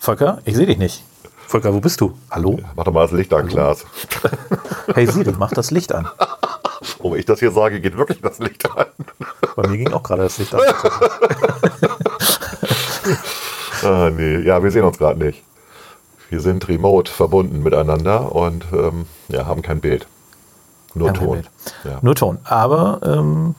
Volker, 0.00 0.38
ich 0.46 0.56
sehe 0.56 0.64
dich 0.66 0.78
nicht. 0.78 1.04
Volker, 1.46 1.74
wo 1.74 1.80
bist 1.80 2.00
du? 2.00 2.16
Hallo? 2.30 2.58
Mach 2.74 2.84
doch 2.84 2.92
mal 2.92 3.02
das 3.02 3.12
Licht 3.12 3.32
an, 3.34 3.46
Klaas. 3.48 3.84
Hey 4.94 5.06
Siri, 5.06 5.32
mach 5.38 5.52
das 5.52 5.70
Licht 5.70 5.94
an. 5.94 6.08
Oh, 7.02 7.12
wenn 7.12 7.18
ich 7.18 7.26
das 7.26 7.40
hier 7.40 7.50
sage, 7.50 7.78
geht 7.80 7.96
wirklich 7.98 8.22
das 8.22 8.38
Licht 8.38 8.70
an. 8.70 8.86
Bei 9.56 9.68
mir 9.68 9.76
ging 9.76 9.92
auch 9.92 10.02
gerade 10.02 10.22
das 10.22 10.38
Licht 10.38 10.54
an. 10.54 10.60
Ah, 13.82 14.10
nee, 14.10 14.38
ja, 14.38 14.62
wir 14.62 14.70
sehen 14.70 14.84
uns 14.84 14.96
gerade 14.96 15.18
nicht. 15.22 15.42
Wir 16.30 16.40
sind 16.40 16.66
remote 16.68 17.10
verbunden 17.10 17.62
miteinander 17.62 18.34
und 18.34 18.64
ähm, 18.72 19.06
ja, 19.28 19.44
haben 19.44 19.60
kein 19.60 19.80
Bild. 19.80 20.06
Nur 20.94 21.08
Kein 21.08 21.16
Ton. 21.16 21.32
Bild. 21.32 21.50
Ja. 21.84 21.98
Nur 22.00 22.14
Ton. 22.14 22.38
Aber 22.44 23.00
ähm, 23.02 23.54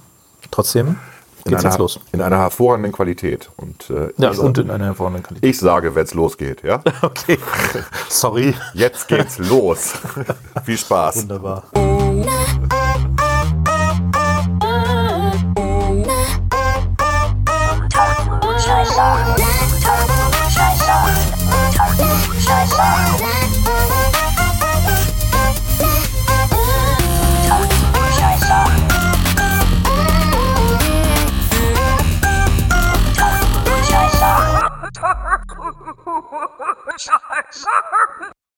trotzdem 0.49 0.97
In 1.45 1.51
geht's 1.51 1.63
einer, 1.63 1.71
jetzt 1.73 1.79
los. 1.79 1.99
in 2.11 2.21
einer 2.21 2.37
hervorragenden 2.37 2.91
Qualität. 2.91 3.49
Und, 3.57 3.89
äh, 3.89 4.09
Ja, 4.17 4.31
ich, 4.31 4.39
und 4.39 4.57
in 4.57 4.69
einer 4.69 4.85
hervorragenden 4.85 5.23
Qualität. 5.23 5.49
ich 5.49 5.59
sage, 5.59 5.93
wenn 5.95 6.03
es 6.03 6.13
losgeht, 6.13 6.63
ja? 6.63 6.81
Okay. 7.01 7.37
Sorry. 8.09 8.53
Jetzt 8.73 9.07
geht's 9.07 9.37
los. 9.39 9.93
Viel 10.65 10.77
Spaß. 10.77 11.21
Wunderbar. 11.23 11.63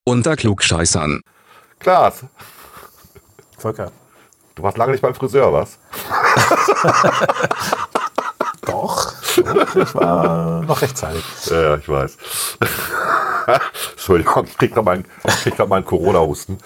Unter 0.05 0.35
Klugscheißern. 0.35 1.21
Klaas, 1.79 2.23
Volker. 3.57 3.91
du 4.55 4.63
warst 4.63 4.77
lange 4.77 4.91
nicht 4.93 5.01
beim 5.01 5.15
Friseur, 5.15 5.51
was? 5.53 5.77
Doch. 8.65 9.13
Ich 9.37 9.95
war 9.95 10.61
noch 10.63 10.81
rechtzeitig. 10.81 11.23
Ja, 11.45 11.75
ich 11.75 11.87
weiß. 11.89 12.17
Entschuldigung, 13.91 14.45
ich 14.45 14.57
krieg 14.57 14.75
noch 14.75 14.83
mal 14.83 14.95
einen, 14.95 15.05
ich 15.25 15.35
krieg 15.43 15.57
noch 15.59 15.67
mal 15.67 15.77
einen 15.77 15.85
Corona-Husten. 15.85 16.57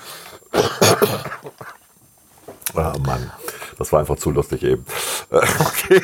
Ah, 2.75 2.94
Mann, 3.06 3.31
das 3.80 3.91
war 3.91 4.00
einfach 4.02 4.17
zu 4.17 4.31
lustig 4.31 4.64
eben. 4.64 4.86
Okay. 5.30 6.02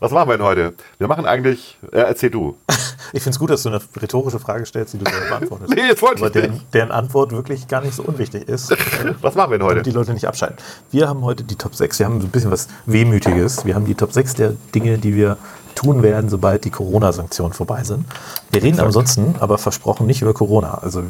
Was 0.00 0.10
machen 0.12 0.28
wir 0.28 0.36
denn 0.36 0.46
heute? 0.46 0.74
Wir 0.98 1.08
machen 1.08 1.26
eigentlich, 1.26 1.78
äh, 1.92 1.98
erzähl 1.98 2.30
du. 2.30 2.56
Ich 3.14 3.22
finde 3.22 3.34
es 3.34 3.38
gut, 3.38 3.50
dass 3.50 3.62
du 3.62 3.68
eine 3.68 3.80
rhetorische 4.00 4.38
Frage 4.38 4.64
stellst, 4.64 4.94
die 4.94 4.98
du 4.98 5.04
selber 5.10 5.26
beantwortest. 5.26 5.70
Nee, 5.74 5.88
das 5.90 6.00
wollte 6.00 6.18
Aber 6.18 6.28
ich 6.28 6.32
deren, 6.32 6.52
nicht. 6.52 6.72
deren 6.72 6.90
Antwort 6.90 7.32
wirklich 7.32 7.68
gar 7.68 7.82
nicht 7.82 7.94
so 7.94 8.04
unwichtig 8.04 8.48
ist. 8.48 8.70
Was 9.20 9.34
machen 9.34 9.50
wir 9.50 9.58
denn 9.58 9.68
damit 9.68 9.84
die 9.84 9.90
heute? 9.90 9.98
Leute 9.98 10.14
nicht 10.14 10.26
abschalten. 10.26 10.56
Wir 10.90 11.08
haben 11.08 11.22
heute 11.22 11.44
die 11.44 11.56
Top 11.56 11.74
6. 11.74 11.98
Wir 11.98 12.06
haben 12.06 12.20
so 12.22 12.26
ein 12.26 12.30
bisschen 12.30 12.50
was 12.50 12.68
Wehmütiges. 12.86 13.66
Wir 13.66 13.74
haben 13.74 13.84
die 13.84 13.94
Top 13.96 14.12
6 14.14 14.34
der 14.34 14.54
Dinge, 14.74 14.96
die 14.96 15.14
wir 15.14 15.36
tun 15.74 16.02
werden, 16.02 16.30
sobald 16.30 16.64
die 16.64 16.70
Corona-Sanktionen 16.70 17.52
vorbei 17.52 17.84
sind. 17.84 18.06
Wir 18.50 18.62
reden 18.62 18.80
ansonsten 18.80 19.34
aber 19.40 19.58
versprochen 19.58 20.06
nicht 20.06 20.22
über 20.22 20.32
Corona. 20.32 20.78
Also 20.78 21.02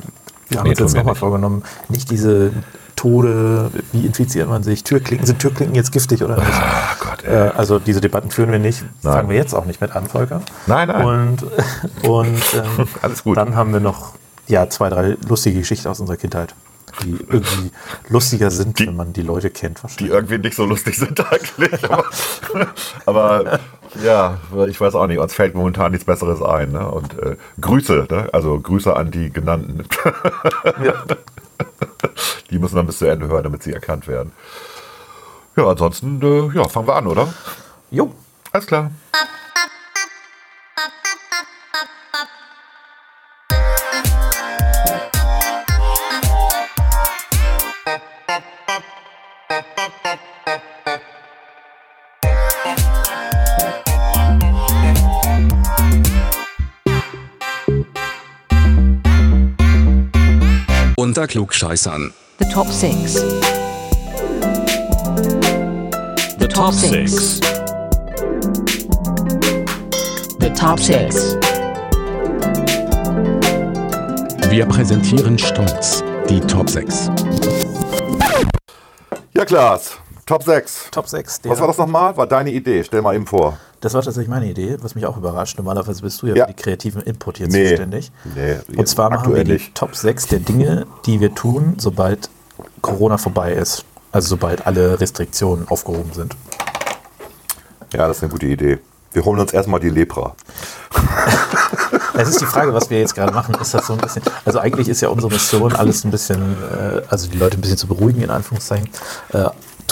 wir 0.52 0.58
haben 0.60 0.64
Nee, 0.64 0.70
uns 0.70 0.80
jetzt 0.80 0.94
nochmal 0.96 1.14
vorgenommen, 1.14 1.62
nicht 1.88 2.10
diese 2.10 2.52
Tode, 2.96 3.70
wie 3.92 4.06
infiziert 4.06 4.48
man 4.48 4.62
sich, 4.62 4.84
Türklinken, 4.84 5.26
sind 5.26 5.38
Türklinken 5.40 5.74
jetzt 5.74 5.90
giftig 5.92 6.22
oder 6.22 6.36
nicht? 6.36 6.52
Ah, 6.52 6.94
Gott, 7.00 7.24
ey. 7.24 7.48
Äh, 7.48 7.50
also 7.56 7.78
diese 7.78 8.00
Debatten 8.00 8.30
führen 8.30 8.52
wir 8.52 8.58
nicht, 8.58 8.84
Nein. 9.02 9.12
fangen 9.14 9.28
wir 9.28 9.36
jetzt 9.36 9.54
auch 9.54 9.64
nicht 9.64 9.80
mit 9.80 9.94
an, 9.96 10.06
Volker. 10.06 10.42
Nein, 10.66 10.88
nein. 10.88 11.04
Und, 11.04 11.42
und 12.08 12.42
ähm, 12.78 12.86
Alles 13.00 13.24
gut. 13.24 13.36
dann 13.36 13.56
haben 13.56 13.72
wir 13.72 13.80
noch 13.80 14.12
ja, 14.46 14.68
zwei, 14.68 14.88
drei 14.88 15.16
lustige 15.28 15.58
Geschichten 15.58 15.88
aus 15.88 16.00
unserer 16.00 16.16
Kindheit, 16.16 16.54
die 17.02 17.12
irgendwie 17.28 17.70
lustiger 18.08 18.50
sind, 18.50 18.78
wenn 18.80 18.96
man 18.96 19.12
die 19.12 19.22
Leute 19.22 19.50
kennt 19.50 19.78
Die 19.78 19.82
wahrscheinlich. 19.82 20.10
irgendwie 20.10 20.38
nicht 20.38 20.56
so 20.56 20.64
lustig 20.66 20.96
sind 20.98 21.18
eigentlich. 21.32 21.90
Aber, 21.90 22.04
aber 23.06 23.60
ja, 24.02 24.38
ich 24.68 24.80
weiß 24.80 24.94
auch 24.94 25.06
nicht, 25.06 25.18
uns 25.18 25.34
fällt 25.34 25.54
momentan 25.54 25.92
nichts 25.92 26.04
Besseres 26.04 26.42
ein. 26.42 26.72
Ne? 26.72 26.88
Und 26.90 27.18
äh, 27.18 27.36
Grüße, 27.60 28.06
ne? 28.10 28.28
also 28.32 28.58
Grüße 28.60 28.94
an 28.94 29.10
die 29.10 29.30
genannten. 29.30 29.84
Ja. 30.84 31.04
Die 32.50 32.58
müssen 32.58 32.76
dann 32.76 32.86
bis 32.86 32.98
zu 32.98 33.06
Ende 33.06 33.28
hören, 33.28 33.44
damit 33.44 33.62
sie 33.62 33.72
erkannt 33.72 34.06
werden. 34.08 34.32
Ja, 35.56 35.66
ansonsten, 35.68 36.20
äh, 36.22 36.54
ja, 36.54 36.68
fangen 36.68 36.86
wir 36.86 36.96
an, 36.96 37.06
oder? 37.06 37.32
Jo, 37.90 38.12
Alles 38.52 38.66
klar. 38.66 38.90
Unter 61.22 61.34
Klugscheißern. 61.34 62.12
The 62.40 62.46
top 62.46 62.66
six. 62.66 63.14
The 66.40 66.48
top 66.48 66.74
six. 66.74 67.38
The 70.40 70.50
top 70.52 70.80
six. 70.80 71.36
Wir 74.50 74.66
präsentieren 74.66 75.38
stolz 75.38 76.02
die 76.28 76.40
Top 76.40 76.68
6. 76.68 77.08
Ja, 79.34 79.44
Klaas, 79.44 79.98
Top 80.26 80.42
6. 80.42 80.88
Top 80.90 81.06
6. 81.06 81.42
Was 81.44 81.60
war 81.60 81.68
das 81.68 81.78
nochmal? 81.78 82.16
War 82.16 82.26
deine 82.26 82.50
Idee? 82.50 82.82
Stell 82.82 83.00
mal 83.00 83.14
eben 83.14 83.28
vor. 83.28 83.60
Das 83.82 83.94
war 83.94 84.02
tatsächlich 84.02 84.30
meine 84.30 84.48
Idee, 84.48 84.76
was 84.80 84.94
mich 84.94 85.04
auch 85.06 85.16
überrascht. 85.16 85.58
Normalerweise 85.58 86.02
bist 86.02 86.22
du 86.22 86.28
ja, 86.28 86.34
Ja. 86.36 86.46
für 86.46 86.52
die 86.54 86.62
kreativen 86.62 87.02
Input 87.02 87.38
hier 87.38 87.48
Nee. 87.48 87.68
zuständig. 87.70 88.12
Nee, 88.34 88.56
Und 88.76 88.86
zwar 88.88 89.10
machen 89.10 89.34
wir 89.34 89.42
die 89.44 89.52
nicht. 89.54 89.74
Top 89.74 89.94
6 89.96 90.28
der 90.28 90.38
Dinge, 90.38 90.86
die 91.04 91.20
wir 91.20 91.34
tun, 91.34 91.74
sobald 91.78 92.30
Corona 92.80 93.18
vorbei 93.18 93.52
ist. 93.52 93.84
Also 94.12 94.28
sobald 94.28 94.66
alle 94.66 95.00
Restriktionen 95.00 95.66
aufgehoben 95.68 96.12
sind. 96.12 96.36
Ja, 97.92 98.06
das 98.06 98.18
ist 98.18 98.22
eine 98.22 98.32
gute 98.32 98.46
Idee. 98.46 98.78
Wir 99.12 99.24
holen 99.24 99.40
uns 99.40 99.52
erstmal 99.52 99.80
die 99.80 99.90
Lepra. 99.90 100.34
Es 102.14 102.28
ist 102.28 102.40
die 102.42 102.46
Frage, 102.46 102.74
was 102.74 102.90
wir 102.90 103.00
jetzt 103.00 103.14
gerade 103.14 103.32
machen. 103.32 103.54
Ist 103.60 103.72
das 103.72 103.86
so 103.86 103.94
ein 103.94 103.98
bisschen. 103.98 104.22
Also 104.44 104.58
eigentlich 104.58 104.88
ist 104.88 105.00
ja 105.00 105.08
unsere 105.08 105.32
Mission, 105.32 105.72
alles 105.74 106.04
ein 106.04 106.10
bisschen, 106.10 106.56
äh, 106.62 107.00
also 107.08 107.26
die 107.28 107.38
Leute 107.38 107.56
ein 107.56 107.62
bisschen 107.62 107.78
zu 107.78 107.86
beruhigen, 107.86 108.20
in 108.22 108.30
Anführungszeichen. 108.30 108.88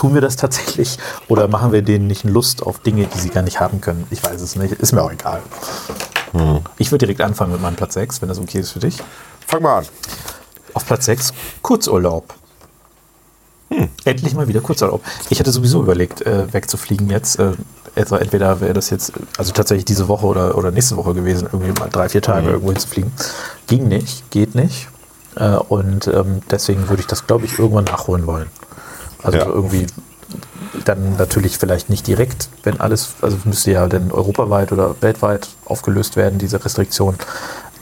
Tun 0.00 0.14
wir 0.14 0.22
das 0.22 0.36
tatsächlich 0.36 0.96
oder 1.28 1.46
machen 1.46 1.72
wir 1.72 1.82
denen 1.82 2.06
nicht 2.06 2.24
Lust 2.24 2.62
auf 2.62 2.78
Dinge, 2.78 3.04
die 3.04 3.18
sie 3.18 3.28
gar 3.28 3.42
nicht 3.42 3.60
haben 3.60 3.82
können? 3.82 4.06
Ich 4.08 4.24
weiß 4.24 4.40
es 4.40 4.56
nicht. 4.56 4.72
Ist 4.72 4.92
mir 4.92 5.02
auch 5.02 5.12
egal. 5.12 5.42
Ich 6.78 6.90
würde 6.90 7.04
direkt 7.04 7.20
anfangen 7.20 7.52
mit 7.52 7.60
meinem 7.60 7.76
Platz 7.76 7.92
6, 7.92 8.22
wenn 8.22 8.30
das 8.30 8.38
okay 8.38 8.60
ist 8.60 8.70
für 8.70 8.78
dich. 8.78 8.96
Fang 9.46 9.60
mal 9.60 9.80
an. 9.80 9.86
Auf 10.72 10.86
Platz 10.86 11.04
6, 11.04 11.34
Kurzurlaub. 11.60 12.32
Endlich 14.06 14.32
mal 14.32 14.48
wieder 14.48 14.62
Kurzurlaub. 14.62 15.02
Ich 15.28 15.38
hatte 15.38 15.52
sowieso 15.52 15.82
überlegt, 15.82 16.22
äh, 16.22 16.50
wegzufliegen 16.50 17.10
jetzt. 17.10 17.38
Äh, 17.38 17.52
also 17.94 18.16
entweder 18.16 18.62
wäre 18.62 18.72
das 18.72 18.88
jetzt, 18.88 19.12
also 19.36 19.52
tatsächlich 19.52 19.84
diese 19.84 20.08
Woche 20.08 20.24
oder, 20.24 20.56
oder 20.56 20.70
nächste 20.70 20.96
Woche 20.96 21.12
gewesen, 21.12 21.46
irgendwie 21.52 21.78
mal 21.78 21.90
drei, 21.90 22.08
vier 22.08 22.22
Tage 22.22 22.48
irgendwo 22.48 22.72
hinzufliegen. 22.72 23.12
Ging 23.66 23.86
nicht, 23.88 24.30
geht 24.30 24.54
nicht. 24.54 24.88
Äh, 25.36 25.56
und 25.56 26.06
ähm, 26.06 26.40
deswegen 26.50 26.88
würde 26.88 27.02
ich 27.02 27.06
das, 27.06 27.26
glaube 27.26 27.44
ich, 27.44 27.58
irgendwann 27.58 27.84
nachholen 27.84 28.26
wollen. 28.26 28.46
Also 29.22 29.38
Ja. 29.38 29.46
irgendwie 29.46 29.86
dann 30.84 31.16
natürlich 31.16 31.58
vielleicht 31.58 31.90
nicht 31.90 32.06
direkt, 32.06 32.48
wenn 32.62 32.80
alles, 32.80 33.14
also 33.22 33.36
müsste 33.44 33.72
ja 33.72 33.86
dann 33.88 34.12
europaweit 34.12 34.72
oder 34.72 34.94
weltweit 35.00 35.48
aufgelöst 35.64 36.16
werden, 36.16 36.38
diese 36.38 36.64
Restriktion. 36.64 37.16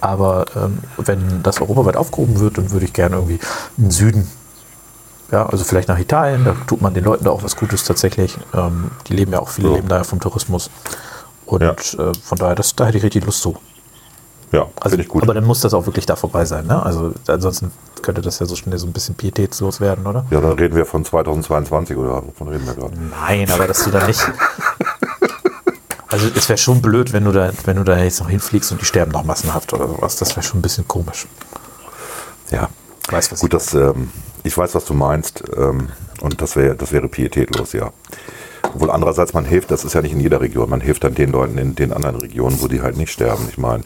Aber 0.00 0.47
ähm, 0.56 0.79
wenn 0.96 1.43
das 1.43 1.61
europaweit 1.61 1.96
aufgehoben 1.96 2.38
wird, 2.40 2.56
dann 2.58 2.70
würde 2.70 2.87
ich 2.87 2.93
gerne 2.93 3.17
irgendwie 3.17 3.40
in 3.76 3.85
den 3.85 3.90
Süden. 3.90 4.31
Ja, 5.31 5.44
also 5.46 5.64
vielleicht 5.64 5.88
nach 5.88 5.99
Italien, 5.99 6.44
da 6.44 6.55
tut 6.67 6.81
man 6.81 6.94
den 6.94 7.05
Leuten 7.05 7.25
da 7.25 7.31
auch 7.31 7.43
was 7.43 7.56
Gutes 7.56 7.84
tatsächlich. 7.84 8.38
Ähm, 8.55 8.91
die 9.08 9.14
leben 9.14 9.32
ja 9.32 9.41
auch, 9.41 9.49
viele 9.50 9.69
So. 9.69 9.75
leben 9.75 9.88
da 9.88 9.99
ja 9.99 10.05
vom 10.05 10.20
Tourismus. 10.20 10.70
Und 11.44 11.62
Ja. 11.62 11.73
äh, 11.73 12.12
von 12.23 12.38
daher, 12.38 12.55
das, 12.55 12.75
da 12.76 12.87
hätte 12.87 12.99
ich 12.99 13.05
richtig 13.05 13.25
Lust 13.26 13.43
zu. 13.43 13.56
Ja, 14.53 14.67
Also, 14.81 14.91
finde 14.91 15.03
ich 15.03 15.09
gut. 15.09 15.23
Aber 15.23 15.35
dann 15.35 15.45
muss 15.45 15.61
das 15.61 15.75
auch 15.75 15.87
wirklich 15.87 16.06
da 16.06 16.17
vorbei 16.17 16.45
sein. 16.45 16.67
Ne? 16.67 16.83
Also 16.83 17.12
ansonsten 17.27 17.71
könnte 18.03 18.23
das 18.23 18.39
ja 18.39 18.47
so 18.47 18.56
schnell 18.56 18.79
so 18.79 18.87
ein 18.87 18.93
bisschen 18.93 19.15
pietätslos 19.15 19.81
werden, 19.81 20.06
oder? 20.06 20.25
ja, 20.31 20.41
dann 20.41 20.53
reden 20.53 20.75
wir 20.75 20.87
von 20.87 21.05
2022 21.05 21.97
oder 21.97 22.23
wovon 22.27 22.49
reden 22.49 22.67
wir 22.67 22.75
gerade? 22.75 22.95
Nein, 22.99 23.50
aber 23.50 23.67
dass 23.67 23.85
du 23.85 23.91
da 23.91 24.06
nicht. 24.06 24.21
Also 26.11 26.27
es 26.35 26.49
wäre 26.49 26.56
schon 26.56 26.81
blöd, 26.81 27.12
wenn 27.12 27.25
du 27.25 27.33
da, 27.33 27.50
wenn 27.67 27.77
du 27.77 27.85
da 27.85 27.99
jetzt 27.99 28.21
noch 28.21 28.31
hinfliegst 28.31 28.73
und 28.73 28.81
die 28.81 28.87
sterben 28.87 29.12
noch 29.12 29.25
massenhaft 29.25 29.75
oder 29.75 29.87
sowas. 29.89 30.17
Das 30.17 30.31
wäre 30.31 30.43
schon 30.43 30.61
ein 30.61 30.62
bisschen 30.62 30.89
komisch. 30.89 31.27
Ja. 32.51 32.71
Weiß 33.11 33.31
was 33.31 33.41
Gut, 33.41 33.53
das, 33.53 33.75
ähm, 33.75 34.11
ich 34.43 34.56
weiß, 34.56 34.75
was 34.75 34.87
du 34.87 34.94
meinst. 34.94 35.43
Ähm, 35.55 35.89
und 36.23 36.41
das 36.41 36.56
wäre 36.56 36.75
das 36.77 36.93
wäre 36.93 37.09
pietätlos, 37.09 37.75
ja. 37.75 37.91
Obwohl 38.75 38.91
andererseits, 38.91 39.35
man 39.35 39.44
hilft, 39.44 39.71
das 39.71 39.85
ist 39.85 39.94
ja 39.94 40.01
nicht 40.01 40.12
in 40.12 40.21
jeder 40.21 40.41
Region, 40.41 40.71
man 40.71 40.81
hilft 40.81 41.05
dann 41.05 41.15
den 41.15 41.31
Leuten 41.31 41.59
in 41.59 41.75
den 41.75 41.93
anderen 41.93 42.17
Regionen, 42.17 42.61
wo 42.62 42.69
die 42.69 42.81
halt 42.81 42.97
nicht 42.97 43.12
sterben. 43.12 43.47
Ich 43.51 43.59
meine, 43.59 43.85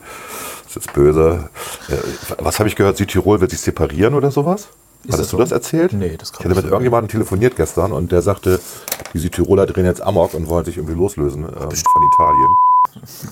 ist 0.77 0.87
jetzt 0.87 0.95
böse. 0.95 1.49
Äh, 1.89 1.97
Was 2.39 2.59
habe 2.59 2.69
ich 2.69 2.77
gehört? 2.77 2.97
Südtirol 2.97 3.41
wird 3.41 3.51
sich 3.51 3.61
separieren 3.61 4.15
oder 4.15 4.31
sowas? 4.31 4.69
das 5.05 5.15
Hattest 5.15 5.31
so? 5.31 5.37
du 5.37 5.43
das 5.43 5.53
erzählt? 5.53 5.93
Nee, 5.93 6.17
das 6.17 6.33
kann 6.33 6.41
Ich 6.41 6.45
hatte 6.47 6.55
mit 6.63 6.65
irgendjemandem 6.73 7.09
telefoniert 7.11 7.57
gestern 7.57 7.93
und 7.93 8.13
der 8.13 8.23
sagte, 8.23 8.61
die 9.13 9.19
Südtiroler 9.19 9.67
drehen 9.67 9.85
jetzt 9.85 10.01
Amok 10.01 10.35
und 10.35 10.49
wollen 10.49 10.65
sich 10.65 10.77
irgendwie 10.77 10.95
loslösen 10.95 11.45
ähm, 11.45 11.53
von 11.55 11.71
Italien. 11.71 12.49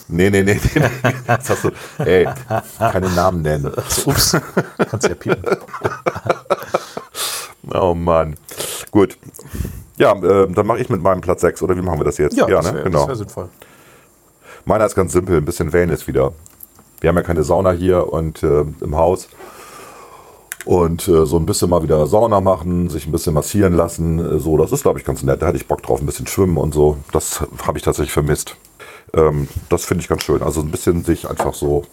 Nee, 0.09 0.31
nee, 0.31 0.43
nee, 0.43 0.61
nee. 0.75 0.81
nee. 0.81 1.13
Das 1.27 1.51
hast 1.51 1.65
du, 1.65 1.71
ey, 1.99 2.27
keine 2.79 3.09
Namen 3.11 3.43
nennen. 3.43 3.73
Ups, 4.07 4.37
kannst 4.91 5.09
ja 5.09 5.15
piepen. 5.15 5.43
Oh 7.73 7.95
Mann. 7.95 8.35
Gut. 8.91 9.17
Ja, 9.97 10.13
äh, 10.15 10.49
dann 10.51 10.67
mache 10.67 10.81
ich 10.81 10.89
mit 10.89 11.03
meinem 11.03 11.21
Platz 11.21 11.43
6, 11.43 11.63
oder 11.63 11.77
wie 11.77 11.83
machen 11.83 12.01
wir 12.01 12.05
das 12.05 12.19
jetzt? 12.19 12.37
das 12.57 12.67
ne? 12.73 12.75
wär- 12.79 12.83
genau. 12.85 13.07
wär 13.07 13.15
sinnvoll. 13.15 13.49
Meiner 14.65 14.87
ist 14.87 14.95
ganz 14.97 15.13
simpel, 15.13 15.37
ein 15.37 15.45
bisschen 15.45 15.73
Wellness 15.73 16.09
wieder. 16.09 16.33
Wir 17.01 17.09
haben 17.09 17.17
ja 17.17 17.23
keine 17.23 17.43
Sauna 17.43 17.73
hier 17.73 18.13
und 18.13 18.43
äh, 18.43 18.65
im 18.81 18.97
Haus. 18.97 19.29
Und 20.67 21.09
äh, 21.09 21.25
so 21.25 21.39
ein 21.39 21.47
bisschen 21.47 21.71
mal 21.71 21.83
wieder 21.83 22.07
Sauna 22.07 22.41
machen, 22.41 22.91
sich 22.91 23.07
ein 23.07 23.13
bisschen 23.13 23.33
massieren 23.33 23.73
lassen. 23.73 24.19
Äh, 24.19 24.39
so, 24.39 24.59
das 24.59 24.73
ist, 24.73 24.83
glaube 24.83 24.99
ich, 24.99 25.05
ganz 25.05 25.23
nett. 25.23 25.41
Da 25.41 25.47
hatte 25.47 25.57
ich 25.57 25.67
Bock 25.67 25.83
drauf, 25.83 26.01
ein 26.01 26.07
bisschen 26.07 26.27
schwimmen 26.27 26.59
und 26.59 26.75
so. 26.75 26.99
Das 27.13 27.43
habe 27.67 27.79
ich 27.79 27.85
tatsächlich 27.85 28.13
vermisst. 28.13 28.57
Ähm, 29.15 29.49
das 29.71 29.85
finde 29.87 30.03
ich 30.03 30.09
ganz 30.09 30.23
schön. 30.23 30.43
Also 30.43 30.61
ein 30.61 30.71
bisschen 30.71 31.03
sich 31.03 31.29
einfach 31.29 31.55
so, 31.55 31.85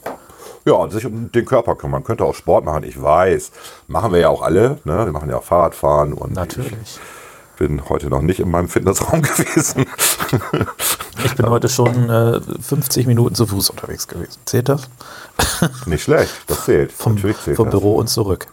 ja, 0.66 0.90
sich 0.90 1.06
um 1.06 1.32
den 1.32 1.46
Körper 1.46 1.76
kümmern. 1.76 2.02
Man 2.02 2.04
könnte 2.04 2.26
auch 2.26 2.36
Sport 2.36 2.66
machen, 2.66 2.84
ich 2.84 3.02
weiß. 3.02 3.52
Machen 3.88 4.12
wir 4.12 4.20
ja 4.20 4.30
auch 4.30 4.42
alle. 4.42 4.80
Ne? 4.84 5.06
Wir 5.06 5.14
machen 5.14 5.30
ja 5.30 5.38
auch 5.38 5.44
Fahrradfahren 5.44 6.12
und 6.14 6.34
Natürlich. 6.34 6.74
ich 6.84 7.00
bin 7.58 7.90
heute 7.90 8.08
noch 8.10 8.22
nicht 8.22 8.40
in 8.40 8.50
meinem 8.50 8.70
Fitnessraum 8.70 9.22
gewesen. 9.24 9.86
Ich 11.26 11.36
bin 11.36 11.50
heute 11.50 11.68
schon 11.70 12.10
äh, 12.10 12.40
50 12.62 13.08
Minuten 13.08 13.36
zu 13.36 13.46
Fuß 13.48 13.70
unterwegs 13.72 14.08
gewesen. 14.08 14.40
Zählt 14.46 14.70
das? 14.70 14.84
nicht 15.86 16.04
schlecht, 16.04 16.32
das 16.48 16.66
zählt. 16.66 16.92
Vom, 16.92 17.16
Natürlich 17.16 17.38
zählt 17.42 17.58
vom 17.58 17.66
das. 17.66 17.72
Büro 17.80 17.96
und 17.96 18.08
zurück. 18.08 18.48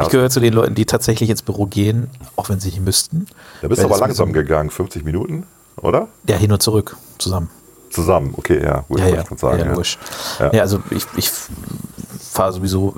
Ich 0.00 0.08
gehöre 0.08 0.30
zu 0.30 0.40
den 0.40 0.54
Leuten, 0.54 0.74
die 0.74 0.86
tatsächlich 0.86 1.28
ins 1.28 1.42
Büro 1.42 1.66
gehen, 1.66 2.08
auch 2.36 2.48
wenn 2.48 2.58
sie 2.58 2.68
nicht 2.70 2.80
müssten. 2.80 3.26
Da 3.60 3.68
bist 3.68 3.82
du 3.82 3.86
aber 3.86 3.98
langsam 3.98 4.32
gegangen, 4.32 4.70
50 4.70 5.04
Minuten, 5.04 5.46
oder? 5.76 6.08
Ja, 6.26 6.36
hin 6.36 6.50
und 6.52 6.62
zurück 6.62 6.96
zusammen. 7.18 7.50
Zusammen, 7.90 8.32
okay, 8.36 8.62
ja, 8.62 8.84
gut, 8.88 9.00
Ja, 9.00 9.08
ja, 9.08 9.24
ich 9.30 9.38
sagen. 9.38 9.58
ja. 9.58 9.82
Ja. 10.46 10.52
Ja. 10.54 10.60
also 10.62 10.80
ich, 10.90 11.04
ich 11.16 11.30
fahre 12.32 12.52
sowieso, 12.54 12.94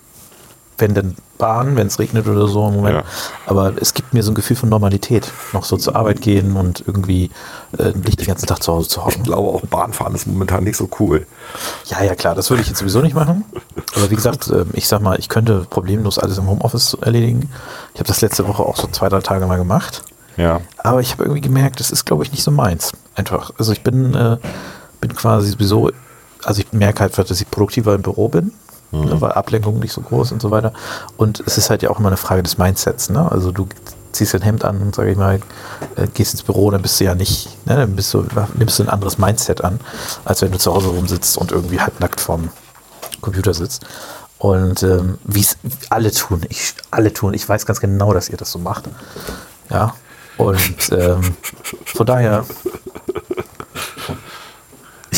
wenn 0.78 0.94
denn 0.94 1.16
Bahn, 1.38 1.76
wenn 1.76 1.88
es 1.88 1.98
regnet 1.98 2.26
oder 2.28 2.46
so 2.46 2.66
im 2.68 2.74
Moment. 2.74 2.96
Ja. 2.96 3.04
Aber 3.46 3.72
es 3.80 3.92
gibt 3.94 4.14
mir 4.14 4.22
so 4.22 4.30
ein 4.30 4.34
Gefühl 4.34 4.56
von 4.56 4.68
Normalität. 4.68 5.30
Noch 5.52 5.64
so 5.64 5.76
zur 5.76 5.96
Arbeit 5.96 6.20
gehen 6.20 6.56
und 6.56 6.84
irgendwie 6.86 7.30
äh, 7.78 7.90
nicht 7.90 8.20
den 8.20 8.26
ganzen 8.26 8.46
Tag 8.46 8.62
zu 8.62 8.72
Hause 8.72 8.88
zu 8.88 9.00
Ich 9.00 9.06
hocken. 9.06 9.24
glaube, 9.24 9.48
auch 9.48 9.60
Bahnfahren 9.62 10.14
ist 10.14 10.26
momentan 10.26 10.64
nicht 10.64 10.76
so 10.76 10.88
cool. 11.00 11.26
Ja, 11.86 12.02
ja, 12.02 12.14
klar, 12.14 12.34
das 12.34 12.50
würde 12.50 12.62
ich 12.62 12.68
jetzt 12.68 12.78
sowieso 12.78 13.00
nicht 13.00 13.14
machen. 13.14 13.44
Aber 13.96 14.10
wie 14.10 14.14
gesagt, 14.14 14.48
äh, 14.48 14.64
ich 14.74 14.86
sag 14.88 15.00
mal, 15.02 15.18
ich 15.18 15.28
könnte 15.28 15.66
problemlos 15.68 16.18
alles 16.18 16.38
im 16.38 16.48
Homeoffice 16.48 16.96
erledigen. 17.00 17.50
Ich 17.94 18.00
habe 18.00 18.08
das 18.08 18.20
letzte 18.20 18.46
Woche 18.46 18.62
auch 18.62 18.76
so 18.76 18.86
zwei, 18.88 19.08
drei 19.08 19.20
Tage 19.20 19.46
mal 19.46 19.58
gemacht. 19.58 20.02
Ja. 20.36 20.60
Aber 20.78 21.00
ich 21.00 21.12
habe 21.12 21.24
irgendwie 21.24 21.40
gemerkt, 21.40 21.80
das 21.80 21.90
ist, 21.90 22.04
glaube 22.04 22.24
ich, 22.24 22.32
nicht 22.32 22.42
so 22.42 22.50
meins. 22.50 22.92
Einfach. 23.14 23.50
Also 23.58 23.72
ich 23.72 23.82
bin, 23.82 24.14
äh, 24.14 24.36
bin 25.00 25.14
quasi 25.14 25.50
sowieso, 25.50 25.90
also 26.44 26.60
ich 26.60 26.72
merke 26.72 27.00
halt, 27.00 27.18
dass 27.18 27.40
ich 27.40 27.50
produktiver 27.50 27.94
im 27.94 28.02
Büro 28.02 28.28
bin, 28.28 28.52
ne, 29.02 29.20
weil 29.20 29.32
Ablenkung 29.32 29.78
nicht 29.78 29.92
so 29.92 30.00
groß 30.00 30.32
und 30.32 30.42
so 30.42 30.50
weiter. 30.50 30.72
Und 31.16 31.42
es 31.46 31.58
ist 31.58 31.70
halt 31.70 31.82
ja 31.82 31.90
auch 31.90 31.98
immer 31.98 32.08
eine 32.08 32.16
Frage 32.16 32.42
des 32.42 32.58
Mindsets. 32.58 33.10
Ne? 33.10 33.30
Also 33.30 33.52
du 33.52 33.68
ziehst 34.12 34.34
dein 34.34 34.42
Hemd 34.42 34.64
an 34.64 34.80
und 34.80 34.94
sag 34.94 35.06
ich 35.08 35.16
mal, 35.16 35.40
äh, 35.96 36.06
gehst 36.12 36.34
ins 36.34 36.42
Büro, 36.42 36.70
dann 36.70 36.82
bist 36.82 37.00
du 37.00 37.04
ja 37.04 37.14
nicht, 37.14 37.48
ne, 37.66 37.76
dann 37.76 37.96
bist 37.96 38.14
du, 38.14 38.24
nimmst 38.54 38.78
du 38.78 38.84
ein 38.84 38.88
anderes 38.88 39.18
Mindset 39.18 39.62
an, 39.62 39.80
als 40.24 40.40
wenn 40.42 40.52
du 40.52 40.58
zu 40.58 40.72
Hause 40.72 40.88
rumsitzt 40.88 41.36
und 41.36 41.52
irgendwie 41.52 41.80
halbnackt 41.80 42.20
vorm 42.20 42.50
Computer 43.20 43.54
sitzt. 43.54 43.84
Und 44.38 44.82
ähm, 44.82 45.18
wie 45.24 45.40
es 45.40 45.56
alle 45.90 46.12
tun, 46.12 46.42
ich, 46.48 46.74
alle 46.90 47.12
tun, 47.12 47.34
ich 47.34 47.48
weiß 47.48 47.66
ganz 47.66 47.80
genau, 47.80 48.12
dass 48.12 48.28
ihr 48.28 48.36
das 48.36 48.52
so 48.52 48.58
macht. 48.58 48.84
Ja. 49.70 49.94
Und 50.36 50.90
ähm, 50.90 51.36
von 51.84 52.06
daher, 52.06 52.44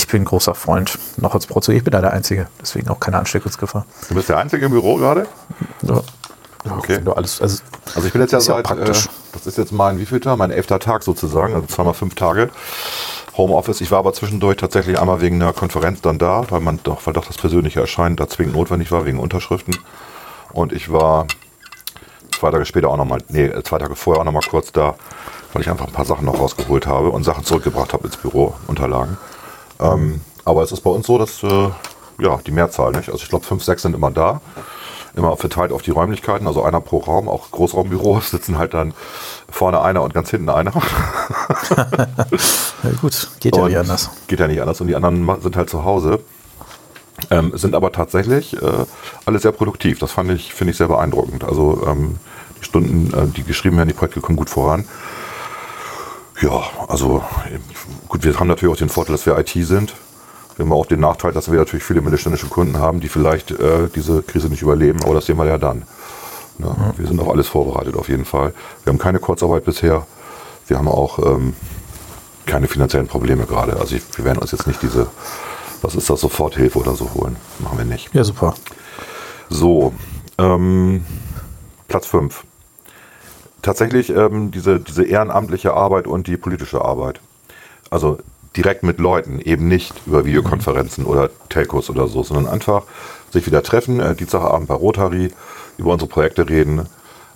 ich 0.06 0.12
bin 0.12 0.24
großer 0.24 0.54
Freund 0.54 1.00
noch 1.16 1.34
als 1.34 1.48
Prozo. 1.48 1.72
Ich 1.72 1.82
bin 1.82 1.90
da 1.90 2.00
der 2.00 2.12
Einzige, 2.12 2.46
deswegen 2.62 2.88
auch 2.90 3.00
keine 3.00 3.18
Ansteckungsgefahr. 3.18 3.84
Du 4.08 4.14
bist 4.14 4.28
der 4.28 4.38
Einzige 4.38 4.66
im 4.66 4.70
Büro 4.70 4.94
gerade? 4.94 5.26
Ja. 5.82 6.00
Okay. 6.78 7.00
alles, 7.16 7.40
also, 7.42 7.62
Also 7.92 8.06
ich 8.06 8.12
bin 8.12 8.22
jetzt 8.22 8.32
ja 8.32 8.40
seit, 8.40 8.64
praktisch. 8.66 9.06
äh, 9.06 9.08
das 9.32 9.48
ist 9.48 9.58
jetzt 9.58 9.72
mein 9.72 9.98
wievielter, 9.98 10.36
mein 10.36 10.52
elfter 10.52 10.78
Tag 10.78 11.02
sozusagen, 11.02 11.54
also 11.54 11.66
zweimal 11.66 11.94
fünf 11.94 12.14
Tage 12.14 12.50
Homeoffice. 13.36 13.80
Ich 13.80 13.90
war 13.90 13.98
aber 13.98 14.12
zwischendurch 14.12 14.58
tatsächlich 14.58 15.00
einmal 15.00 15.20
wegen 15.20 15.42
einer 15.42 15.52
Konferenz 15.52 16.02
dann 16.02 16.18
da, 16.18 16.44
weil 16.50 16.60
man 16.60 16.78
doch, 16.84 17.04
weil 17.04 17.12
doch 17.12 17.24
das 17.24 17.36
persönliche 17.36 17.80
Erscheinen 17.80 18.14
da 18.14 18.28
zwingend 18.28 18.54
notwendig 18.54 18.92
war, 18.92 19.06
wegen 19.06 19.18
Unterschriften. 19.18 19.76
Und 20.52 20.72
ich 20.72 20.92
war 20.92 21.26
zwei 22.38 22.52
Tage 22.52 22.64
später 22.64 22.90
auch 22.90 22.96
nochmal, 22.96 23.18
nee, 23.28 23.46
äh, 23.46 23.62
zwei 23.64 23.78
Tage 23.78 23.96
vorher 23.96 24.20
auch 24.20 24.24
nochmal 24.24 24.42
kurz 24.48 24.70
da, 24.70 24.94
weil 25.52 25.62
ich 25.62 25.70
einfach 25.70 25.88
ein 25.88 25.92
paar 25.92 26.04
Sachen 26.04 26.26
noch 26.26 26.38
rausgeholt 26.38 26.86
habe 26.86 27.10
und 27.10 27.24
Sachen 27.24 27.44
zurückgebracht 27.44 27.92
habe 27.92 28.06
ins 28.06 28.16
Büro, 28.16 28.54
Unterlagen. 28.68 29.18
Ähm, 29.80 30.20
aber 30.44 30.62
es 30.62 30.72
ist 30.72 30.80
bei 30.80 30.90
uns 30.90 31.06
so, 31.06 31.18
dass 31.18 31.42
äh, 31.42 31.68
ja, 32.18 32.38
die 32.46 32.50
Mehrzahl, 32.50 32.92
nicht? 32.92 33.08
Also 33.08 33.22
ich 33.22 33.28
glaube, 33.28 33.44
fünf, 33.44 33.62
sechs 33.64 33.82
sind 33.82 33.94
immer 33.94 34.10
da. 34.10 34.40
Immer 35.14 35.36
verteilt 35.36 35.72
auf 35.72 35.80
die 35.80 35.92
Räumlichkeiten, 35.92 36.46
also 36.46 36.62
einer 36.62 36.82
pro 36.82 36.98
Raum, 36.98 37.28
auch 37.28 37.50
Großraumbüros 37.50 38.30
sitzen 38.32 38.58
halt 38.58 38.74
dann 38.74 38.92
vorne 39.48 39.80
einer 39.80 40.02
und 40.02 40.12
ganz 40.12 40.30
hinten 40.30 40.50
einer. 40.50 40.72
ja 42.82 42.90
gut, 43.00 43.30
geht 43.40 43.56
ja 43.56 43.62
Und 43.62 43.68
nicht 43.68 43.78
anders. 43.78 44.10
Geht 44.26 44.40
ja 44.40 44.46
nicht 44.46 44.60
anders 44.60 44.80
und 44.80 44.88
die 44.88 44.94
anderen 44.94 45.40
sind 45.40 45.56
halt 45.56 45.70
zu 45.70 45.84
Hause. 45.84 46.20
Ähm, 47.30 47.52
sind 47.54 47.74
aber 47.74 47.92
tatsächlich 47.92 48.60
äh, 48.60 48.84
alle 49.24 49.38
sehr 49.38 49.52
produktiv. 49.52 49.98
Das 49.98 50.12
fand 50.12 50.30
ich, 50.30 50.52
finde 50.52 50.72
ich 50.72 50.76
sehr 50.76 50.88
beeindruckend. 50.88 51.44
Also 51.44 51.82
ähm, 51.86 52.16
die 52.60 52.64
Stunden, 52.64 53.14
äh, 53.14 53.26
die 53.28 53.42
geschrieben 53.42 53.78
werden, 53.78 53.88
die 53.88 53.94
Projekte 53.94 54.20
kommen 54.20 54.36
gut 54.36 54.50
voran. 54.50 54.86
Ja, 56.42 56.62
also 56.88 57.24
gut, 58.08 58.24
wir 58.24 58.38
haben 58.38 58.48
natürlich 58.48 58.74
auch 58.74 58.78
den 58.78 58.88
Vorteil, 58.88 59.14
dass 59.16 59.26
wir 59.26 59.38
IT 59.38 59.50
sind. 59.50 59.94
Wir 60.56 60.64
haben 60.64 60.72
auch 60.72 60.86
den 60.86 61.00
Nachteil, 61.00 61.32
dass 61.32 61.50
wir 61.50 61.58
natürlich 61.58 61.84
viele 61.84 62.00
mittelständische 62.00 62.48
Kunden 62.48 62.78
haben, 62.78 63.00
die 63.00 63.08
vielleicht 63.08 63.50
äh, 63.50 63.88
diese 63.94 64.22
Krise 64.22 64.48
nicht 64.48 64.62
überleben, 64.62 65.02
aber 65.02 65.14
das 65.14 65.26
sehen 65.26 65.36
wir 65.36 65.46
ja 65.46 65.58
dann. 65.58 65.84
Ne? 66.58 66.74
Wir 66.96 67.06
sind 67.06 67.20
auf 67.20 67.28
alles 67.30 67.48
vorbereitet 67.48 67.96
auf 67.96 68.08
jeden 68.08 68.24
Fall. 68.24 68.54
Wir 68.84 68.92
haben 68.92 68.98
keine 68.98 69.18
Kurzarbeit 69.18 69.64
bisher. 69.64 70.06
Wir 70.66 70.78
haben 70.78 70.88
auch 70.88 71.18
ähm, 71.18 71.54
keine 72.46 72.68
finanziellen 72.68 73.06
Probleme 73.06 73.44
gerade. 73.44 73.78
Also 73.78 73.96
ich, 73.96 74.02
wir 74.16 74.24
werden 74.24 74.38
uns 74.38 74.52
jetzt 74.52 74.66
nicht 74.66 74.82
diese, 74.82 75.06
was 75.82 75.94
ist 75.94 76.08
das, 76.08 76.20
Soforthilfe 76.20 76.78
oder 76.78 76.94
so 76.94 77.12
holen. 77.14 77.36
Machen 77.58 77.78
wir 77.78 77.84
nicht. 77.84 78.12
Ja, 78.14 78.24
super. 78.24 78.54
So, 79.48 79.92
ähm, 80.38 81.04
Platz 81.88 82.06
5. 82.06 82.44
Tatsächlich 83.62 84.10
ähm, 84.10 84.50
diese, 84.50 84.80
diese 84.80 85.04
ehrenamtliche 85.04 85.74
Arbeit 85.74 86.06
und 86.06 86.26
die 86.26 86.36
politische 86.36 86.84
Arbeit. 86.84 87.20
Also 87.90 88.18
direkt 88.56 88.82
mit 88.82 88.98
Leuten, 88.98 89.38
eben 89.40 89.68
nicht 89.68 89.94
über 90.06 90.24
Videokonferenzen 90.24 91.04
oder 91.04 91.30
Telcos 91.48 91.90
oder 91.90 92.08
so, 92.08 92.22
sondern 92.22 92.46
einfach 92.46 92.84
sich 93.30 93.46
wieder 93.46 93.62
treffen, 93.62 94.00
äh, 94.00 94.14
Dienstagabend 94.14 94.68
bei 94.68 94.74
Rotary, 94.74 95.30
über 95.78 95.92
unsere 95.92 96.08
Projekte 96.08 96.48
reden, 96.48 96.86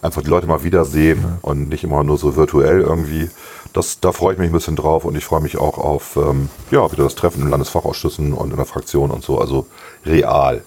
einfach 0.03 0.23
die 0.23 0.31
Leute 0.31 0.47
mal 0.47 0.65
wiedersehen 0.65 1.39
und 1.43 1.69
nicht 1.69 1.85
immer 1.85 2.03
nur 2.05 2.17
so 2.17 2.37
virtuell 2.37 2.81
irgendwie. 2.81 3.29
Das, 3.73 4.01
da 4.01 4.13
freue 4.13 4.33
ich 4.33 4.39
mich 4.39 4.49
ein 4.49 4.53
bisschen 4.53 4.77
drauf 4.77 5.05
und 5.05 5.15
ich 5.17 5.25
freue 5.25 5.43
mich 5.43 5.59
auch 5.59 5.79
auf 5.79 6.17
ähm, 6.17 6.49
ja, 6.71 6.91
wieder 6.91 7.05
das 7.05 7.15
Treffen 7.15 7.43
in 7.43 7.51
Landesfachausschüssen 7.51 8.33
und 8.33 8.51
in 8.51 8.57
der 8.57 8.67
Fraktion 8.67 9.11
und 9.11 9.23
so, 9.23 9.39
also 9.39 9.67
real. 10.07 10.63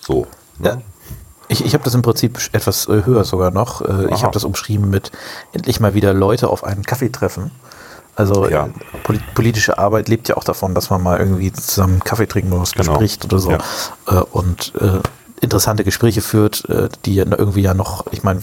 So. 0.00 0.26
ne? 0.58 0.68
Ja. 0.68 0.82
Ich, 1.48 1.64
ich 1.64 1.74
habe 1.74 1.84
das 1.84 1.94
im 1.94 2.02
Prinzip 2.02 2.38
etwas 2.52 2.88
äh, 2.88 3.04
höher 3.04 3.24
sogar 3.24 3.50
noch. 3.50 3.80
Äh, 3.82 4.06
ich 4.06 4.12
Aha. 4.14 4.22
habe 4.24 4.32
das 4.32 4.44
umschrieben 4.44 4.90
mit 4.90 5.12
endlich 5.52 5.80
mal 5.80 5.94
wieder 5.94 6.12
Leute 6.14 6.48
auf 6.48 6.64
einen 6.64 6.82
Kaffee 6.84 7.10
treffen. 7.10 7.50
Also 8.16 8.48
Ja. 8.48 8.66
äh, 8.66 8.70
poli 9.04 9.20
politische 9.34 9.78
Arbeit 9.78 10.08
lebt 10.08 10.28
ja 10.28 10.36
auch 10.36 10.44
davon, 10.44 10.74
dass 10.74 10.90
man 10.90 11.02
mal 11.02 11.18
irgendwie 11.18 11.52
zusammen 11.52 12.00
Kaffee 12.00 12.26
oder 12.52 12.62
was 12.62 12.72
Genau. 12.72 12.92
bespricht 12.92 13.24
oder 13.26 13.38
so. 13.38 13.50
Ja. 13.52 14.20
Und 14.32 14.72
äh, 14.80 15.00
interessante 15.40 15.84
Gespräche 15.84 16.22
führt, 16.22 16.64
die 17.04 17.14
ja 17.16 17.24
irgendwie 17.26 17.60
ja 17.60 17.74
noch, 17.74 18.06
ich 18.10 18.22
meine, 18.22 18.42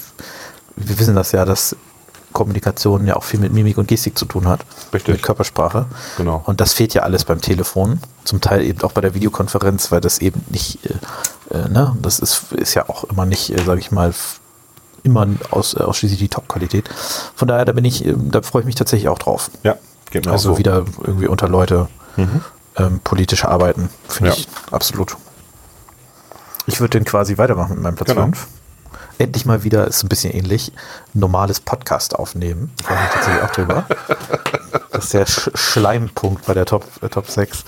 wir 0.76 1.00
wissen 1.00 1.16
das 1.16 1.32
ja, 1.32 1.44
dass 1.44 1.76
Kommunikation 2.34 3.06
ja 3.08 3.16
auch 3.16 3.24
viel 3.24 3.40
mit 3.40 3.54
Mimik 3.54 3.78
und 3.78 3.88
Gestik 3.88 4.18
zu 4.18 4.26
tun 4.26 4.48
hat. 4.48 4.66
Richtig. 4.94 5.14
Mit 5.16 5.24
Körpersprache. 5.24 5.86
Genau. 6.18 6.42
Und 6.46 6.60
das 6.60 6.74
fehlt 6.74 6.94
ja 6.94 7.04
alles 7.04 7.24
beim 7.26 7.40
Telefon. 7.42 8.00
Zum 8.26 8.42
Teil 8.42 8.62
eben 8.64 8.82
auch 8.82 8.92
bei 8.92 9.02
der 9.02 9.14
Videokonferenz, 9.14 9.92
weil 9.92 10.02
das 10.02 10.20
eben 10.20 10.44
nicht, 10.50 10.80
äh, 10.86 11.56
äh, 11.58 11.70
ne, 11.70 11.96
das 12.02 12.20
ist, 12.20 12.52
ist 12.54 12.74
ja 12.74 12.90
auch 12.90 13.04
immer 13.06 13.26
nicht, 13.26 13.52
äh, 13.58 13.64
sage 13.64 13.80
ich 13.80 13.92
mal, 13.92 14.14
immer 15.04 15.28
aus, 15.52 15.74
äh, 15.76 15.80
ausschließlich 15.84 16.20
die 16.20 16.30
Top-Qualität. 16.30 16.90
Von 17.36 17.48
daher, 17.48 17.66
da 17.66 17.72
bin 17.74 17.86
ich, 17.86 18.06
äh, 18.06 18.14
da 18.18 18.42
freue 18.42 18.62
ich 18.62 18.66
mich 18.66 18.76
tatsächlich 18.76 19.10
auch 19.10 19.20
drauf. 19.20 19.52
Ja, 19.64 19.76
geht 20.12 20.26
mir 20.26 20.32
Also 20.32 20.54
so. 20.54 20.58
wieder 20.58 20.86
irgendwie 21.04 21.28
unter 21.28 21.48
Leute 21.50 21.88
ähm, 22.78 23.00
politische 23.04 23.50
Arbeiten, 23.50 23.90
finde 24.08 24.32
Ja. 24.32 24.36
ich 24.38 24.48
absolut. 24.72 25.16
Ich 26.66 26.80
würde 26.80 26.98
den 26.98 27.06
quasi 27.06 27.38
weitermachen 27.38 27.74
mit 27.76 27.84
meinem 27.84 27.96
Platz 27.96 28.10
Genau. 28.10 28.32
5. 29.18 29.20
Endlich 29.20 29.46
mal 29.46 29.64
wieder, 29.64 29.88
ist 29.88 30.04
ein 30.04 30.10
bisschen 30.10 30.34
ähnlich, 30.34 30.72
normales 31.14 31.60
Podcast 31.60 32.16
aufnehmen. 32.16 32.72
Da 32.78 32.84
freue 32.86 32.98
ich 32.98 33.04
mich 33.04 33.12
tatsächlich 33.14 33.44
auch 33.44 33.52
drüber. 33.52 33.86
Das 34.92 35.06
ist 35.06 35.14
der 35.14 35.26
Sch 35.26 35.50
Schleimpunkt 35.56 36.46
bei 36.46 36.54
der 36.54 36.66
Top, 36.66 36.86
äh, 37.02 37.10
Top 37.10 37.30
6. 37.30 37.64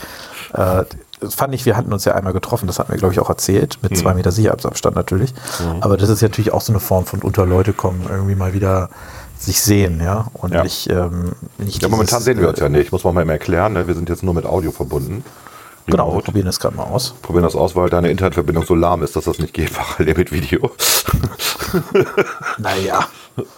Äh, 0.53 0.83
das 1.21 1.33
fand 1.33 1.53
ich, 1.55 1.65
wir 1.65 1.77
hatten 1.77 1.91
uns 1.93 2.05
ja 2.05 2.13
einmal 2.13 2.33
getroffen, 2.33 2.67
das 2.67 2.77
hatten 2.77 2.91
wir, 2.91 2.97
glaube 2.99 3.13
ich, 3.13 3.19
auch 3.19 3.29
erzählt, 3.29 3.79
mit 3.81 3.97
zwei 3.97 4.13
Meter 4.13 4.31
Sicherheitsabstand 4.31 4.95
natürlich. 4.95 5.33
Aber 5.79 5.95
das 5.97 6.09
ist 6.09 6.21
ja 6.21 6.27
natürlich 6.27 6.51
auch 6.51 6.61
so 6.61 6.73
eine 6.73 6.79
Form 6.81 7.05
von 7.05 7.21
unter 7.21 7.45
Leute 7.45 7.73
kommen, 7.73 8.05
irgendwie 8.09 8.35
mal 8.35 8.53
wieder 8.53 8.89
sich 9.39 9.61
sehen, 9.61 10.01
ja. 10.03 10.27
Und 10.33 10.53
Ja. 10.53 10.63
nicht, 10.63 10.89
ähm, 10.89 11.31
nicht 11.57 11.81
Ja, 11.81 11.87
momentan 11.89 12.21
sehen 12.21 12.39
wir 12.39 12.49
uns 12.49 12.59
äh, 12.59 12.63
ja 12.63 12.69
nicht. 12.69 12.91
Muss 12.91 13.03
man 13.03 13.13
mal 13.15 13.21
eben 13.21 13.29
erklären. 13.29 13.73
Ne? 13.73 13.87
Wir 13.87 13.93
sind 13.95 14.09
jetzt 14.09 14.23
nur 14.23 14.33
mit 14.33 14.45
Audio 14.45 14.71
verbunden. 14.71 15.23
Genau, 15.87 16.05
wir 16.05 16.09
Remote. 16.09 16.25
probieren 16.25 16.45
das 16.47 16.59
gerade 16.59 16.75
mal 16.75 16.83
aus. 16.83 17.13
Probieren 17.21 17.43
das 17.43 17.55
aus, 17.55 17.75
weil 17.75 17.89
deine 17.89 18.09
Internetverbindung 18.09 18.65
so 18.65 18.73
lahm 18.73 19.03
ist, 19.03 19.15
dass 19.15 19.25
das 19.25 19.39
nicht 19.39 19.53
geht, 19.53 19.73
parallel 19.73 20.15
mit 20.15 20.31
Video. 20.31 20.71
Naja, 22.57 23.07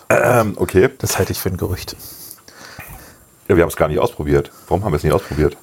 ähm, 0.10 0.54
okay. 0.58 0.90
das 0.98 1.18
halte 1.18 1.32
ich 1.32 1.40
für 1.40 1.50
ein 1.50 1.58
Gerücht. 1.58 1.96
Ja, 3.48 3.56
wir 3.56 3.64
haben 3.64 3.70
es 3.70 3.78
gar 3.78 3.88
nicht 3.88 4.00
ausprobiert. 4.00 4.52
Warum 4.68 4.84
haben 4.84 4.92
wir 4.92 4.98
es 4.98 5.04
nicht 5.04 5.14
ausprobiert? 5.14 5.56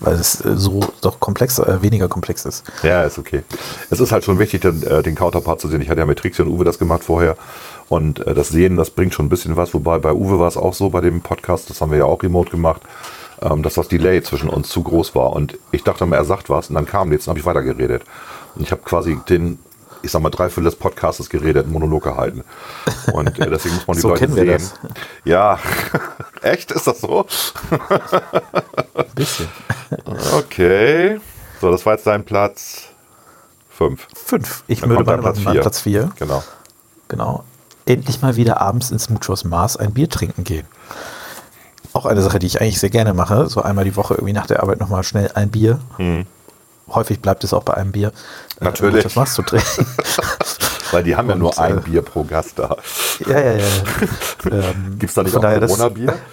Weil 0.00 0.14
es 0.14 0.44
äh, 0.44 0.56
so 0.56 0.80
doch 1.00 1.20
komplex, 1.20 1.58
äh, 1.58 1.80
weniger 1.80 2.08
komplex 2.08 2.44
ist. 2.44 2.64
Ja, 2.82 3.04
ist 3.04 3.18
okay. 3.18 3.42
Es 3.90 4.00
ist 4.00 4.10
halt 4.10 4.24
schon 4.24 4.38
wichtig, 4.38 4.62
den, 4.62 4.82
äh, 4.82 5.02
den 5.02 5.14
Counterpart 5.14 5.60
zu 5.60 5.68
sehen. 5.68 5.80
Ich 5.80 5.88
hatte 5.88 6.00
ja 6.00 6.06
mit 6.06 6.18
Trixie 6.18 6.42
und 6.42 6.48
Uwe 6.48 6.64
das 6.64 6.78
gemacht 6.78 7.04
vorher. 7.04 7.36
Und 7.88 8.26
äh, 8.26 8.34
das 8.34 8.48
Sehen, 8.48 8.76
das 8.76 8.90
bringt 8.90 9.14
schon 9.14 9.26
ein 9.26 9.28
bisschen 9.30 9.56
was. 9.56 9.72
Wobei 9.74 9.98
bei 9.98 10.12
Uwe 10.12 10.40
war 10.40 10.48
es 10.48 10.56
auch 10.56 10.74
so, 10.74 10.90
bei 10.90 11.00
dem 11.00 11.20
Podcast, 11.20 11.70
das 11.70 11.80
haben 11.80 11.92
wir 11.92 11.98
ja 11.98 12.04
auch 12.04 12.22
remote 12.22 12.50
gemacht, 12.50 12.82
dass 13.40 13.74
das 13.74 13.88
Delay 13.88 14.22
zwischen 14.22 14.48
uns 14.48 14.68
zu 14.68 14.82
groß 14.82 15.14
war. 15.14 15.32
Und 15.32 15.58
ich 15.72 15.84
dachte 15.84 16.06
mal, 16.06 16.16
er 16.16 16.24
sagt 16.24 16.50
was 16.50 16.68
und 16.68 16.74
dann 16.74 16.86
kam 16.86 17.08
nichts 17.08 17.26
und 17.26 17.30
habe 17.32 17.40
ich 17.40 17.46
weitergeredet. 17.46 18.02
Und 18.54 18.62
ich 18.62 18.70
habe 18.70 18.82
quasi 18.82 19.18
den, 19.28 19.58
ich 20.02 20.10
sag 20.10 20.22
mal, 20.22 20.30
dreiviertel 20.30 20.64
des 20.64 20.76
Podcastes 20.76 21.28
geredet, 21.28 21.64
einen 21.64 21.72
Monolog 21.72 22.04
gehalten. 22.04 22.44
Und 23.12 23.38
äh, 23.38 23.50
deswegen 23.50 23.74
muss 23.76 23.86
man 23.86 23.96
die 23.96 24.00
So 24.02 24.08
Leute 24.10 24.30
sehen. 24.32 24.46
das. 24.46 24.74
Ja, 25.24 25.58
echt? 26.42 26.70
Ist 26.72 26.86
das 26.86 27.00
so? 27.00 27.26
Ein 27.70 29.04
bisschen. 29.14 29.48
Okay. 30.34 31.20
So, 31.60 31.70
das 31.70 31.84
war 31.86 31.94
jetzt 31.94 32.06
dein 32.06 32.24
Platz 32.24 32.88
5. 33.70 34.08
Fünf. 34.14 34.64
Ich 34.66 34.80
Dann 34.80 34.90
würde 34.90 35.04
bei 35.04 35.16
Platz 35.16 35.38
Platz, 35.40 35.52
vier. 35.52 35.60
Platz 35.60 35.80
vier. 35.80 36.10
Genau. 36.18 36.42
Genau. 37.08 37.44
Endlich 37.86 38.22
mal 38.22 38.36
wieder 38.36 38.60
abends 38.60 38.90
ins 38.90 39.10
Muchos 39.10 39.44
Mars 39.44 39.76
ein 39.76 39.92
Bier 39.92 40.08
trinken 40.08 40.44
gehen. 40.44 40.66
Auch 41.94 42.04
eine 42.06 42.20
Sache, 42.20 42.38
die 42.38 42.46
ich 42.46 42.60
eigentlich 42.60 42.78
sehr 42.80 42.90
gerne 42.90 43.14
mache. 43.14 43.48
So 43.48 43.62
einmal 43.62 43.84
die 43.84 43.96
Woche 43.96 44.14
irgendwie 44.14 44.32
nach 44.34 44.46
der 44.46 44.62
Arbeit 44.62 44.80
nochmal 44.80 45.02
schnell 45.04 45.30
ein 45.34 45.50
Bier. 45.50 45.78
Häufig 46.88 47.20
bleibt 47.20 47.42
es 47.44 47.54
auch 47.54 47.62
bei 47.62 47.74
einem 47.74 47.92
Bier. 47.92 48.08
äh, 48.60 48.64
Natürlich. 48.64 48.96
Muchos 49.04 49.16
Mars 49.16 49.34
zu 49.34 49.42
trinken. 49.42 49.86
Weil 50.90 51.02
die 51.02 51.16
haben 51.16 51.28
ja 51.28 51.34
Und, 51.34 51.40
nur 51.40 51.58
ein 51.58 51.78
äh, 51.78 51.80
Bier 51.80 52.02
pro 52.02 52.24
Gast 52.24 52.58
da. 52.58 52.76
ja, 53.26 53.40
ja, 53.40 53.52
ja. 53.54 53.64
ähm, 54.50 54.96
Gibt 54.98 55.10
es 55.10 55.14
da 55.14 55.22
nicht 55.22 55.34
auch 55.36 55.40
das- 55.40 55.70
Corona-Bier? 55.70 56.14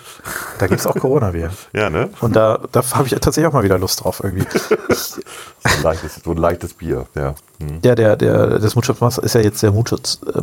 Da 0.60 0.68
gibt 0.68 0.80
es 0.80 0.86
auch 0.86 0.94
Corona-Bier. 0.96 1.50
Ja, 1.74 1.90
ne? 1.90 2.10
Und 2.20 2.36
da, 2.36 2.60
da 2.72 2.84
habe 2.92 3.08
ich 3.08 3.14
tatsächlich 3.14 3.48
auch 3.48 3.54
mal 3.54 3.64
wieder 3.64 3.80
Lust 3.80 4.04
drauf 4.04 4.22
irgendwie. 4.24 4.46
So 4.90 5.20
ein 5.64 5.82
leichtes, 5.82 6.20
so 6.24 6.30
ein 6.32 6.38
leichtes 6.38 6.76
Bier, 6.76 7.08
ja. 7.16 7.34
Hm. 7.60 7.80
Ja, 7.84 7.96
der, 7.96 8.18
der, 8.18 8.60
das 8.60 8.76
Mars 8.76 9.18
ist 9.18 9.34
ja 9.34 9.42
jetzt 9.42 9.64
der 9.64 9.72
Muchos 9.72 10.20
äh. 10.36 10.42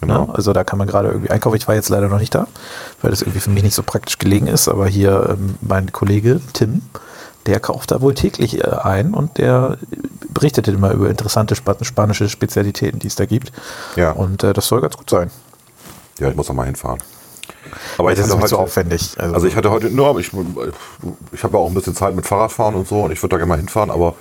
Genau. 0.00 0.28
Also 0.32 0.52
da 0.52 0.64
kann 0.64 0.78
man 0.78 0.86
gerade 0.86 1.08
irgendwie 1.08 1.30
einkaufen. 1.30 1.56
Ich 1.56 1.66
war 1.68 1.74
jetzt 1.74 1.88
leider 1.88 2.08
noch 2.08 2.18
nicht 2.18 2.34
da, 2.34 2.46
weil 3.02 3.10
das 3.10 3.22
irgendwie 3.22 3.40
für 3.40 3.50
mich 3.50 3.62
nicht 3.62 3.74
so 3.74 3.82
praktisch 3.82 4.18
gelegen 4.18 4.46
ist. 4.46 4.68
Aber 4.68 4.86
hier 4.86 5.30
ähm, 5.30 5.54
mein 5.62 5.92
Kollege 5.92 6.40
Tim, 6.52 6.82
der 7.46 7.60
kauft 7.60 7.90
da 7.92 8.00
wohl 8.00 8.14
täglich 8.14 8.62
äh, 8.62 8.68
ein 8.68 9.14
und 9.14 9.38
der 9.38 9.78
berichtet 10.28 10.68
immer 10.68 10.92
über 10.92 11.08
interessante 11.08 11.56
Spa 11.56 11.76
spanische 11.82 12.28
Spezialitäten, 12.28 12.98
die 12.98 13.06
es 13.06 13.14
da 13.14 13.24
gibt. 13.24 13.52
Ja. 13.96 14.10
Und 14.10 14.44
äh, 14.44 14.52
das 14.52 14.68
soll 14.68 14.80
ganz 14.80 14.96
gut 14.96 15.08
sein. 15.08 15.30
Ja, 16.18 16.28
ich 16.28 16.36
muss 16.36 16.48
noch 16.48 16.54
mal 16.54 16.66
hinfahren. 16.66 17.00
Aber 17.98 18.12
ich 18.12 18.18
das 18.18 18.26
ist 18.26 18.32
zu 18.32 18.40
heute, 18.40 18.58
aufwendig. 18.58 19.14
Also, 19.18 19.34
also 19.34 19.46
ich 19.46 19.56
hatte 19.56 19.70
heute 19.70 19.90
nur, 19.90 20.18
ich, 20.18 20.30
ich 21.32 21.42
habe 21.42 21.56
ja 21.56 21.62
auch 21.62 21.68
ein 21.68 21.74
bisschen 21.74 21.94
Zeit 21.94 22.14
mit 22.14 22.26
Fahrradfahren 22.26 22.74
und 22.74 22.86
so 22.86 23.02
und 23.02 23.12
ich 23.12 23.22
würde 23.22 23.34
da 23.34 23.36
gerne 23.38 23.48
mal 23.48 23.58
hinfahren, 23.58 23.90
aber 23.90 24.14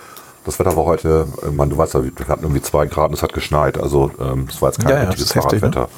das 0.46 0.60
Wetter 0.60 0.75
war 0.75 0.86
heute, 0.86 1.28
äh, 1.44 1.52
man, 1.52 1.70
du 1.70 1.78
weißt 1.78 1.96
ja, 1.96 2.04
wir 2.04 2.12
hatten 2.28 2.44
irgendwie 2.44 2.62
zwei 2.62 2.86
Grad 2.86 3.10
und 3.10 3.16
es 3.16 3.24
hat 3.24 3.34
geschneit, 3.34 3.78
also 3.78 4.12
ähm, 4.20 4.48
es 4.50 4.62
war 4.62 4.70
jetzt 4.70 4.80
kein 4.80 4.92
Ja, 4.92 4.98
ja, 4.98 5.04
richtiges 5.10 5.30
das 5.30 5.36
heftig, 5.36 5.62
ne? 5.62 5.72
Fahrradwetter. 5.72 5.90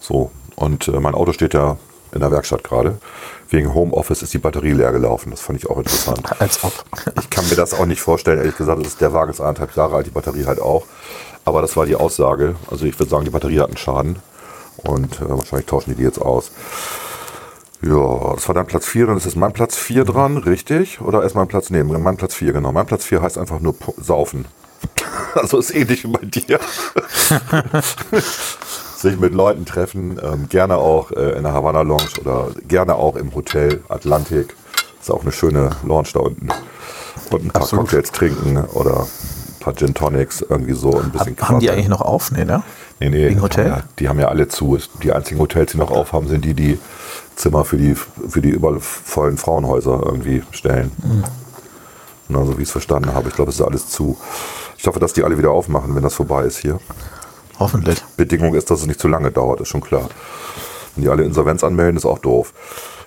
So, 0.00 0.30
und 0.56 0.88
äh, 0.88 1.00
mein 1.00 1.14
Auto 1.14 1.32
steht 1.32 1.54
ja 1.54 1.76
in 2.12 2.20
der 2.20 2.30
Werkstatt 2.30 2.64
gerade. 2.64 2.98
Wegen 3.50 3.72
Homeoffice 3.74 4.22
ist 4.22 4.34
die 4.34 4.38
Batterie 4.38 4.72
leer 4.72 4.92
gelaufen. 4.92 5.30
Das 5.30 5.40
fand 5.40 5.58
ich 5.58 5.70
auch 5.70 5.78
interessant. 5.78 6.22
als 6.40 6.62
ob. 6.64 6.72
Ich 7.20 7.30
kann 7.30 7.48
mir 7.48 7.56
das 7.56 7.74
auch 7.74 7.86
nicht 7.86 8.00
vorstellen, 8.00 8.38
ehrlich 8.38 8.56
gesagt. 8.56 8.80
Das 8.80 8.88
ist, 8.88 9.00
der 9.00 9.12
Wagen 9.12 9.30
ist 9.30 9.40
anderthalb 9.40 9.74
Jahre 9.76 9.96
alt, 9.96 10.06
die 10.06 10.10
Batterie 10.10 10.46
halt 10.46 10.60
auch. 10.60 10.84
Aber 11.44 11.62
das 11.62 11.76
war 11.76 11.86
die 11.86 11.96
Aussage. 11.96 12.56
Also 12.70 12.84
ich 12.84 12.98
würde 12.98 13.10
sagen, 13.10 13.24
die 13.24 13.30
Batterie 13.30 13.60
hat 13.60 13.68
einen 13.68 13.76
Schaden. 13.76 14.16
Und 14.78 15.20
äh, 15.20 15.28
wahrscheinlich 15.28 15.66
tauschen 15.66 15.90
die 15.90 15.96
die 15.96 16.02
jetzt 16.02 16.20
aus. 16.20 16.50
Ja, 17.80 18.34
das 18.34 18.48
war 18.48 18.54
dann 18.54 18.66
Platz 18.66 18.86
4, 18.86 19.06
dann 19.06 19.16
ist 19.16 19.24
jetzt 19.24 19.36
mein 19.36 19.52
Platz 19.52 19.76
4 19.76 20.04
dran, 20.04 20.36
richtig? 20.36 21.00
Oder 21.00 21.22
ist 21.22 21.34
mein 21.34 21.46
Platz, 21.46 21.70
nee, 21.70 21.84
mein 21.84 22.16
Platz 22.16 22.34
4, 22.34 22.52
genau. 22.52 22.72
Mein 22.72 22.86
Platz 22.86 23.04
4 23.04 23.22
heißt 23.22 23.38
einfach 23.38 23.60
nur 23.60 23.74
Saufen. 23.96 24.46
Also 25.34 25.58
ist 25.58 25.74
ähnlich 25.74 26.04
wie 26.04 26.08
bei 26.08 26.24
dir. 26.24 26.58
Sich 28.96 29.20
mit 29.20 29.34
Leuten 29.34 29.66
treffen, 29.66 30.18
ähm, 30.22 30.48
gerne 30.48 30.78
auch 30.78 31.12
äh, 31.12 31.36
in 31.36 31.42
der 31.44 31.52
Havana 31.52 31.82
Lounge 31.82 32.08
oder 32.20 32.48
gerne 32.66 32.94
auch 32.94 33.14
im 33.14 33.34
Hotel 33.34 33.82
Atlantik. 33.88 34.56
Ist 35.00 35.10
auch 35.10 35.22
eine 35.22 35.30
schöne 35.30 35.70
Lounge 35.84 36.08
da 36.14 36.20
unten. 36.20 36.48
Und 37.30 37.44
ein 37.44 37.50
paar 37.50 37.62
Absolut. 37.62 37.84
Cocktails 37.84 38.10
trinken 38.10 38.64
oder 38.72 39.00
ein 39.02 39.60
paar 39.60 39.76
Gin 39.76 39.94
Tonics, 39.94 40.40
irgendwie 40.40 40.72
so 40.72 40.98
ein 40.98 41.10
bisschen 41.10 41.36
Haben 41.40 41.60
die 41.60 41.70
eigentlich 41.70 41.88
noch 41.88 42.00
auf? 42.00 42.32
Nee, 42.32 42.44
ne? 42.44 42.62
Nee, 42.98 43.10
nee, 43.10 43.28
Wegen 43.28 43.42
Hotel? 43.42 43.66
Ja, 43.66 43.82
die 43.98 44.08
haben 44.08 44.18
ja 44.18 44.28
alle 44.28 44.48
zu. 44.48 44.78
Die 45.02 45.12
einzigen 45.12 45.38
Hotels, 45.38 45.72
die 45.72 45.78
noch 45.78 45.90
aufhaben, 45.90 46.26
sind 46.26 46.44
die, 46.44 46.54
die 46.54 46.78
Zimmer 47.38 47.64
für 47.64 47.76
die, 47.76 47.94
für 47.94 48.42
die 48.42 48.50
übervollen 48.50 49.38
Frauenhäuser 49.38 50.02
irgendwie 50.04 50.42
stellen. 50.50 50.90
Mhm. 51.02 51.24
Na, 52.28 52.44
so 52.44 52.58
wie 52.58 52.62
ich 52.62 52.68
es 52.68 52.72
verstanden 52.72 53.14
habe. 53.14 53.28
Ich 53.28 53.34
glaube, 53.34 53.50
es 53.50 53.56
ist 53.56 53.64
alles 53.64 53.88
zu. 53.88 54.18
Ich 54.76 54.86
hoffe, 54.86 55.00
dass 55.00 55.12
die 55.12 55.24
alle 55.24 55.38
wieder 55.38 55.50
aufmachen, 55.50 55.94
wenn 55.94 56.02
das 56.02 56.14
vorbei 56.14 56.44
ist 56.44 56.58
hier. 56.58 56.78
Hoffentlich. 57.58 58.04
Bedingung 58.16 58.54
ist, 58.54 58.70
dass 58.70 58.80
es 58.80 58.86
nicht 58.86 59.00
zu 59.00 59.08
lange 59.08 59.30
dauert, 59.30 59.60
ist 59.60 59.68
schon 59.68 59.80
klar. 59.80 60.08
Wenn 60.94 61.02
die 61.02 61.08
alle 61.08 61.24
Insolvenz 61.24 61.64
anmelden, 61.64 61.96
ist 61.96 62.04
auch 62.04 62.18
doof. 62.18 62.52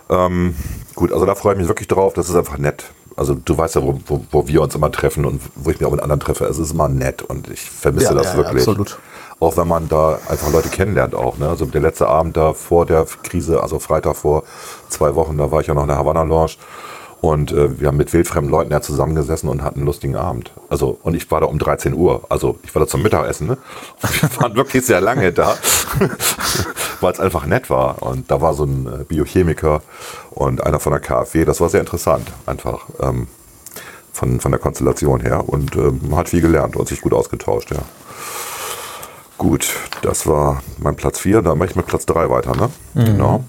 Ähm, 0.10 0.56
gut, 0.96 1.12
also 1.12 1.26
da 1.26 1.36
freue 1.36 1.54
ich 1.54 1.60
mich 1.60 1.68
wirklich 1.68 1.88
drauf. 1.88 2.14
Das 2.14 2.30
ist 2.30 2.36
einfach 2.36 2.58
nett. 2.58 2.92
Also 3.15 3.36
du 3.36 3.58
weißt 3.58 3.75
ja, 3.75 3.84
wo, 3.84 4.00
wo, 4.06 4.25
wo 4.32 4.48
wir 4.48 4.62
uns 4.62 4.75
immer 4.75 4.91
treffen 4.91 5.25
und 5.25 5.41
wo 5.56 5.70
ich 5.70 5.80
mich 5.80 5.88
auch 5.88 5.91
mit 5.91 6.01
anderen 6.01 6.20
treffe. 6.20 6.46
Es 6.46 6.58
ist 6.58 6.72
immer 6.72 6.89
nett 6.89 7.22
und 7.22 7.50
ich 7.50 7.62
vermisse 7.62 8.08
Ja, 8.08 8.13
das 8.13 8.27
ja, 8.27 8.32
ja, 8.32 8.38
wirklich. 8.38 8.68
absolut. 8.68 9.00
Auch 9.39 9.58
wenn 9.58 9.68
man 9.68 9.89
da 9.89 10.20
einfach 10.30 10.51
Leute 10.51 10.70
kennenlernt 10.70 11.15
auch. 11.15 11.38
Ne? 11.38 11.50
Also 11.50 11.65
der 11.65 11.82
letzte 11.82 12.08
Abend 12.08 12.38
da 12.38 12.53
vor 12.53 12.86
der 12.86 13.06
Krise, 13.24 13.62
also 13.63 13.80
Freitag 13.80 14.15
vor 14.15 14.44
zwei 14.89 15.15
Wochen, 15.15 15.38
da 15.38 15.51
war 15.51 15.62
ich 15.62 15.68
ja 15.68 15.74
noch 15.74 15.82
in 15.82 15.88
der 15.88 15.98
Havana 15.98 16.24
Lounge. 16.24 16.53
Und 17.22 17.51
äh, 17.51 17.80
wir 17.80 17.88
haben 17.88 17.98
mit 17.98 18.12
wildfremden 18.13 18.50
Leuten 18.50 18.72
ja 18.72 18.82
zusammengesessen 18.82 19.48
und 19.48 19.62
hatten 19.62 19.80
einen 19.80 19.86
lustigen 19.86 20.15
Abend. 20.15 20.51
Also, 20.70 20.98
und 21.03 21.13
ich 21.13 21.30
war 21.30 21.39
da 21.39 21.46
um 21.46 21.60
13 21.60 21.94
Uhr. 21.94 22.24
Also, 22.30 22.58
ich 22.63 22.74
war 22.74 22.80
da 22.80 22.88
zum 22.88 23.03
Mittagessen. 23.03 23.46
Ne? 23.46 23.58
Wir 24.22 24.41
waren 24.41 24.56
wirklich 24.56 24.84
sehr 24.84 25.01
lange 25.01 25.32
da, 25.32 25.56
weil 27.01 27.13
es 27.13 27.20
einfach 27.20 27.46
nett 27.46 27.70
war. 27.70 28.01
Und 28.01 28.29
da 28.31 28.41
war 28.41 28.53
so 28.53 28.63
ein 28.63 28.88
äh, 28.88 29.03
Biochemiker 29.03 29.81
und 30.31 30.65
einer 30.65 30.79
von 30.79 30.91
der 30.91 31.01
KfW. 31.01 31.46
Das 31.46 31.62
war 31.62 31.70
sehr 31.70 31.81
interessant, 31.81 32.31
einfach 32.46 32.86
ähm, 33.00 33.27
von, 34.13 34.39
von 34.39 34.51
der 34.51 34.60
Konstellation 34.60 35.22
her. 35.22 35.48
Und 35.48 35.75
ähm, 35.75 36.00
man 36.10 36.20
hat 36.20 36.29
viel 36.29 36.41
gelernt 36.41 36.75
und 36.75 36.88
sich 36.88 37.01
gut 37.01 37.13
ausgetauscht, 37.13 37.72
ja. 37.72 37.79
Gut, 39.38 39.67
das 40.03 40.27
war 40.27 40.62
mein 40.77 40.96
Platz 40.96 41.20
4. 41.20 41.41
Da 41.41 41.55
mache 41.55 41.70
ich 41.70 41.75
mit 41.75 41.88
Platz 41.88 42.05
3 42.05 42.29
weiter, 42.29 42.55
ne? 42.55 42.70
Genau. 42.93 43.43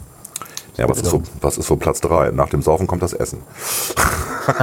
Ja, 0.79 0.89
was 0.89 0.99
ist, 0.99 1.11
so, 1.11 1.23
was 1.43 1.59
ist 1.59 1.67
so 1.67 1.77
Platz 1.77 2.01
3? 2.01 2.31
Nach 2.31 2.49
dem 2.49 2.63
Saufen 2.63 2.87
kommt 2.87 3.03
das 3.03 3.13
Essen. 3.13 3.43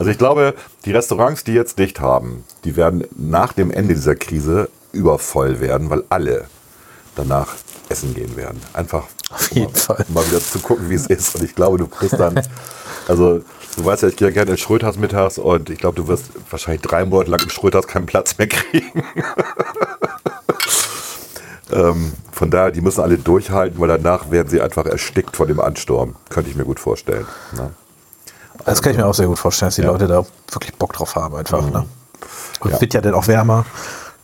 also 0.00 0.10
ich 0.10 0.18
glaube, 0.18 0.54
die 0.84 0.90
Restaurants, 0.90 1.44
die 1.44 1.52
jetzt 1.52 1.78
dicht 1.78 2.00
haben, 2.00 2.44
die 2.64 2.74
werden 2.74 3.04
nach 3.16 3.52
dem 3.52 3.70
Ende 3.70 3.94
dieser 3.94 4.16
Krise 4.16 4.68
übervoll 4.90 5.60
werden, 5.60 5.90
weil 5.90 6.02
alle 6.08 6.46
danach 7.14 7.54
essen 7.88 8.14
gehen 8.14 8.36
werden. 8.36 8.60
Einfach 8.72 9.04
Auf 9.30 9.50
um 9.52 9.56
jeden 9.58 9.72
mal, 9.72 9.78
Fall. 9.78 10.04
um 10.08 10.14
mal 10.14 10.26
wieder 10.26 10.40
zu 10.40 10.58
gucken, 10.60 10.90
wie 10.90 10.94
es 10.94 11.06
ist. 11.06 11.34
Und 11.36 11.44
ich 11.44 11.54
glaube, 11.54 11.78
du 11.78 11.86
kriegst 11.86 12.18
dann, 12.18 12.40
also 13.08 13.40
du 13.76 13.84
weißt 13.84 14.02
ja, 14.02 14.08
ich 14.08 14.16
gehe 14.16 14.28
ja 14.28 14.34
gerne 14.34 14.52
in 14.52 14.58
Schröters 14.58 14.96
mittags 14.96 15.38
und 15.38 15.70
ich 15.70 15.78
glaube, 15.78 15.96
du 15.96 16.08
wirst 16.08 16.24
wahrscheinlich 16.50 16.82
drei 16.82 17.04
Monate 17.04 17.30
lang 17.30 17.40
in 17.40 17.50
Schröters 17.50 17.86
keinen 17.86 18.06
Platz 18.06 18.36
mehr 18.38 18.48
kriegen. 18.48 19.02
ähm, 21.72 22.12
von 22.32 22.50
daher, 22.50 22.70
die 22.70 22.80
müssen 22.80 23.00
alle 23.00 23.18
durchhalten, 23.18 23.78
weil 23.80 23.88
danach 23.88 24.30
werden 24.30 24.48
sie 24.48 24.60
einfach 24.60 24.86
erstickt 24.86 25.36
von 25.36 25.48
dem 25.48 25.60
Ansturm. 25.60 26.16
Könnte 26.28 26.50
ich 26.50 26.56
mir 26.56 26.64
gut 26.64 26.80
vorstellen. 26.80 27.26
Ne? 27.52 27.70
Das 28.64 28.82
kann 28.82 28.92
ich 28.92 28.98
mir 28.98 29.06
auch 29.06 29.14
sehr 29.14 29.26
gut 29.26 29.38
vorstellen, 29.38 29.68
dass 29.68 29.76
die 29.76 29.82
Ja. 29.82 29.88
Leute 29.90 30.06
da 30.06 30.24
wirklich 30.50 30.74
Bock 30.74 30.92
drauf 30.92 31.14
haben 31.14 31.34
einfach. 31.36 31.62
Ne? 31.70 31.86
Und 32.60 32.70
Ja. 32.72 32.80
wird 32.80 32.94
ja 32.94 33.00
dann 33.00 33.14
auch 33.14 33.26
wärmer. 33.28 33.64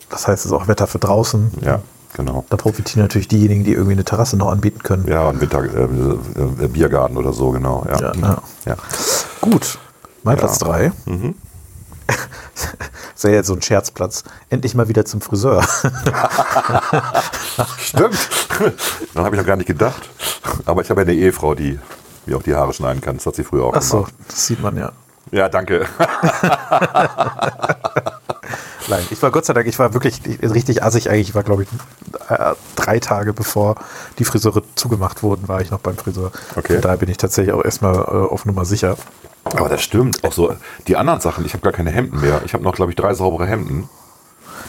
Das 0.08 0.26
heißt, 0.26 0.40
es 0.40 0.46
ist 0.46 0.52
auch 0.52 0.68
Wetter 0.68 0.86
für 0.86 0.98
draußen. 0.98 1.52
Ja, 1.62 1.80
genau. 2.14 2.44
Da 2.50 2.56
profitieren 2.56 3.02
natürlich 3.02 3.28
diejenigen, 3.28 3.64
die 3.64 3.72
irgendwie 3.72 3.92
eine 3.92 4.04
Terrasse 4.04 4.36
noch 4.36 4.50
anbieten 4.50 4.82
können. 4.82 5.06
Ja, 5.08 5.28
ein 5.28 5.40
Winter, 5.40 5.62
äh, 5.64 6.64
äh, 6.64 6.68
Biergarten 6.68 7.16
oder 7.16 7.32
so, 7.32 7.50
genau. 7.50 7.84
Ja, 7.88 7.98
Ja, 8.00 8.12
Mhm. 8.14 8.22
ja. 8.22 8.42
ja. 8.66 8.76
Gut, 9.40 9.78
mein. 10.22 10.36
Platz 10.36 10.58
3. 10.58 10.92
Das 13.14 13.24
wäre 13.24 13.34
jetzt 13.36 13.46
so 13.46 13.54
ein 13.54 13.62
Scherzplatz. 13.62 14.24
Endlich 14.50 14.74
mal 14.74 14.88
wieder 14.88 15.04
zum 15.04 15.20
Friseur. 15.20 15.62
Stimmt. 17.78 18.18
Dann 19.14 19.24
habe 19.24 19.36
ich 19.36 19.40
noch 19.40 19.46
gar 19.46 19.56
nicht 19.56 19.66
gedacht. 19.66 20.08
Aber 20.66 20.82
ich 20.82 20.90
habe 20.90 21.02
ja 21.02 21.06
eine 21.06 21.14
Ehefrau, 21.16 21.54
die 21.54 21.78
wie 22.26 22.34
auch 22.34 22.42
die 22.42 22.54
Haare 22.54 22.72
schneiden 22.72 23.00
kann. 23.00 23.16
Das 23.16 23.26
hat 23.26 23.34
sie 23.36 23.44
früher 23.44 23.64
auch 23.64 23.74
Ach 23.76 23.82
so, 23.82 23.96
gemacht. 23.98 24.14
das 24.28 24.46
sieht 24.46 24.60
man 24.60 24.76
ja. 24.76 24.92
Ja, 25.30 25.48
danke. 25.48 25.86
Nein, 28.92 29.06
ich 29.10 29.22
war 29.22 29.30
Gott 29.30 29.46
sei 29.46 29.54
Dank, 29.54 29.66
ich 29.66 29.78
war 29.78 29.94
wirklich 29.94 30.20
richtig 30.42 30.82
assig 30.82 31.08
eigentlich. 31.08 31.30
Ich 31.30 31.34
war, 31.34 31.42
glaube 31.42 31.62
ich, 31.62 31.68
äh, 32.28 32.52
drei 32.76 32.98
Tage 32.98 33.32
bevor 33.32 33.76
die 34.18 34.24
Friseure 34.24 34.62
zugemacht 34.74 35.22
wurden, 35.22 35.48
war 35.48 35.62
ich 35.62 35.70
noch 35.70 35.80
beim 35.80 35.96
Friseur. 35.96 36.30
Okay. 36.56 36.76
Und 36.76 36.84
da 36.84 36.96
bin 36.96 37.08
ich 37.08 37.16
tatsächlich 37.16 37.54
auch 37.54 37.64
erstmal 37.64 37.94
äh, 37.94 37.98
auf 38.00 38.44
Nummer 38.44 38.66
sicher. 38.66 38.96
Aber 39.44 39.70
das 39.70 39.82
stimmt. 39.82 40.22
Auch 40.24 40.32
so 40.32 40.54
die 40.88 40.96
anderen 40.96 41.20
Sachen. 41.20 41.44
Ich 41.46 41.54
habe 41.54 41.62
gar 41.62 41.72
keine 41.72 41.90
Hemden 41.90 42.20
mehr. 42.20 42.42
Ich 42.44 42.52
habe 42.52 42.62
noch, 42.62 42.74
glaube 42.74 42.92
ich, 42.92 42.96
drei 42.96 43.14
saubere 43.14 43.46
Hemden. 43.46 43.88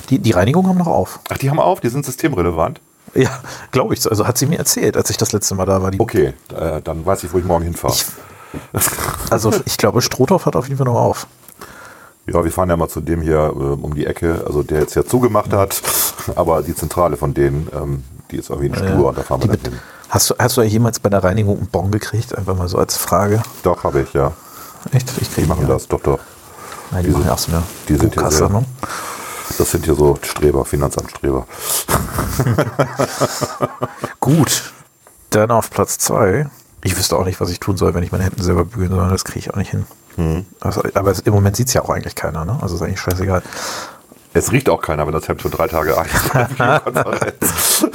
Die, 0.09 0.19
die 0.19 0.31
Reinigung 0.31 0.67
haben 0.67 0.77
noch 0.77 0.87
auf. 0.87 1.19
Ach, 1.29 1.37
die 1.37 1.49
haben 1.49 1.59
auf. 1.59 1.81
Die 1.81 1.89
sind 1.89 2.05
systemrelevant. 2.05 2.79
Ja, 3.13 3.41
glaube 3.71 3.93
ich. 3.93 4.01
so. 4.01 4.09
Also 4.09 4.25
hat 4.25 4.37
sie 4.37 4.45
mir 4.45 4.57
erzählt, 4.57 4.95
als 4.95 5.09
ich 5.09 5.17
das 5.17 5.33
letzte 5.33 5.55
Mal 5.55 5.65
da 5.65 5.81
war. 5.81 5.91
Okay, 5.97 6.33
äh, 6.55 6.81
dann 6.81 7.05
weiß 7.05 7.25
ich, 7.25 7.33
wo 7.33 7.37
ich 7.37 7.45
morgen 7.45 7.65
hinfahre. 7.65 7.95
Also 9.29 9.51
ich 9.65 9.77
glaube, 9.77 10.01
Strohtorf 10.01 10.45
hat 10.45 10.55
auf 10.55 10.67
jeden 10.67 10.77
Fall 10.77 10.85
noch 10.85 10.99
auf. 10.99 11.27
Ja, 12.25 12.43
wir 12.43 12.51
fahren 12.51 12.69
ja 12.69 12.77
mal 12.77 12.87
zu 12.87 13.01
dem 13.01 13.21
hier 13.21 13.37
äh, 13.37 13.49
um 13.49 13.93
die 13.95 14.05
Ecke, 14.05 14.43
also 14.47 14.63
der 14.63 14.81
jetzt 14.81 14.95
ja 14.95 15.05
zugemacht 15.05 15.51
hat. 15.53 15.81
Aber 16.35 16.61
die 16.61 16.75
Zentrale 16.75 17.17
von 17.17 17.33
denen, 17.33 17.67
ähm, 17.73 18.03
die 18.31 18.37
ist 18.37 18.49
irgendwie 18.49 18.69
ein 18.69 18.75
Stur 18.75 19.09
und 19.09 19.17
da 19.17 19.23
fahren 19.23 19.41
wir 19.41 19.57
dann 19.57 19.73
hin. 19.73 19.79
hast, 20.09 20.29
du, 20.29 20.35
hast 20.39 20.55
du 20.57 20.61
jemals 20.61 20.99
bei 20.99 21.09
der 21.09 21.23
Reinigung 21.23 21.57
einen 21.57 21.67
Bon 21.67 21.91
gekriegt? 21.91 22.35
Einfach 22.37 22.55
mal 22.55 22.67
so 22.69 22.77
als 22.77 22.95
Frage. 22.97 23.41
Doch, 23.63 23.83
habe 23.83 24.01
ich, 24.01 24.13
ja. 24.13 24.31
Echt? 24.91 25.09
Ich 25.21 25.33
krieg 25.33 25.43
Die 25.43 25.49
machen 25.49 25.63
ja. 25.63 25.69
das, 25.73 25.87
doch, 25.87 25.99
doch. 26.01 26.19
Nein, 26.91 27.03
die, 27.03 27.07
Die 27.09 27.13
machen 27.13 27.23
sind- 27.23 27.27
ja 27.27 27.33
auch 27.33 27.39
so 27.39 27.51
eine 27.51 27.63
die 27.89 27.95
sind 27.95 28.15
ja 28.15 28.21
Kasse, 28.21 28.37
sehr- 28.37 28.49
ne? 28.49 28.63
Das 29.57 29.71
sind 29.71 29.85
hier 29.85 29.95
so 29.95 30.17
Streber, 30.21 30.63
Finanzamtstreber. 30.65 31.45
Gut. 34.19 34.71
Dann 35.29 35.51
auf 35.51 35.69
Platz 35.69 35.97
zwei. 35.97 36.47
Ich 36.83 36.97
wüsste 36.97 37.17
auch 37.17 37.25
nicht, 37.25 37.39
was 37.41 37.49
ich 37.49 37.59
tun 37.59 37.77
soll, 37.77 37.93
wenn 37.93 38.03
ich 38.03 38.11
meine 38.11 38.23
Hemden 38.23 38.43
selber 38.43 38.65
bügeln 38.65 38.91
soll. 38.91 39.09
Das 39.09 39.25
kriege 39.25 39.39
ich 39.39 39.51
auch 39.53 39.57
nicht 39.57 39.71
hin. 39.71 39.85
Mhm. 40.17 40.45
Also, 40.59 40.83
aber 40.93 41.11
es, 41.11 41.19
im 41.19 41.33
Moment 41.33 41.55
sieht 41.55 41.67
es 41.67 41.73
ja 41.73 41.81
auch 41.83 41.89
eigentlich 41.89 42.15
keiner, 42.15 42.45
ne? 42.45 42.57
Also 42.61 42.75
ist 42.75 42.81
eigentlich 42.81 42.99
scheißegal. 42.99 43.41
Es 44.35 44.51
riecht 44.51 44.67
auch 44.69 44.81
keiner, 44.81 45.05
wenn 45.05 45.13
das 45.13 45.27
Hemd 45.27 45.43
für 45.43 45.49
drei 45.49 45.67
Tage 45.67 45.91
Videokonferenz. 45.95 47.85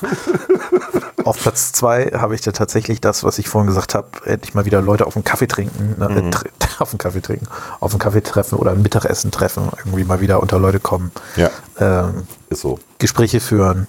Auf 1.24 1.38
Platz 1.38 1.72
zwei 1.72 2.06
habe 2.14 2.34
ich 2.34 2.40
dann 2.40 2.54
tatsächlich 2.54 3.00
das, 3.00 3.22
was 3.24 3.38
ich 3.38 3.48
vorhin 3.48 3.66
gesagt 3.68 3.94
habe, 3.94 4.08
endlich 4.24 4.54
mal 4.54 4.64
wieder 4.64 4.80
Leute 4.80 5.06
auf 5.06 5.16
einen 5.16 5.24
Kaffee 5.24 5.46
trinken, 5.46 5.96
ne, 5.98 6.08
Mhm. 6.08 6.16
äh, 6.30 6.30
auf 6.78 6.90
einen 6.92 6.98
Kaffee 6.98 7.20
trinken, 7.20 7.46
auf 7.80 7.92
einen 7.92 7.98
Kaffee 7.98 8.22
treffen 8.22 8.58
oder 8.58 8.70
ein 8.72 8.80
Mittagessen 8.82 9.30
treffen, 9.30 9.68
irgendwie 9.78 10.04
mal 10.04 10.20
wieder 10.20 10.40
unter 10.40 10.58
Leute 10.58 10.80
kommen, 10.80 11.10
Ja. 11.36 11.50
ähm, 11.78 12.26
Ist 12.48 12.62
so. 12.62 12.78
Gespräche 12.98 13.40
führen. 13.40 13.86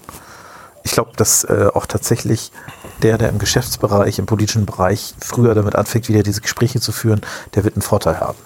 Ich 0.84 0.92
glaube, 0.92 1.12
dass 1.16 1.44
äh, 1.44 1.68
auch 1.74 1.86
tatsächlich 1.86 2.52
der, 3.02 3.18
der 3.18 3.30
im 3.30 3.40
Geschäftsbereich, 3.40 4.20
im 4.20 4.26
politischen 4.26 4.66
Bereich 4.66 5.14
früher 5.20 5.54
damit 5.54 5.76
anfängt, 5.76 6.10
wieder 6.10 6.24
diese 6.24 6.42
Gespräche 6.42 6.80
zu 6.80 6.92
führen, 6.92 7.22
der 7.56 7.64
wird 7.64 7.76
einen 7.76 7.82
Vorteil 7.82 8.20
haben. 8.20 8.38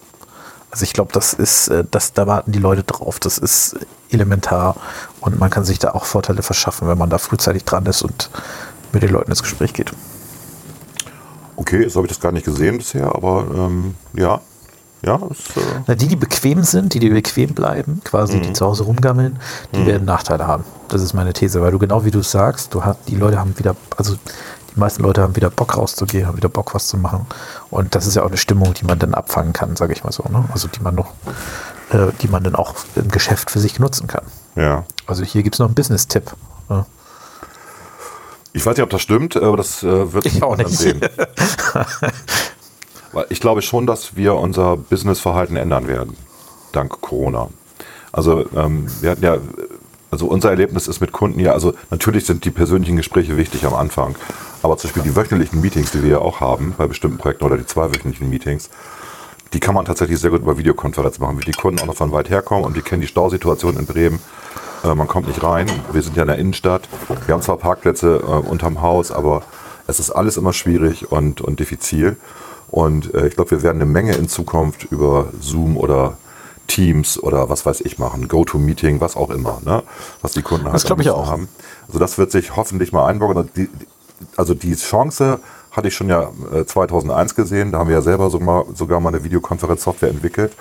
Also 0.71 0.83
ich 0.83 0.93
glaube, 0.93 1.13
das 1.13 1.33
ist, 1.33 1.69
äh, 1.69 1.85
das, 1.89 2.13
da 2.13 2.27
warten 2.27 2.51
die 2.51 2.59
Leute 2.59 2.83
drauf. 2.83 3.19
Das 3.19 3.37
ist 3.37 3.77
elementar 4.09 4.75
und 5.21 5.39
man 5.39 5.49
kann 5.49 5.63
sich 5.63 5.79
da 5.79 5.91
auch 5.91 6.05
Vorteile 6.05 6.43
verschaffen, 6.43 6.87
wenn 6.87 6.97
man 6.97 7.09
da 7.09 7.17
frühzeitig 7.17 7.63
dran 7.63 7.85
ist 7.85 8.01
und 8.01 8.29
mit 8.91 9.03
den 9.03 9.11
Leuten 9.11 9.31
ins 9.31 9.41
Gespräch 9.41 9.73
geht. 9.73 9.93
Okay, 11.55 11.87
so 11.87 11.97
habe 11.97 12.07
ich 12.07 12.13
das 12.13 12.21
gar 12.21 12.31
nicht 12.31 12.45
gesehen 12.45 12.77
bisher, 12.77 13.15
aber 13.15 13.45
ähm, 13.55 13.95
ja. 14.13 14.41
Ja, 15.05 15.19
ist, 15.29 15.55
äh, 15.55 15.61
Na, 15.87 15.95
die, 15.95 16.07
die 16.07 16.15
bequem 16.15 16.63
sind, 16.63 16.93
die, 16.93 16.99
die 16.99 17.09
bequem 17.09 17.53
bleiben, 17.53 18.01
quasi, 18.03 18.37
Mhm. 18.37 18.41
die 18.41 18.53
zu 18.53 18.65
Hause 18.65 18.83
rumgammeln, 18.83 19.37
die 19.73 19.85
werden 19.85 20.05
Nachteile 20.05 20.47
haben. 20.47 20.63
Das 20.87 21.01
ist 21.01 21.13
meine 21.13 21.33
These, 21.33 21.61
weil 21.61 21.71
du 21.71 21.79
genau 21.79 22.03
wie 22.05 22.11
du 22.11 22.21
sagst, 22.23 22.73
du 22.73 22.83
hast, 22.83 22.99
die 23.07 23.15
Leute 23.15 23.39
haben 23.39 23.57
wieder, 23.59 23.75
also 23.97 24.15
die 24.15 24.79
meisten 24.79 25.03
Leute 25.03 25.21
haben 25.21 25.35
wieder 25.35 25.49
Bock 25.49 25.77
rauszugehen, 25.77 26.27
haben 26.27 26.37
wieder 26.37 26.49
Bock 26.49 26.73
was 26.73 26.87
zu 26.87 26.97
machen. 26.97 27.27
Und 27.69 27.93
das 27.95 28.07
ist 28.07 28.15
ja 28.15 28.23
auch 28.23 28.27
eine 28.27 28.37
Stimmung, 28.37 28.73
die 28.73 28.85
man 28.85 28.97
dann 28.99 29.13
abfangen 29.13 29.53
kann, 29.53 29.75
sage 29.75 29.93
ich 29.93 30.03
mal 30.03 30.11
so. 30.11 30.23
Ne? 30.29 30.43
Also 30.51 30.67
die 30.67 30.81
man 30.81 30.95
noch, 30.95 31.13
äh, 31.91 32.07
die 32.21 32.27
man 32.27 32.43
dann 32.43 32.55
auch 32.55 32.73
im 32.95 33.09
Geschäft 33.09 33.51
für 33.51 33.59
sich 33.59 33.79
nutzen 33.79 34.07
kann. 34.07 34.23
ja. 34.55 34.83
Also 35.07 35.23
hier 35.23 35.43
gibt 35.43 35.53
es 35.55 35.59
noch 35.59 35.67
einen 35.67 35.75
Business-Tipp. 35.75 36.31
Ne? 36.67 36.83
Ich 38.53 38.65
weiß 38.65 38.75
nicht, 38.75 38.83
ob 38.83 38.89
das 38.89 39.01
stimmt, 39.03 39.35
aber 39.37 39.57
das 39.57 39.83
äh, 39.83 40.13
wird 40.13 40.25
Ich 40.25 40.41
auch 40.41 40.57
nicht. 40.57 40.69
sehen. 40.71 40.99
Ich 43.29 43.39
glaube 43.39 43.61
schon, 43.61 43.87
dass 43.87 44.15
wir 44.15 44.35
unser 44.35 44.77
Businessverhalten 44.77 45.55
ändern 45.57 45.87
werden, 45.87 46.17
dank 46.71 47.01
Corona. 47.01 47.49
Also 48.11 48.45
ähm, 48.55 48.87
wir 49.01 49.11
hatten 49.11 49.23
ja, 49.23 49.37
also 50.11 50.27
unser 50.27 50.49
Erlebnis 50.49 50.87
ist 50.87 51.01
mit 51.01 51.11
Kunden 51.11 51.39
ja, 51.39 51.53
also 51.53 51.73
natürlich 51.89 52.25
sind 52.25 52.45
die 52.45 52.51
persönlichen 52.51 52.95
Gespräche 52.95 53.37
wichtig 53.37 53.65
am 53.65 53.73
Anfang, 53.73 54.15
aber 54.63 54.77
zum 54.77 54.89
Beispiel 54.89 55.03
die 55.03 55.15
wöchentlichen 55.15 55.61
Meetings, 55.61 55.91
die 55.91 56.03
wir 56.03 56.11
ja 56.11 56.19
auch 56.19 56.39
haben 56.39 56.73
bei 56.77 56.87
bestimmten 56.87 57.17
Projekten 57.17 57.43
oder 57.43 57.57
die 57.57 57.65
zweiwöchentlichen 57.65 58.29
Meetings, 58.29 58.69
die 59.53 59.59
kann 59.59 59.75
man 59.75 59.85
tatsächlich 59.85 60.19
sehr 60.19 60.31
gut 60.31 60.41
über 60.41 60.57
Videokonferenz 60.57 61.19
machen, 61.19 61.37
weil 61.37 61.43
die 61.43 61.51
Kunden 61.51 61.79
auch 61.79 61.85
noch 61.85 61.95
von 61.95 62.11
weit 62.11 62.29
herkommen 62.29 62.65
und 62.65 62.75
die 62.75 62.81
kennen 62.81 63.01
die 63.01 63.07
Stausituation 63.07 63.77
in 63.77 63.85
Bremen. 63.85 64.19
Äh, 64.83 64.95
man 64.95 65.07
kommt 65.07 65.27
nicht 65.27 65.43
rein. 65.43 65.67
Wir 65.91 66.01
sind 66.01 66.15
ja 66.15 66.23
in 66.23 66.27
der 66.27 66.37
Innenstadt. 66.37 66.87
Wir 67.25 67.33
haben 67.33 67.41
zwar 67.41 67.57
Parkplätze 67.57 68.17
äh, 68.17 68.25
unterm 68.25 68.81
Haus, 68.81 69.11
aber 69.11 69.43
es 69.87 69.99
ist 69.99 70.11
alles 70.11 70.37
immer 70.37 70.53
schwierig 70.53 71.11
und, 71.11 71.41
und 71.41 71.59
diffizil. 71.59 72.17
Und 72.69 73.13
äh, 73.13 73.27
ich 73.27 73.35
glaube, 73.35 73.51
wir 73.51 73.63
werden 73.63 73.81
eine 73.81 73.89
Menge 73.89 74.15
in 74.15 74.27
Zukunft 74.27 74.85
über 74.91 75.27
Zoom 75.39 75.77
oder 75.77 76.17
Teams 76.67 77.21
oder 77.21 77.49
was 77.49 77.65
weiß 77.65 77.81
ich 77.81 77.99
machen, 77.99 78.27
Go-To-Meeting, 78.27 78.99
was 79.01 79.15
auch 79.15 79.29
immer, 79.29 79.61
ne? 79.63 79.83
was 80.21 80.31
die 80.31 80.41
Kunden 80.41 80.65
halt 80.65 80.75
Das 80.75 80.89
am 80.91 80.99
ich 80.99 81.09
auch. 81.09 81.27
haben. 81.27 81.47
Also 81.87 81.99
das 81.99 82.17
wird 82.17 82.31
sich 82.31 82.55
hoffentlich 82.55 82.91
mal 82.91 83.05
einbauen. 83.05 83.49
Die, 83.55 83.69
also 84.35 84.53
die 84.53 84.75
Chance 84.75 85.39
hatte 85.71 85.89
ich 85.89 85.95
schon 85.95 86.09
ja 86.09 86.31
äh, 86.53 86.65
2001 86.65 87.35
gesehen. 87.35 87.71
Da 87.71 87.79
haben 87.79 87.89
wir 87.89 87.95
ja 87.95 88.01
selber 88.01 88.29
sogar, 88.29 88.65
sogar 88.73 88.99
mal 88.99 89.09
eine 89.09 89.23
Videokonferenzsoftware 89.23 90.09
entwickelt. 90.09 90.53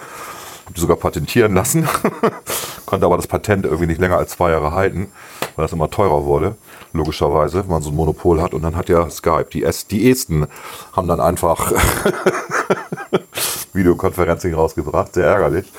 Hab 0.66 0.74
die 0.74 0.80
sogar 0.80 0.96
patentieren 0.96 1.54
lassen. 1.54 1.88
Konnte 2.86 3.06
aber 3.06 3.16
das 3.16 3.26
Patent 3.26 3.64
irgendwie 3.64 3.86
nicht 3.86 4.00
länger 4.00 4.16
als 4.16 4.32
zwei 4.32 4.50
Jahre 4.50 4.72
halten, 4.72 5.08
weil 5.56 5.64
das 5.64 5.72
immer 5.72 5.90
teurer 5.90 6.24
wurde. 6.24 6.56
Logischerweise, 6.92 7.60
wenn 7.60 7.70
man 7.70 7.82
so 7.82 7.90
ein 7.90 7.96
Monopol 7.96 8.40
hat. 8.40 8.54
Und 8.54 8.62
dann 8.62 8.76
hat 8.76 8.88
ja 8.88 9.08
Skype, 9.10 9.46
die, 9.52 9.62
es, 9.62 9.86
die 9.86 10.10
Esten 10.10 10.46
haben 10.92 11.08
dann 11.08 11.20
einfach 11.20 11.72
Videokonferencing 13.72 14.54
rausgebracht. 14.54 15.14
Sehr 15.14 15.26
ärgerlich. 15.26 15.70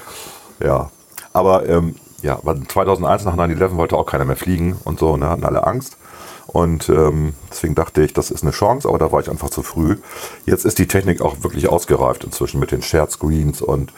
Ja. 0.63 0.89
Aber 1.33 1.67
ähm, 1.67 1.95
ja, 2.21 2.39
weil 2.43 2.63
2001 2.63 3.25
nach 3.25 3.35
9-11 3.35 3.75
wollte 3.75 3.97
auch 3.97 4.05
keiner 4.05 4.25
mehr 4.25 4.35
fliegen 4.35 4.77
und 4.83 4.99
so, 4.99 5.17
ne, 5.17 5.29
hatten 5.29 5.43
alle 5.43 5.65
Angst. 5.65 5.97
Und 6.56 6.88
ähm, 6.88 7.34
deswegen 7.52 7.76
dachte 7.76 8.02
ich, 8.02 8.13
das 8.13 8.32
ist 8.32 8.41
eine 8.44 8.52
Chance, 8.54 8.88
aber 8.88 8.98
da 8.98 9.12
war 9.12 9.20
ich 9.20 9.30
einfach 9.30 9.50
zu 9.50 9.62
früh. 9.62 9.98
Jetzt 10.46 10.63
ist 10.63 10.80
die 10.80 10.88
Technik 10.88 11.22
auch 11.22 11.36
wirklich 11.44 11.68
ausgereift 11.68 12.24
inzwischen 12.24 12.62
mit 12.62 12.72
den 12.72 12.82
Shared 12.82 13.12
Screens 13.12 13.62
und 13.62 13.91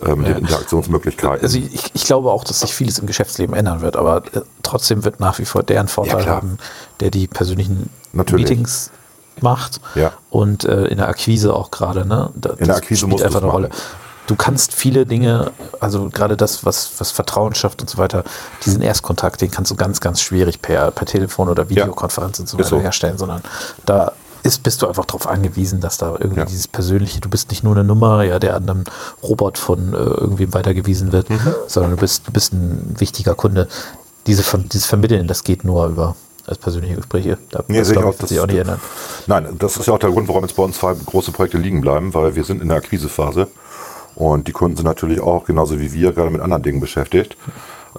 ähm, 0.00 0.24
den 0.24 0.38
Interaktionsmöglichkeiten. 0.38 1.42
Also 1.44 1.58
ich, 1.58 1.90
ich 1.94 2.04
glaube 2.06 2.30
auch, 2.30 2.44
dass 2.44 2.60
sich 2.60 2.72
vieles 2.72 2.98
im 2.98 3.06
Geschäftsleben 3.06 3.54
ändern 3.54 3.82
wird, 3.82 3.96
aber 3.96 4.22
äh, 4.32 4.40
trotzdem 4.62 5.04
wird 5.04 5.20
nach 5.20 5.38
wie 5.38 5.44
vor 5.44 5.62
der 5.62 5.80
einen 5.80 5.88
Vorteil 5.88 6.22
klar. 6.22 6.36
haben, 6.36 6.56
der 7.00 7.10
die 7.10 7.26
persönlichen 7.26 7.90
Natürlich. 8.14 8.48
Meetings 8.48 8.90
macht 9.42 9.78
Ja. 9.94 10.12
und 10.30 10.64
äh, 10.64 10.86
in 10.86 10.96
der 10.96 11.08
Akquise 11.08 11.52
auch 11.52 11.70
gerade. 11.70 12.06
Ne? 12.08 12.30
Da- 12.36 12.54
der 12.54 12.68
das 12.68 12.76
Akquise 12.78 13.00
spielt 13.00 13.12
musst 13.12 13.24
einfach 13.26 13.42
eine 13.42 13.50
Rolle. 13.52 13.68
Du 14.28 14.36
kannst 14.36 14.74
viele 14.74 15.06
Dinge, 15.06 15.50
also 15.80 16.10
gerade 16.10 16.36
das, 16.36 16.64
was, 16.66 16.90
was 16.98 17.10
Vertrauen 17.10 17.54
schafft 17.54 17.80
und 17.80 17.88
so 17.88 17.96
weiter, 17.96 18.24
diesen 18.66 18.82
Erstkontakt, 18.82 19.40
den 19.40 19.50
kannst 19.50 19.70
du 19.70 19.74
ganz, 19.74 20.00
ganz 20.00 20.20
schwierig 20.20 20.60
per, 20.60 20.90
per 20.90 21.06
Telefon 21.06 21.48
oder 21.48 21.70
Videokonferenz 21.70 22.38
und 22.38 22.46
so 22.46 22.58
weiter 22.58 22.68
so. 22.68 22.78
herstellen, 22.80 23.16
sondern 23.16 23.40
da 23.86 24.12
ist, 24.42 24.62
bist 24.62 24.82
du 24.82 24.86
einfach 24.86 25.06
darauf 25.06 25.26
angewiesen, 25.26 25.80
dass 25.80 25.96
da 25.96 26.10
irgendwie 26.12 26.40
Ja. 26.40 26.44
dieses 26.46 26.68
Persönliche, 26.68 27.20
du 27.20 27.30
bist 27.30 27.48
nicht 27.50 27.64
nur 27.64 27.74
eine 27.74 27.84
Nummer, 27.84 28.22
ja, 28.22 28.38
der 28.38 28.54
an 28.54 28.68
einem 28.68 28.84
Robot 29.22 29.56
von 29.56 29.94
äh, 29.94 29.96
irgendwem 29.96 30.52
weitergewiesen 30.52 31.10
wird, 31.10 31.30
Mhm. 31.30 31.54
sondern 31.66 31.92
du 31.92 31.96
bist, 31.96 32.28
du 32.28 32.32
bist 32.32 32.52
ein 32.52 32.96
wichtiger 32.98 33.34
Kunde. 33.34 33.66
Diese, 34.26 34.44
dieses 34.58 34.86
Vermitteln, 34.86 35.26
das 35.26 35.42
geht 35.42 35.64
nur 35.64 35.86
über 35.86 36.16
als 36.46 36.58
persönliche 36.58 36.96
Gespräche. 36.96 37.38
Da, 37.50 37.64
Nee, 37.66 37.78
das 37.78 37.88
sehe 37.88 37.98
ich 37.98 38.04
auch, 38.04 38.14
das- 38.14 38.28
sich 38.28 38.40
auch 38.40 38.46
nicht 38.46 38.58
ändern. 38.58 38.80
Nein, 39.26 39.56
das 39.58 39.76
ist 39.78 39.86
ja 39.86 39.94
auch 39.94 39.98
der 39.98 40.10
Grund, 40.10 40.28
warum 40.28 40.42
jetzt 40.44 40.54
bei 40.54 40.62
uns 40.62 40.76
zwei 40.78 40.94
große 40.94 41.32
Projekte 41.32 41.56
liegen 41.58 41.80
bleiben, 41.80 42.12
weil 42.12 42.34
wir 42.36 42.44
sind 42.44 42.60
in 42.62 42.68
der 42.68 42.76
Akquisephase 42.78 43.48
und 44.18 44.48
die 44.48 44.52
Kunden 44.52 44.76
sind 44.76 44.84
natürlich 44.84 45.20
auch 45.20 45.44
genauso 45.44 45.78
wie 45.78 45.92
wir 45.92 46.12
gerade 46.12 46.30
mit 46.30 46.40
anderen 46.40 46.64
Dingen 46.64 46.80
beschäftigt. 46.80 47.36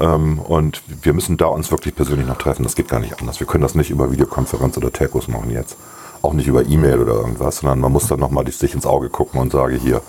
Ähm, 0.01 0.39
und 0.39 0.84
wir 1.01 1.13
müssen 1.13 1.38
da 1.38 1.45
uns 1.45 1.71
wirklich 1.71 1.95
persönlich 1.95 2.27
noch 2.27 2.38
treffen. 2.38 2.63
Das 2.63 2.75
geht 2.75 2.89
gar 2.89 2.99
nicht 2.99 3.21
anders. 3.21 3.39
Wir 3.39 3.47
können 3.47 3.62
das 3.62 3.73
nicht 3.73 3.89
über 3.89 4.12
Videokonferenz 4.12 4.75
oder 4.75 4.91
Telcos 4.91 5.29
machen 5.29 5.49
jetzt. 5.49 5.77
Auch 6.21 6.34
nicht 6.34 6.47
über 6.47 6.65
E-Mail 6.65 6.99
oder 6.99 7.13
irgendwas, 7.13 7.60
sondern 7.60 7.79
man 7.79 7.93
muss 7.93 8.08
dann 8.08 8.19
nochmal 8.19 8.45
sich 8.51 8.73
ins 8.73 8.86
Auge 8.86 9.08
gucken 9.08 9.39
und 9.39 9.53
sage 9.53 9.75
hier, 9.75 10.01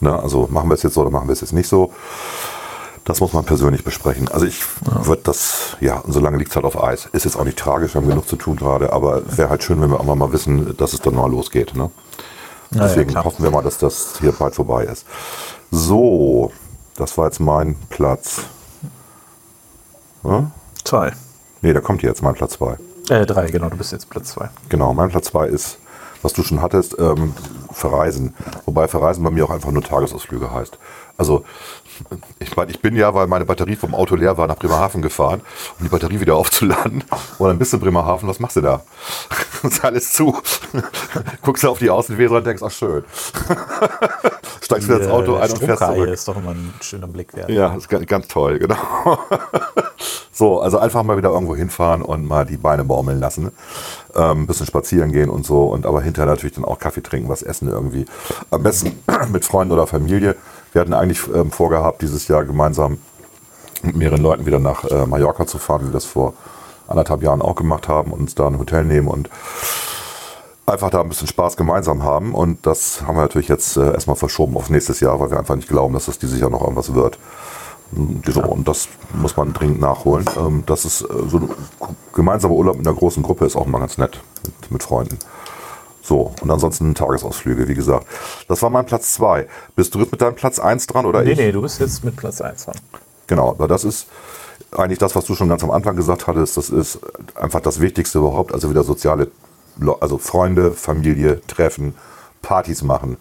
ne, 0.00 0.18
also 0.18 0.48
machen 0.50 0.70
wir 0.70 0.74
es 0.74 0.84
jetzt 0.84 0.94
so 0.94 1.02
oder 1.02 1.10
machen 1.10 1.28
wir 1.28 1.34
es 1.34 1.42
jetzt 1.42 1.52
nicht 1.52 1.68
so. 1.68 1.92
Das 3.04 3.20
muss 3.20 3.34
man 3.34 3.44
persönlich 3.44 3.84
besprechen. 3.84 4.28
Also 4.28 4.46
ich 4.46 4.62
würde 4.80 5.20
das, 5.24 5.76
ja, 5.80 5.98
und 5.98 6.14
solange 6.14 6.38
liegt 6.38 6.48
es 6.48 6.56
halt 6.56 6.64
auf 6.64 6.82
Eis. 6.82 7.10
Ist 7.12 7.26
jetzt 7.26 7.36
auch 7.36 7.44
nicht 7.44 7.58
tragisch, 7.58 7.92
wir 7.92 8.00
haben 8.00 8.08
genug 8.08 8.26
zu 8.26 8.36
tun 8.36 8.56
gerade, 8.56 8.90
aber 8.90 9.20
wäre 9.36 9.50
halt 9.50 9.62
schön, 9.62 9.82
wenn 9.82 9.90
wir 9.90 10.00
auch 10.00 10.14
mal 10.14 10.32
wissen, 10.32 10.74
dass 10.78 10.94
es 10.94 11.00
dann 11.02 11.14
mal 11.14 11.30
losgeht. 11.30 11.74
Ne? 11.74 11.90
Ja, 12.72 12.80
ja, 12.80 12.86
Deswegen 12.88 13.10
klar. 13.10 13.24
hoffen 13.24 13.42
wir 13.42 13.50
mal, 13.50 13.62
dass 13.62 13.78
das 13.78 14.18
hier 14.20 14.32
bald 14.32 14.54
vorbei 14.54 14.84
ist. 14.84 15.06
So, 15.70 16.52
das 16.96 17.16
war 17.18 17.26
jetzt 17.26 17.40
mein 17.40 17.76
Platz. 17.88 18.42
Hm? 20.22 20.50
Zwei. 20.84 21.12
Nee, 21.60 21.72
der 21.72 21.82
kommt 21.82 22.02
jetzt, 22.02 22.22
mein 22.22 22.34
Platz 22.34 22.54
2. 22.54 22.76
Äh, 23.08 23.26
drei, 23.26 23.46
genau, 23.46 23.68
du 23.68 23.76
bist 23.76 23.92
jetzt 23.92 24.08
Platz 24.08 24.30
zwei. 24.30 24.48
Genau, 24.68 24.94
mein 24.94 25.10
Platz 25.10 25.26
2 25.26 25.48
ist 25.48 25.78
was 26.22 26.32
du 26.32 26.42
schon 26.42 26.62
hattest, 26.62 26.96
ähm, 26.98 27.34
verreisen. 27.72 28.34
Wobei 28.64 28.88
verreisen 28.88 29.24
bei 29.24 29.30
mir 29.30 29.44
auch 29.44 29.50
einfach 29.50 29.70
nur 29.70 29.82
Tagesausflüge 29.82 30.52
heißt. 30.52 30.78
Also 31.22 31.44
ich 32.40 32.56
meine, 32.56 32.72
ich 32.72 32.80
bin 32.80 32.96
ja, 32.96 33.14
weil 33.14 33.28
meine 33.28 33.44
Batterie 33.44 33.76
vom 33.76 33.94
Auto 33.94 34.16
leer 34.16 34.36
war, 34.36 34.48
nach 34.48 34.56
Bremerhaven 34.56 35.02
gefahren, 35.02 35.40
um 35.78 35.84
die 35.84 35.88
Batterie 35.88 36.18
wieder 36.18 36.34
aufzuladen. 36.34 37.04
Und 37.38 37.48
dann 37.48 37.58
bist 37.60 37.72
du 37.72 37.76
in 37.76 37.80
Bremerhaven, 37.80 38.28
was 38.28 38.40
machst 38.40 38.56
du 38.56 38.60
da? 38.60 38.82
ist 39.62 39.84
alles 39.84 40.12
zu. 40.12 40.36
Guckst 41.42 41.62
du 41.62 41.68
auf 41.68 41.78
die 41.78 41.90
Außenweser 41.90 42.38
und 42.38 42.46
denkst, 42.46 42.62
ach 42.64 42.72
schön. 42.72 43.04
Steigst 44.62 44.88
wieder 44.88 45.00
ins 45.00 45.10
Auto 45.12 45.36
ein 45.36 45.48
und 45.48 45.58
fährst 45.58 45.84
zurück. 45.84 46.08
ist 46.08 46.26
doch 46.26 46.36
immer 46.36 46.50
ein 46.50 46.74
schöner 46.80 47.06
Blick 47.06 47.36
wert. 47.36 47.50
Ja, 47.50 47.72
ist 47.76 47.88
ganz, 47.88 48.04
ganz 48.06 48.26
toll, 48.26 48.58
genau. 48.58 48.76
so, 50.32 50.60
also 50.60 50.78
einfach 50.78 51.04
mal 51.04 51.16
wieder 51.16 51.30
irgendwo 51.30 51.54
hinfahren 51.54 52.02
und 52.02 52.26
mal 52.26 52.44
die 52.44 52.56
Beine 52.56 52.82
baumeln 52.82 53.20
lassen. 53.20 53.52
Ähm, 54.16 54.48
bisschen 54.48 54.66
spazieren 54.66 55.12
gehen 55.12 55.30
und 55.30 55.46
so. 55.46 55.66
Und 55.66 55.86
aber 55.86 56.02
hinterher 56.02 56.28
natürlich 56.28 56.56
dann 56.56 56.64
auch 56.64 56.80
Kaffee 56.80 57.02
trinken, 57.02 57.28
was 57.28 57.42
essen 57.42 57.68
irgendwie. 57.68 58.06
Am 58.50 58.64
besten 58.64 59.00
mit 59.32 59.44
Freunden 59.44 59.72
oder 59.72 59.86
Familie. 59.86 60.34
Wir 60.72 60.80
hatten 60.80 60.94
eigentlich 60.94 61.20
ähm, 61.34 61.50
vorgehabt, 61.50 62.02
dieses 62.02 62.28
Jahr 62.28 62.44
gemeinsam 62.44 62.98
mit 63.82 63.96
mehreren 63.96 64.22
Leuten 64.22 64.46
wieder 64.46 64.58
nach 64.58 64.84
äh, 64.84 65.06
Mallorca 65.06 65.46
zu 65.46 65.58
fahren, 65.58 65.82
wie 65.82 65.86
wir 65.88 65.92
das 65.92 66.04
vor 66.04 66.34
anderthalb 66.88 67.22
Jahren 67.22 67.42
auch 67.42 67.54
gemacht 67.54 67.88
haben 67.88 68.12
und 68.12 68.20
uns 68.20 68.34
da 68.34 68.46
ein 68.46 68.58
Hotel 68.58 68.84
nehmen 68.84 69.08
und 69.08 69.28
einfach 70.66 70.90
da 70.90 71.00
ein 71.00 71.08
bisschen 71.08 71.26
Spaß 71.26 71.56
gemeinsam 71.56 72.02
haben. 72.02 72.34
Und 72.34 72.66
das 72.66 73.02
haben 73.02 73.16
wir 73.16 73.22
natürlich 73.22 73.48
jetzt 73.48 73.76
äh, 73.76 73.92
erstmal 73.92 74.16
verschoben 74.16 74.56
auf 74.56 74.70
nächstes 74.70 75.00
Jahr, 75.00 75.20
weil 75.20 75.30
wir 75.30 75.38
einfach 75.38 75.56
nicht 75.56 75.68
glauben, 75.68 75.94
dass 75.94 76.06
das 76.06 76.18
dieses 76.18 76.40
Jahr 76.40 76.50
noch 76.50 76.62
irgendwas 76.62 76.94
wird. 76.94 77.18
So, 78.26 78.42
und 78.42 78.66
das 78.66 78.88
muss 79.12 79.36
man 79.36 79.52
dringend 79.52 79.80
nachholen. 79.80 80.24
Ähm, 80.38 80.62
das 80.64 80.86
ist 80.86 81.02
äh, 81.02 81.06
so 81.28 81.38
ein 81.38 81.50
gemeinsamer 82.14 82.54
Urlaub 82.54 82.78
mit 82.78 82.86
einer 82.86 82.96
großen 82.96 83.22
Gruppe 83.22 83.44
ist 83.44 83.56
auch 83.56 83.66
mal 83.66 83.80
ganz 83.80 83.98
nett 83.98 84.22
mit, 84.44 84.70
mit 84.70 84.82
Freunden. 84.82 85.18
So, 86.04 86.34
und 86.42 86.50
ansonsten 86.50 86.94
Tagesausflüge, 86.94 87.68
wie 87.68 87.74
gesagt. 87.74 88.06
Das 88.48 88.60
war 88.62 88.70
mein 88.70 88.84
Platz 88.86 89.12
2. 89.14 89.46
Bist 89.76 89.94
du 89.94 90.00
jetzt 90.00 90.10
mit 90.10 90.20
deinem 90.20 90.34
Platz 90.34 90.58
1 90.58 90.86
dran 90.88 91.06
oder 91.06 91.22
Nee, 91.22 91.32
ich? 91.32 91.38
nee, 91.38 91.52
du 91.52 91.62
bist 91.62 91.78
jetzt 91.80 92.04
mit 92.04 92.16
Platz 92.16 92.40
1 92.40 92.64
dran. 92.64 92.74
Genau, 93.28 93.50
aber 93.50 93.68
das 93.68 93.84
ist 93.84 94.08
eigentlich 94.76 94.98
das, 94.98 95.14
was 95.14 95.24
du 95.26 95.34
schon 95.36 95.48
ganz 95.48 95.62
am 95.62 95.70
Anfang 95.70 95.94
gesagt 95.94 96.26
hattest. 96.26 96.56
Das 96.56 96.70
ist 96.70 96.98
einfach 97.36 97.60
das 97.60 97.80
Wichtigste 97.80 98.18
überhaupt. 98.18 98.52
Also 98.52 98.68
wieder 98.68 98.82
soziale, 98.82 99.30
Le- 99.78 99.96
also 100.00 100.18
Freunde, 100.18 100.72
Familie 100.72 101.40
treffen, 101.46 101.94
Partys 102.42 102.82
machen. 102.82 103.16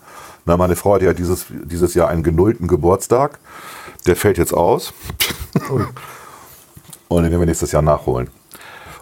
Na, 0.45 0.57
meine 0.57 0.75
Frau 0.75 0.95
hat 0.95 1.03
ja 1.03 1.13
dieses, 1.13 1.45
dieses 1.49 1.93
Jahr 1.93 2.07
einen 2.09 2.23
genullten 2.23 2.67
Geburtstag. 2.67 3.37
Der 4.07 4.15
fällt 4.15 4.39
jetzt 4.39 4.53
aus. 4.55 4.91
Und 7.07 7.23
den 7.23 7.31
werden 7.31 7.41
wir 7.41 7.45
nächstes 7.45 7.71
Jahr 7.71 7.81
nachholen. 7.81 8.29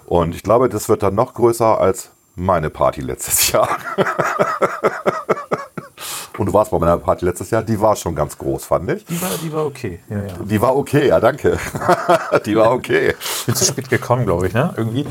Und 0.05 0.35
ich 0.35 0.43
glaube, 0.43 0.67
das 0.69 0.89
wird 0.89 1.03
dann 1.03 1.15
noch 1.15 1.33
größer 1.33 1.79
als 1.79 2.09
meine 2.39 2.69
Party 2.69 3.01
letztes 3.01 3.51
Jahr. 3.51 3.69
Und 6.39 6.45
du 6.45 6.53
warst 6.53 6.71
bei 6.71 6.79
meiner 6.79 6.97
Party 6.97 7.25
letztes 7.25 7.51
Jahr, 7.51 7.61
die 7.61 7.79
war 7.81 7.97
schon 7.97 8.15
ganz 8.15 8.37
groß, 8.37 8.63
fand 8.63 8.89
ich. 8.89 9.03
Die 9.05 9.21
war, 9.21 9.29
die 9.43 9.51
war 9.51 9.65
okay. 9.65 9.99
Ja, 10.09 10.17
ja. 10.19 10.33
Die 10.39 10.61
war 10.61 10.77
okay, 10.77 11.09
ja, 11.09 11.19
danke. 11.19 11.57
die 12.45 12.55
war 12.55 12.71
okay. 12.71 13.13
bin 13.45 13.55
zu 13.55 13.65
spät 13.65 13.89
gekommen, 13.89 14.25
glaube 14.25 14.47
ich, 14.47 14.53
ne? 14.53 14.73
Irgendwie. 14.77 15.05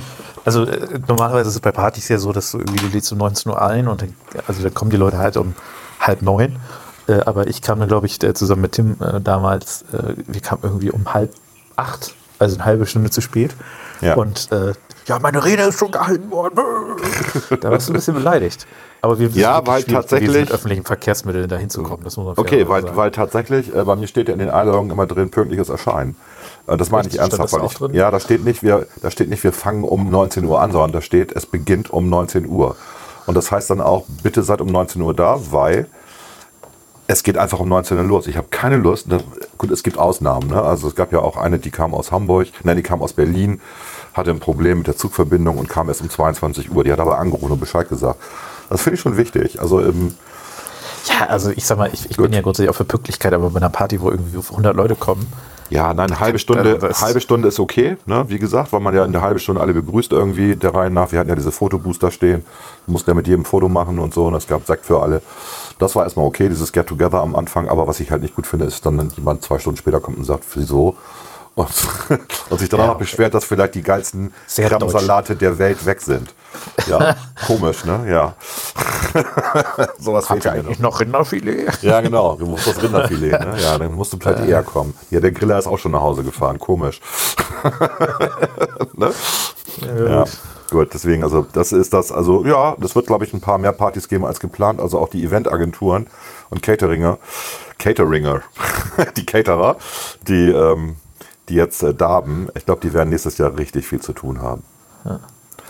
Also 0.46 0.64
äh, 0.64 0.98
normalerweise 1.06 1.50
ist 1.50 1.56
es 1.56 1.60
bei 1.60 1.70
Partys 1.70 2.08
ja 2.08 2.16
so, 2.16 2.32
dass 2.32 2.52
du 2.52 2.58
irgendwie 2.58 2.78
du 2.78 2.86
lädst 2.86 3.12
um 3.12 3.18
19 3.18 3.52
Uhr 3.52 3.60
ein 3.60 3.88
und 3.88 4.00
dann, 4.00 4.16
also 4.46 4.62
dann 4.62 4.72
kommen 4.72 4.90
die 4.90 4.96
Leute 4.96 5.18
halt 5.18 5.36
um 5.36 5.54
halb 6.00 6.22
neun. 6.22 6.56
Äh, 7.08 7.20
aber 7.26 7.46
ich 7.46 7.60
kam 7.60 7.78
dann, 7.78 7.88
glaube 7.88 8.06
ich, 8.06 8.22
äh, 8.22 8.32
zusammen 8.32 8.62
mit 8.62 8.72
Tim 8.72 8.96
äh, 9.00 9.20
damals, 9.20 9.82
äh, 9.92 10.14
wir 10.26 10.40
kamen 10.40 10.62
irgendwie 10.62 10.90
um 10.90 11.12
halb 11.12 11.34
acht, 11.76 12.14
also 12.38 12.56
eine 12.56 12.64
halbe 12.64 12.86
Stunde 12.86 13.10
zu 13.10 13.20
spät. 13.20 13.54
Ja. 14.00 14.14
Und 14.14 14.48
äh, 14.52 14.72
ja, 15.06 15.18
meine 15.18 15.44
Rede 15.44 15.62
ist 15.64 15.78
schon 15.78 15.90
gehalten 15.90 16.30
worden. 16.30 16.56
da 17.60 17.70
warst 17.70 17.88
du 17.88 17.92
ein 17.92 17.96
bisschen 17.96 18.14
beleidigt. 18.14 18.66
Aber 19.00 19.18
wir 19.18 19.28
Ja, 19.28 19.58
ist 19.58 19.66
wirklich 19.66 19.86
weil 19.86 19.94
tatsächlich- 19.94 20.36
mit 20.36 20.50
öffentlichen 20.52 20.84
Verkehrsmitteln 20.84 21.48
da 21.48 21.56
hinzukommen. 21.56 22.04
Das 22.04 22.16
muss 22.16 22.26
man 22.26 22.34
Okay, 22.38 22.68
weil, 22.68 22.82
sagen. 22.82 22.96
weil 22.96 23.10
tatsächlich, 23.10 23.74
äh, 23.74 23.84
bei 23.84 23.96
mir 23.96 24.06
steht 24.06 24.28
ja 24.28 24.34
in 24.34 24.40
den 24.40 24.50
Einladungen 24.50 24.90
immer 24.90 25.06
drin, 25.06 25.30
pünktliches 25.30 25.68
Erscheinen. 25.68 26.16
Äh, 26.66 26.76
das 26.76 26.90
meine 26.90 27.08
ich 27.08 27.18
ernsthaft. 27.18 27.52
Weil 27.52 27.90
ich, 27.90 27.94
ja, 27.96 28.10
da 28.10 28.20
steht, 28.20 28.44
nicht, 28.44 28.62
wir, 28.62 28.86
da 29.02 29.10
steht 29.10 29.28
nicht, 29.30 29.42
wir 29.44 29.52
fangen 29.52 29.84
um 29.84 30.10
19 30.10 30.44
Uhr 30.44 30.60
an, 30.60 30.72
sondern 30.72 30.92
da 30.92 31.00
steht, 31.00 31.32
es 31.32 31.46
beginnt 31.46 31.90
um 31.90 32.08
19 32.08 32.46
Uhr. 32.46 32.76
Und 33.26 33.34
das 33.36 33.50
heißt 33.50 33.70
dann 33.70 33.80
auch, 33.80 34.04
bitte 34.22 34.42
seid 34.42 34.60
um 34.60 34.68
19 34.68 35.00
Uhr 35.02 35.14
da, 35.14 35.38
weil 35.50 35.86
es 37.10 37.22
geht 37.22 37.38
einfach 37.38 37.58
um 37.58 37.68
19 37.70 37.96
Uhr 37.96 38.04
los. 38.04 38.26
Ich 38.26 38.36
habe 38.36 38.48
keine 38.50 38.76
Lust. 38.76 39.08
Gut, 39.56 39.70
es 39.70 39.82
gibt 39.82 39.98
Ausnahmen. 39.98 40.48
Ne? 40.48 40.62
Also 40.62 40.88
es 40.88 40.94
gab 40.94 41.10
ja 41.10 41.20
auch 41.20 41.38
eine, 41.38 41.58
die 41.58 41.70
kam 41.70 41.94
aus 41.94 42.12
Hamburg, 42.12 42.48
nein, 42.64 42.76
die 42.76 42.82
kam 42.82 43.00
aus 43.00 43.14
Berlin, 43.14 43.60
hatte 44.12 44.30
ein 44.30 44.40
Problem 44.40 44.78
mit 44.78 44.86
der 44.88 44.96
Zugverbindung 44.96 45.56
und 45.56 45.70
kam 45.70 45.88
erst 45.88 46.02
um 46.02 46.10
22 46.10 46.70
Uhr. 46.70 46.84
Die 46.84 46.92
hat 46.92 47.00
aber 47.00 47.18
angerufen 47.18 47.50
und 47.50 47.60
Bescheid 47.60 47.88
gesagt. 47.88 48.20
Das 48.68 48.82
finde 48.82 48.96
ich 48.96 49.00
schon 49.00 49.16
wichtig. 49.16 49.58
Also 49.58 49.80
ähm, 49.80 50.14
Ja, 51.06 51.26
also 51.28 51.50
ich 51.50 51.64
sag 51.64 51.78
mal, 51.78 51.88
ich, 51.90 52.10
ich 52.10 52.18
bin 52.18 52.30
ja 52.30 52.42
grundsätzlich 52.42 52.68
auch 52.68 52.76
für 52.76 52.84
Pünktlichkeit, 52.84 53.32
aber 53.32 53.48
bei 53.48 53.56
einer 53.56 53.70
Party, 53.70 54.02
wo 54.02 54.10
irgendwie 54.10 54.36
100 54.36 54.76
Leute 54.76 54.94
kommen, 54.94 55.26
Ja, 55.70 55.94
nein, 55.94 56.10
eine 56.10 56.20
halbe 56.20 56.38
Stunde, 56.38 56.78
halbe 57.00 57.20
Stunde 57.22 57.48
ist 57.48 57.58
okay, 57.58 57.96
ne? 58.04 58.26
wie 58.28 58.38
gesagt, 58.38 58.72
weil 58.72 58.80
man 58.80 58.94
ja 58.94 59.06
in 59.06 59.12
der 59.12 59.22
halben 59.22 59.38
Stunde 59.38 59.62
alle 59.62 59.72
begrüßt 59.72 60.12
irgendwie 60.12 60.56
der 60.56 60.74
Reihe 60.74 60.90
nach. 60.90 61.10
Wir 61.12 61.20
hatten 61.20 61.30
ja 61.30 61.36
diese 61.36 61.52
Fotobooster 61.52 62.10
stehen, 62.10 62.44
mussten 62.86 63.08
ja 63.08 63.14
mit 63.14 63.26
jedem 63.26 63.46
Foto 63.46 63.70
machen 63.70 63.98
und 63.98 64.12
so 64.12 64.26
und 64.26 64.34
es 64.34 64.46
gab 64.46 64.66
Sekt 64.66 64.84
für 64.84 65.00
alle. 65.00 65.22
Das 65.78 65.94
war 65.94 66.04
erstmal 66.04 66.26
okay, 66.26 66.48
dieses 66.48 66.72
Get-Together 66.72 67.20
am 67.20 67.36
Anfang, 67.36 67.68
aber 67.68 67.86
was 67.86 68.00
ich 68.00 68.10
halt 68.10 68.22
nicht 68.22 68.34
gut 68.34 68.46
finde, 68.46 68.66
ist 68.66 68.84
dann, 68.84 68.98
wenn 68.98 69.10
jemand 69.10 69.42
zwei 69.42 69.58
Stunden 69.58 69.78
später 69.78 70.00
kommt 70.00 70.18
und 70.18 70.24
sagt, 70.24 70.44
wieso? 70.54 70.96
Und, 71.58 71.68
und 72.50 72.58
sich 72.60 72.68
dann 72.68 72.80
auch 72.80 72.86
noch 72.86 72.98
beschwert, 72.98 73.34
dass 73.34 73.44
vielleicht 73.44 73.74
die 73.74 73.82
geilsten 73.82 74.32
Sehr 74.46 74.68
Krabbensalate 74.68 75.34
der 75.34 75.58
Welt 75.58 75.84
weg 75.86 76.00
sind. 76.00 76.32
Ja, 76.86 77.16
komisch, 77.48 77.84
ne? 77.84 78.06
Ja. 78.08 78.34
Sowas 79.98 80.28
fehlt 80.28 80.44
ja 80.44 80.52
eigentlich 80.52 80.78
noch 80.78 81.00
Rinderfilet. 81.00 81.82
ja, 81.82 82.00
genau. 82.00 82.36
Du 82.36 82.46
musst 82.46 82.68
das 82.68 82.80
Rinderfilet, 82.80 83.40
ne? 83.40 83.56
Ja, 83.60 83.76
dann 83.76 83.92
musst 83.92 84.12
du 84.12 84.18
vielleicht 84.18 84.48
eher 84.48 84.62
kommen. 84.62 84.94
Ja, 85.10 85.18
der 85.18 85.32
Griller 85.32 85.58
ist 85.58 85.66
auch 85.66 85.78
schon 85.78 85.90
nach 85.90 86.00
Hause 86.00 86.22
gefahren. 86.22 86.60
Komisch. 86.60 87.00
ne? 88.94 89.12
Ja. 90.08 90.24
Gut, 90.70 90.94
deswegen, 90.94 91.24
also 91.24 91.44
das 91.52 91.72
ist 91.72 91.92
das, 91.92 92.12
also 92.12 92.44
ja, 92.44 92.76
das 92.78 92.94
wird, 92.94 93.08
glaube 93.08 93.24
ich, 93.24 93.32
ein 93.32 93.40
paar 93.40 93.58
mehr 93.58 93.72
Partys 93.72 94.06
geben 94.06 94.24
als 94.24 94.38
geplant. 94.38 94.80
Also 94.80 95.00
auch 95.00 95.08
die 95.08 95.24
Eventagenturen 95.24 96.06
und 96.50 96.62
Cateringer, 96.62 97.18
Cateringer, 97.78 98.42
die 99.16 99.26
Caterer, 99.26 99.76
die, 100.28 100.50
ähm, 100.50 100.96
die 101.48 101.54
jetzt 101.54 101.82
äh, 101.82 101.94
darben, 101.94 102.48
ich 102.54 102.64
glaube, 102.64 102.80
die 102.80 102.92
werden 102.92 103.10
nächstes 103.10 103.38
Jahr 103.38 103.56
richtig 103.58 103.86
viel 103.86 104.00
zu 104.00 104.12
tun 104.12 104.42
haben. 104.42 104.62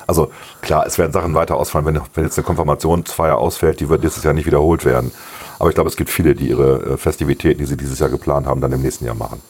Also 0.07 0.31
klar, 0.63 0.87
es 0.87 0.99
werden 0.99 1.13
Sachen 1.13 1.35
weiter 1.35 1.57
ausfallen, 1.57 1.85
wenn, 1.87 2.01
wenn 2.15 2.25
jetzt 2.25 2.39
eine 2.39 2.45
Konfirmationsfeier 2.45 3.37
ausfällt, 3.37 3.81
die 3.81 3.89
wird 3.89 4.03
nächstes 4.03 4.25
Jahr 4.25 4.35
nicht 4.35 4.47
wiederholt 4.47 4.85
werden. 4.85 5.13
Aber 5.59 5.69
ich 5.69 5.75
glaube, 5.75 5.91
es 5.91 5.97
gibt 5.97 6.11
viele, 6.11 6.35
die 6.35 6.49
ihre 6.49 6.95
äh, 6.95 6.97
Festivitäten, 6.97 7.59
die 7.59 7.67
sie 7.67 7.77
dieses 7.77 7.99
Jahr 7.99 8.09
geplant 8.09 8.47
haben, 8.47 8.61
dann 8.61 8.73
im 8.73 8.83
nächsten 8.83 9.05
Jahr 9.05 9.15
machen. 9.15 9.43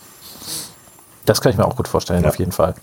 Das 1.27 1.43
kann 1.43 1.53
ich 1.53 1.59
mir 1.59 1.67
auch 1.67 1.77
gut 1.77 1.89
vorstellen, 1.89 2.25
auf 2.25 2.39
jeden 2.39 2.53
Fall. 2.53 2.75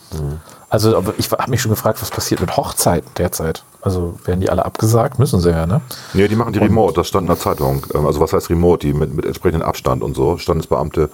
Also, 0.69 0.95
aber 0.95 1.15
ich 1.17 1.31
habe 1.31 1.49
mich 1.49 1.63
schon 1.63 1.71
gefragt, 1.71 1.99
was 1.99 2.12
passiert 2.12 2.41
mit 2.41 2.55
Hochzeiten 2.55 3.10
derzeit? 3.17 3.63
Also, 3.81 4.19
werden 4.23 4.39
die 4.39 4.51
alle 4.51 4.63
abgesagt? 4.63 5.17
Müssen 5.17 5.39
sie 5.39 5.49
ja, 5.49 5.65
ne? 5.65 5.81
Nee, 6.13 6.27
die 6.27 6.36
machen 6.36 6.53
die 6.53 6.60
Remote, 6.60 6.93
das 6.93 7.08
stand 7.08 7.23
in 7.23 7.27
der 7.27 7.39
Zeitung. 7.39 7.88
Ähm, 7.95 8.05
Also 8.05 8.19
was 8.19 8.34
heißt 8.34 8.51
Remote? 8.51 8.86
Die 8.86 8.93
mit, 8.93 9.15
mit 9.15 9.25
entsprechendem 9.25 9.67
Abstand 9.67 10.03
und 10.03 10.15
so. 10.15 10.38
Standesbeamte 10.38 11.10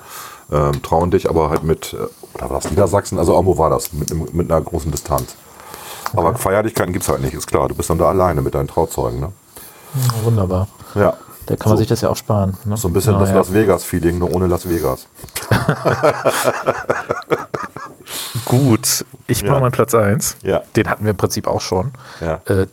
ähm, 0.52 0.82
trauen 0.84 1.12
dich, 1.12 1.30
aber 1.30 1.50
halt 1.50 1.64
mit, 1.64 1.94
äh, 1.94 1.98
oder 2.36 2.50
war 2.50 2.60
das 2.60 2.70
Niedersachsen? 2.70 3.18
Also 3.20 3.34
irgendwo 3.34 3.58
war 3.58 3.70
das, 3.70 3.94
mit, 3.94 4.34
mit 4.34 4.52
einer 4.52 4.62
großen 4.62 4.92
Distanz. 4.92 5.36
Aber 6.14 6.36
Feierlichkeiten 6.36 6.92
gibt 6.94 7.04
es 7.04 7.10
halt 7.10 7.22
nicht, 7.22 7.34
ist 7.34 7.48
klar. 7.48 7.70
Du 7.70 7.76
bist 7.76 7.90
dann 7.90 7.98
da 7.98 8.10
alleine 8.10 8.42
mit 8.42 8.54
deinen 8.54 8.68
Trauzeugen. 8.68 9.20
Ne? 9.22 9.32
Ja, 9.96 10.26
wunderbar. 10.26 10.68
Ja. 10.96 11.14
Da 11.46 11.56
kann 11.56 11.70
man 11.70 11.78
so, 11.78 11.82
sich 11.82 11.88
das 11.88 12.02
ja 12.02 12.10
auch 12.10 12.16
sparen. 12.16 12.58
Ne? 12.66 12.78
so 12.78 12.88
ein 12.88 12.94
bisschen 12.94 13.14
ja, 13.14 13.20
das 13.20 13.30
ja. 13.30 13.36
Las 13.36 13.54
Vegas-Feeling, 13.54 14.20
nur 14.20 14.34
ohne 14.34 14.48
Las 14.48 14.68
Vegas. 14.70 15.08
Gut, 18.46 19.06
ich 19.28 19.42
Ja. 19.42 19.52
mache 19.52 19.62
mal 19.62 19.72
Platz 19.72 19.96
1. 19.96 20.38
Ja. 20.44 20.62
Den 20.76 20.90
hatten 20.90 21.04
wir 21.06 21.12
im 21.12 21.18
Prinzip 21.18 21.48
auch 21.48 21.62
schon. 21.62 21.92
Ja. 22.20 22.42
Äh, 22.46 22.68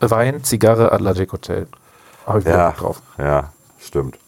Wein, 0.00 0.44
Zigarre, 0.44 0.92
Atlantic 0.92 1.32
Hotel. 1.32 1.66
Habe 2.26 2.40
ich 2.40 2.44
Ja, 2.44 2.72
drauf. 2.72 3.00
ja, 3.18 3.52
stimmt. 3.80 4.18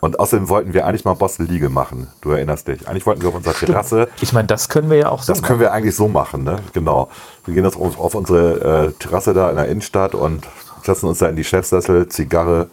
Und 0.00 0.20
außerdem 0.20 0.48
wollten 0.48 0.74
wir 0.74 0.86
eigentlich 0.86 1.04
mal 1.04 1.14
Boston 1.14 1.46
Legal 1.48 1.70
machen. 1.70 2.08
Du 2.20 2.30
erinnerst 2.30 2.68
dich. 2.68 2.86
Eigentlich 2.88 3.06
wollten 3.06 3.22
wir 3.22 3.28
auf 3.30 3.34
unserer 3.34 3.54
Terrasse. 3.54 4.08
Ich 4.20 4.32
meine, 4.32 4.46
das 4.46 4.68
können 4.68 4.90
wir 4.90 4.98
ja 4.98 5.08
auch 5.10 5.22
so 5.22 5.32
Das 5.32 5.42
können 5.42 5.58
wir 5.60 5.72
eigentlich 5.72 5.96
so 5.96 6.06
machen, 6.08 6.44
ne? 6.44 6.58
Genau. 6.74 7.08
Wir 7.44 7.54
gehen 7.54 7.64
jetzt 7.64 7.76
auf, 7.78 8.14
unsere 8.14 8.88
äh, 8.88 8.92
Terrasse 8.92 9.32
da 9.34 9.48
in 9.50 9.56
der 9.56 9.68
Innenstadt 9.68 10.14
und 10.14 10.46
setzen 10.82 11.08
uns 11.08 11.18
da 11.18 11.28
in 11.28 11.36
die 11.36 11.44
Chefsessel, 11.44 12.08
Zigarre 12.08 12.68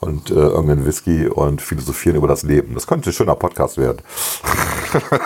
und 0.00 0.30
äh, 0.30 0.34
irgendeinen 0.34 0.86
Whisky 0.86 1.26
und 1.26 1.60
philosophieren 1.60 2.16
über 2.16 2.28
das 2.28 2.42
Leben. 2.44 2.74
Das 2.74 2.86
könnte 2.86 3.10
ein 3.10 3.12
schöner 3.12 3.34
Podcast 3.34 3.76
werden. 3.78 3.98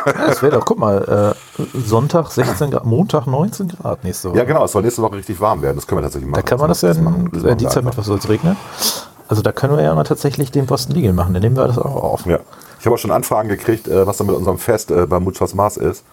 Ja, 0.07 0.27
das 0.27 0.43
wäre 0.43 0.57
doch, 0.59 0.65
guck 0.65 0.79
mal, 0.79 1.35
äh, 1.59 1.63
Sonntag 1.79 2.31
16 2.31 2.71
Grad, 2.73 2.85
Montag 2.85 3.27
19 3.27 3.69
Grad 3.69 4.03
nächste 4.03 4.31
Woche. 4.31 4.39
Ja, 4.39 4.45
genau. 4.45 4.65
Es 4.65 4.73
soll 4.73 4.83
nächste 4.83 5.03
Woche 5.03 5.17
richtig 5.17 5.41
warm 5.41 5.63
werden. 5.63 5.77
Das 5.77 5.87
können 5.87 5.99
wir 6.01 6.03
tatsächlich 6.05 6.29
machen. 6.31 6.43
Da 6.43 6.49
kann 6.49 6.59
man 6.59 6.69
das 6.69 6.81
ja 6.83 6.89
machen- 6.95 7.27
in 7.33 7.39
machen 7.39 7.47
äh, 7.47 7.57
Dienstag, 7.57 7.83
wir 7.83 7.89
Mittwoch 7.91 8.05
soll 8.05 8.19
es 8.19 8.29
regnen. 8.29 8.57
Also 9.29 9.43
da 9.43 9.53
können 9.53 9.77
wir 9.77 9.83
ja 9.85 9.95
mal 9.95 10.05
tatsächlich 10.05 10.51
den 10.51 10.67
Boston 10.67 10.95
Legal 10.95 11.13
machen. 11.13 11.33
Dann 11.35 11.43
nehmen 11.43 11.57
wir 11.57 11.67
das 11.67 11.79
auch 11.79 11.95
auf. 12.03 12.27
Ja. 12.27 12.39
Ich 12.81 12.87
habe 12.87 12.97
auch 12.97 12.99
schon 12.99 13.13
Anfragen 13.13 13.49
gekriegt, 13.49 13.87
äh, 13.87 14.07
was 14.07 14.17
da 14.17 14.25
mit 14.25 14.35
unserem 14.35 14.59
Fest 14.59 14.91
äh, 14.91 15.07
bei 15.07 15.21
Muchas 15.21 15.55
Mars 15.55 15.77
ist. 15.77 16.05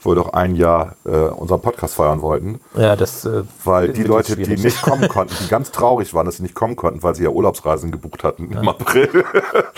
wo 0.00 0.10
wir 0.12 0.14
doch 0.16 0.32
ein 0.32 0.54
Jahr 0.54 0.94
äh, 1.04 1.10
unseren 1.10 1.60
Podcast 1.60 1.94
feiern 1.94 2.22
wollten. 2.22 2.60
Ja, 2.76 2.96
das. 2.96 3.28
Weil 3.64 3.92
die 3.92 4.04
Leute, 4.04 4.36
die 4.36 4.44
schwierig. 4.44 4.64
nicht 4.64 4.82
kommen 4.82 5.08
konnten, 5.10 5.34
die 5.42 5.48
ganz 5.48 5.70
traurig 5.72 6.14
waren, 6.14 6.26
dass 6.26 6.36
sie 6.36 6.42
nicht 6.42 6.54
kommen 6.54 6.76
konnten, 6.76 7.02
weil 7.02 7.14
sie 7.14 7.24
ja 7.24 7.30
Urlaubsreisen 7.30 7.90
gebucht 7.90 8.24
hatten 8.24 8.50
im 8.50 8.68
April. 8.68 9.24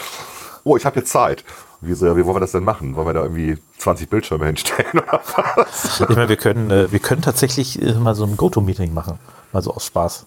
oh, 0.64 0.76
ich 0.76 0.84
habe 0.84 1.00
jetzt 1.00 1.10
Zeit. 1.10 1.44
Wie, 1.80 1.94
so, 1.94 2.06
ja, 2.06 2.16
wie 2.16 2.24
wollen 2.24 2.36
wir 2.36 2.40
das 2.40 2.52
denn 2.52 2.64
machen? 2.64 2.96
Wollen 2.96 3.06
wir 3.06 3.14
da 3.14 3.22
irgendwie 3.22 3.56
20 3.78 4.10
Bildschirme 4.10 4.46
hinstellen 4.46 4.90
oder 4.92 5.20
was? 5.56 6.00
Ich 6.00 6.08
meine, 6.08 6.28
wir 6.28 6.36
können, 6.36 6.90
wir 6.90 6.98
können 6.98 7.22
tatsächlich 7.22 7.80
mal 7.98 8.14
so 8.14 8.24
ein 8.24 8.36
GoTo-Meeting 8.36 8.92
machen. 8.92 9.18
Mal 9.52 9.62
so 9.62 9.72
aus 9.72 9.86
Spaß. 9.86 10.26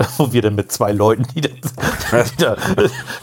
Wo 0.18 0.32
wir 0.32 0.42
dann 0.42 0.54
mit 0.54 0.72
zwei 0.72 0.92
Leuten, 0.92 1.24
die, 1.34 1.40
dann, 1.42 1.52
die 1.62 2.36
da 2.38 2.56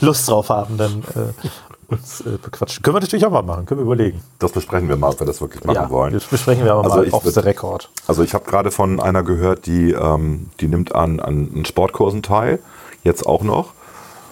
Lust 0.01 0.27
drauf 0.27 0.49
haben, 0.49 0.77
dann 0.77 1.03
äh, 1.15 1.47
uns 1.93 2.21
äh, 2.21 2.37
bequatschen. 2.41 2.83
Können 2.83 2.95
wir 2.97 2.99
natürlich 3.01 3.25
auch 3.25 3.31
mal 3.31 3.41
machen, 3.41 3.65
können 3.65 3.79
wir 3.79 3.85
überlegen. 3.85 4.21
Das 4.39 4.51
besprechen 4.51 4.89
wir 4.89 4.97
mal, 4.97 5.09
ob 5.11 5.19
wir 5.19 5.27
das 5.27 5.39
wirklich 5.41 5.63
machen 5.63 5.75
ja, 5.75 5.89
wollen. 5.89 6.13
das 6.13 6.25
besprechen 6.25 6.65
wir 6.65 6.73
aber 6.73 6.83
Also 6.83 6.97
mal 6.97 7.07
ich 7.07 7.13
würd- 7.13 7.31
the 7.31 7.39
record. 7.39 7.89
Also 8.07 8.23
ich 8.23 8.33
habe 8.33 8.45
gerade 8.45 8.71
von 8.71 8.99
einer 8.99 9.23
gehört, 9.23 9.65
die, 9.65 9.91
ähm, 9.91 10.49
die 10.59 10.67
nimmt 10.67 10.93
an, 10.93 11.19
an 11.19 11.63
Sportkursen 11.65 12.21
teil, 12.23 12.59
jetzt 13.03 13.25
auch 13.25 13.41
noch. 13.43 13.73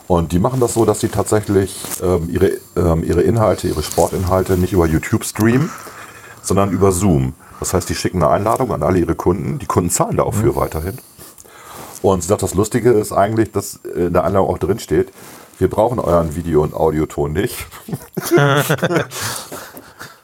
Und 0.08 0.34
die 0.34 0.40
machen 0.40 0.60
das 0.60 0.76
so, 0.76 0.86
dass 0.86 1.00
sie 1.00 1.08
tatsächlich 1.08 1.80
ähm, 2.04 2.30
ihre, 2.30 2.52
ähm, 2.76 3.04
ihre 3.04 3.22
Inhalte, 3.22 3.68
ihre 3.68 3.82
Sportinhalte 3.82 4.56
nicht 4.58 4.74
über 4.74 4.86
YouTube 4.86 5.24
streamen, 5.26 5.72
sondern 6.44 6.70
über 6.72 6.92
Zoom. 6.92 7.34
Das 7.60 7.74
heißt, 7.74 7.90
die 7.90 7.96
schicken 7.96 8.22
eine 8.22 8.32
Einladung 8.32 8.72
an 8.72 8.84
alle 8.84 9.00
ihre 9.00 9.16
Kunden. 9.16 9.58
Die 9.58 9.66
Kunden 9.66 9.90
zahlen 9.90 10.18
da 10.18 10.24
auch 10.24 10.34
für 10.36 10.56
weiterhin. 10.56 11.00
Und 12.06 12.22
sie 12.22 12.28
sagt, 12.28 12.44
das 12.44 12.54
Lustige 12.54 12.92
ist 12.92 13.12
eigentlich, 13.12 13.52
dass 13.52 13.80
in 13.96 14.14
der 14.14 14.26
Einladung 14.26 14.50
auch 14.50 14.60
drin 14.60 14.78
steht, 14.78 15.12
wir 15.58 15.68
brauchen 15.70 16.00
euren 16.00 16.36
Video- 16.36 16.62
und 16.62 16.76
Audioton 16.76 17.34
nicht. 17.34 17.66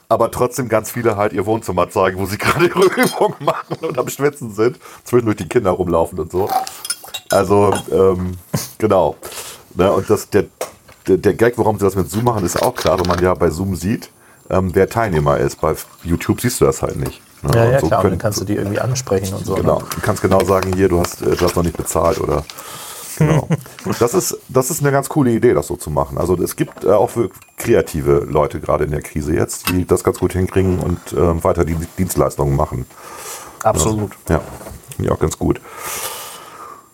aber 0.08 0.30
trotzdem 0.30 0.68
ganz 0.68 0.92
viele 0.92 1.16
halt 1.16 1.32
ihr 1.32 1.44
Wohnzimmer 1.44 1.90
zeigen, 1.90 2.20
wo 2.20 2.26
sie 2.26 2.38
gerade 2.38 2.66
ihre 2.66 2.84
Übungen 2.84 3.34
machen 3.40 3.78
und 3.80 3.98
am 3.98 4.08
Schwitzen 4.08 4.54
sind, 4.54 4.78
zwischendurch 5.02 5.38
die 5.38 5.48
Kinder 5.48 5.72
rumlaufen 5.72 6.20
und 6.20 6.30
so. 6.30 6.48
Also, 7.30 7.74
ähm, 7.90 8.34
genau. 8.78 9.16
Ne, 9.74 9.90
und 9.90 10.08
das, 10.08 10.30
der, 10.30 10.44
der, 11.08 11.16
der 11.16 11.34
Gag, 11.34 11.58
warum 11.58 11.80
sie 11.80 11.84
das 11.84 11.96
mit 11.96 12.08
Zoom 12.08 12.24
machen, 12.24 12.44
ist 12.46 12.62
auch 12.62 12.76
klar, 12.76 13.00
wenn 13.00 13.08
man 13.08 13.20
ja 13.20 13.34
bei 13.34 13.50
Zoom 13.50 13.74
sieht, 13.74 14.08
ähm, 14.52 14.70
wer 14.74 14.88
Teilnehmer 14.88 15.38
ist. 15.38 15.60
Bei 15.60 15.74
YouTube 16.04 16.40
siehst 16.40 16.60
du 16.60 16.64
das 16.66 16.82
halt 16.82 16.96
nicht. 16.96 17.20
Ne? 17.42 17.50
Ja, 17.54 17.64
Und 17.64 17.72
ja, 17.72 17.80
so 17.80 17.86
klar. 17.88 17.98
Und 17.98 18.02
können- 18.02 18.12
dann 18.12 18.18
kannst 18.20 18.40
du 18.40 18.44
die 18.44 18.54
irgendwie 18.56 18.78
ansprechen 18.78 19.34
und 19.34 19.44
so. 19.46 19.54
Genau. 19.54 19.78
Ne? 19.80 19.84
Du 19.94 20.00
kannst 20.00 20.22
genau 20.22 20.44
sagen, 20.44 20.72
hier, 20.74 20.88
du 20.88 21.00
hast, 21.00 21.22
äh, 21.22 21.34
du 21.36 21.44
hast 21.44 21.56
noch 21.56 21.62
nicht 21.64 21.76
bezahlt 21.76 22.20
oder. 22.20 22.44
Genau. 23.18 23.46
Das 23.98 24.14
ist, 24.14 24.38
das 24.48 24.70
ist 24.70 24.80
eine 24.80 24.90
ganz 24.92 25.08
coole 25.08 25.32
Idee, 25.32 25.52
das 25.54 25.66
so 25.66 25.76
zu 25.76 25.90
machen. 25.90 26.16
Also 26.18 26.34
es 26.40 26.54
gibt 26.56 26.84
äh, 26.84 26.90
auch 26.92 27.10
für 27.10 27.30
kreative 27.58 28.20
Leute 28.28 28.60
gerade 28.60 28.84
in 28.84 28.90
der 28.92 29.02
Krise 29.02 29.34
jetzt, 29.34 29.68
die 29.70 29.84
das 29.84 30.02
ganz 30.04 30.18
gut 30.20 30.32
hinkriegen 30.32 30.78
und 30.78 30.98
ähm, 31.12 31.42
weiter 31.44 31.64
die 31.64 31.74
Dienstleistungen 31.98 32.54
machen. 32.56 32.86
Absolut. 33.64 34.12
Ja, 34.28 34.40
auch 35.10 35.18
ganz 35.18 35.36
gut. 35.38 35.60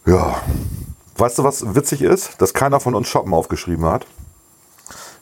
Ja. 0.07 0.37
Weißt 1.17 1.39
du, 1.39 1.45
was 1.45 1.75
witzig 1.75 2.03
ist? 2.03 2.41
Dass 2.41 2.55
keiner 2.55 2.81
von 2.81 2.95
uns 2.95 3.09
Shoppen 3.09 3.35
aufgeschrieben 3.35 3.85
hat. 3.85 4.07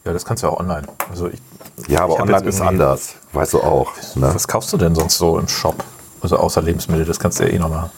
Ja, 0.06 0.12
das 0.12 0.24
kannst 0.24 0.42
du 0.42 0.46
ja 0.46 0.52
auch 0.52 0.60
online. 0.60 0.86
Also 1.10 1.28
ich, 1.28 1.40
Ja, 1.88 2.02
aber 2.04 2.20
online 2.20 2.46
ist 2.46 2.60
anders. 2.60 3.16
Weißt 3.32 3.54
du 3.54 3.60
auch. 3.60 3.92
Ne? 4.14 4.30
Was 4.32 4.46
kaufst 4.46 4.72
du 4.72 4.76
denn 4.76 4.94
sonst 4.94 5.18
so 5.18 5.38
im 5.38 5.48
Shop? 5.48 5.82
Also 6.22 6.36
außer 6.36 6.62
Lebensmittel, 6.62 7.04
das 7.04 7.18
kannst 7.18 7.40
du 7.40 7.44
ja 7.44 7.50
eh 7.50 7.58
noch 7.58 7.68
machen. 7.68 7.90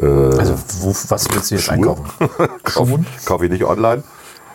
Äh, 0.00 0.06
Also 0.06 0.54
wo, 0.80 0.88
was 1.08 1.28
willst 1.30 1.50
du 1.50 1.54
jetzt 1.54 1.64
Schuhe? 1.64 1.74
einkaufen? 1.74 2.04
Kaufe 3.24 3.44
ich 3.44 3.50
nicht 3.50 3.64
online. 3.64 4.02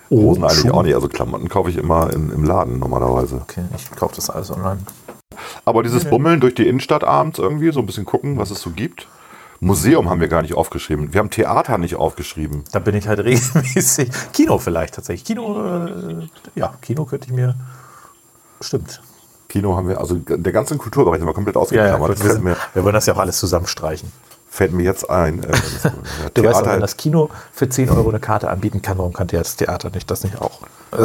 Oh, 0.10 0.23
Hosen 0.23 0.43
eigentlich 0.43 0.60
Schuhe? 0.60 0.73
auch 0.73 0.84
nicht. 0.84 0.95
Also 0.95 1.07
Klamotten 1.07 1.47
kaufe 1.49 1.69
ich 1.69 1.77
immer 1.77 2.12
im, 2.12 2.31
im 2.31 2.43
Laden 2.43 2.79
normalerweise. 2.79 3.41
Okay, 3.43 3.63
ich 3.75 3.89
kaufe 3.91 4.15
das 4.15 4.29
alles 4.29 4.51
online. 4.51 4.79
Aber 5.65 5.84
dieses 5.84 6.05
Bummeln 6.05 6.39
durch 6.39 6.55
die 6.55 6.67
Innenstadt 6.67 7.03
abends 7.03 7.39
irgendwie, 7.39 7.71
so 7.71 7.79
ein 7.79 7.86
bisschen 7.86 8.05
gucken, 8.05 8.38
was 8.38 8.51
es 8.51 8.60
so 8.62 8.71
gibt. 8.71 9.07
Museum 9.63 10.10
haben 10.10 10.19
wir 10.19 10.28
gar 10.28 10.41
nicht 10.41 10.56
aufgeschrieben. 10.56 11.13
Wir 11.13 11.19
haben 11.19 11.30
Theater 11.30 11.78
nicht 11.78 11.95
aufgeschrieben. 11.95 12.63
Da 12.71 12.80
bin 12.80 12.95
ich 12.95 13.08
halt 13.08 13.19
regelmäßig. 13.24 14.10
Kino 14.34 14.58
vielleicht 14.58 14.95
tatsächlich. 14.95 15.24
Kino, 15.24 15.86
äh, 15.88 16.28
ja, 16.56 16.74
Kino 16.82 17.06
könnte 17.06 17.28
ich 17.28 17.34
mir. 17.34 17.54
Stimmt. 18.60 19.02
Kino 19.47 19.76
haben 19.78 19.88
wir, 19.88 20.00
also 20.00 20.15
der 20.15 20.52
ganze 20.52 20.76
Kulturbereich 20.78 21.19
haben 21.21 21.28
wir 21.28 21.34
komplett 21.34 21.56
Ja, 21.56 21.62
ja, 21.62 21.95
ausgeklammert. 21.95 22.17
gut, 22.19 22.26
das 22.26 22.43
wir, 22.43 22.58
wir 22.74 22.84
wollen 22.84 22.93
das 22.95 23.06
ja 23.06 23.13
auch 23.13 23.19
alles 23.19 23.38
zusammenstreichen. 23.39 24.12
fällt 24.50 24.74
mir 24.74 24.84
jetzt 24.84 25.08
ein. 25.10 25.43
Äh, 25.43 25.52
ja, 25.52 25.91
Du 26.34 26.43
weißt 26.43 26.56
auch, 26.56 26.62
Theater, 26.62 26.74
wenn 26.74 26.80
das 26.82 26.97
Kino 26.97 27.30
für 27.54 27.69
10 27.69 27.89
Euro 27.91 28.10
eine 28.10 28.19
Karte 28.19 28.50
anbieten 28.50 28.82
kann, 28.82 28.97
warum 28.97 29.13
kann 29.13 29.28
der 29.28 29.39
das 29.41 29.58
Theater 29.58 29.89
nicht? 29.91 30.10
Das 30.10 30.24
nicht 30.24 30.41
auch. 30.41 30.60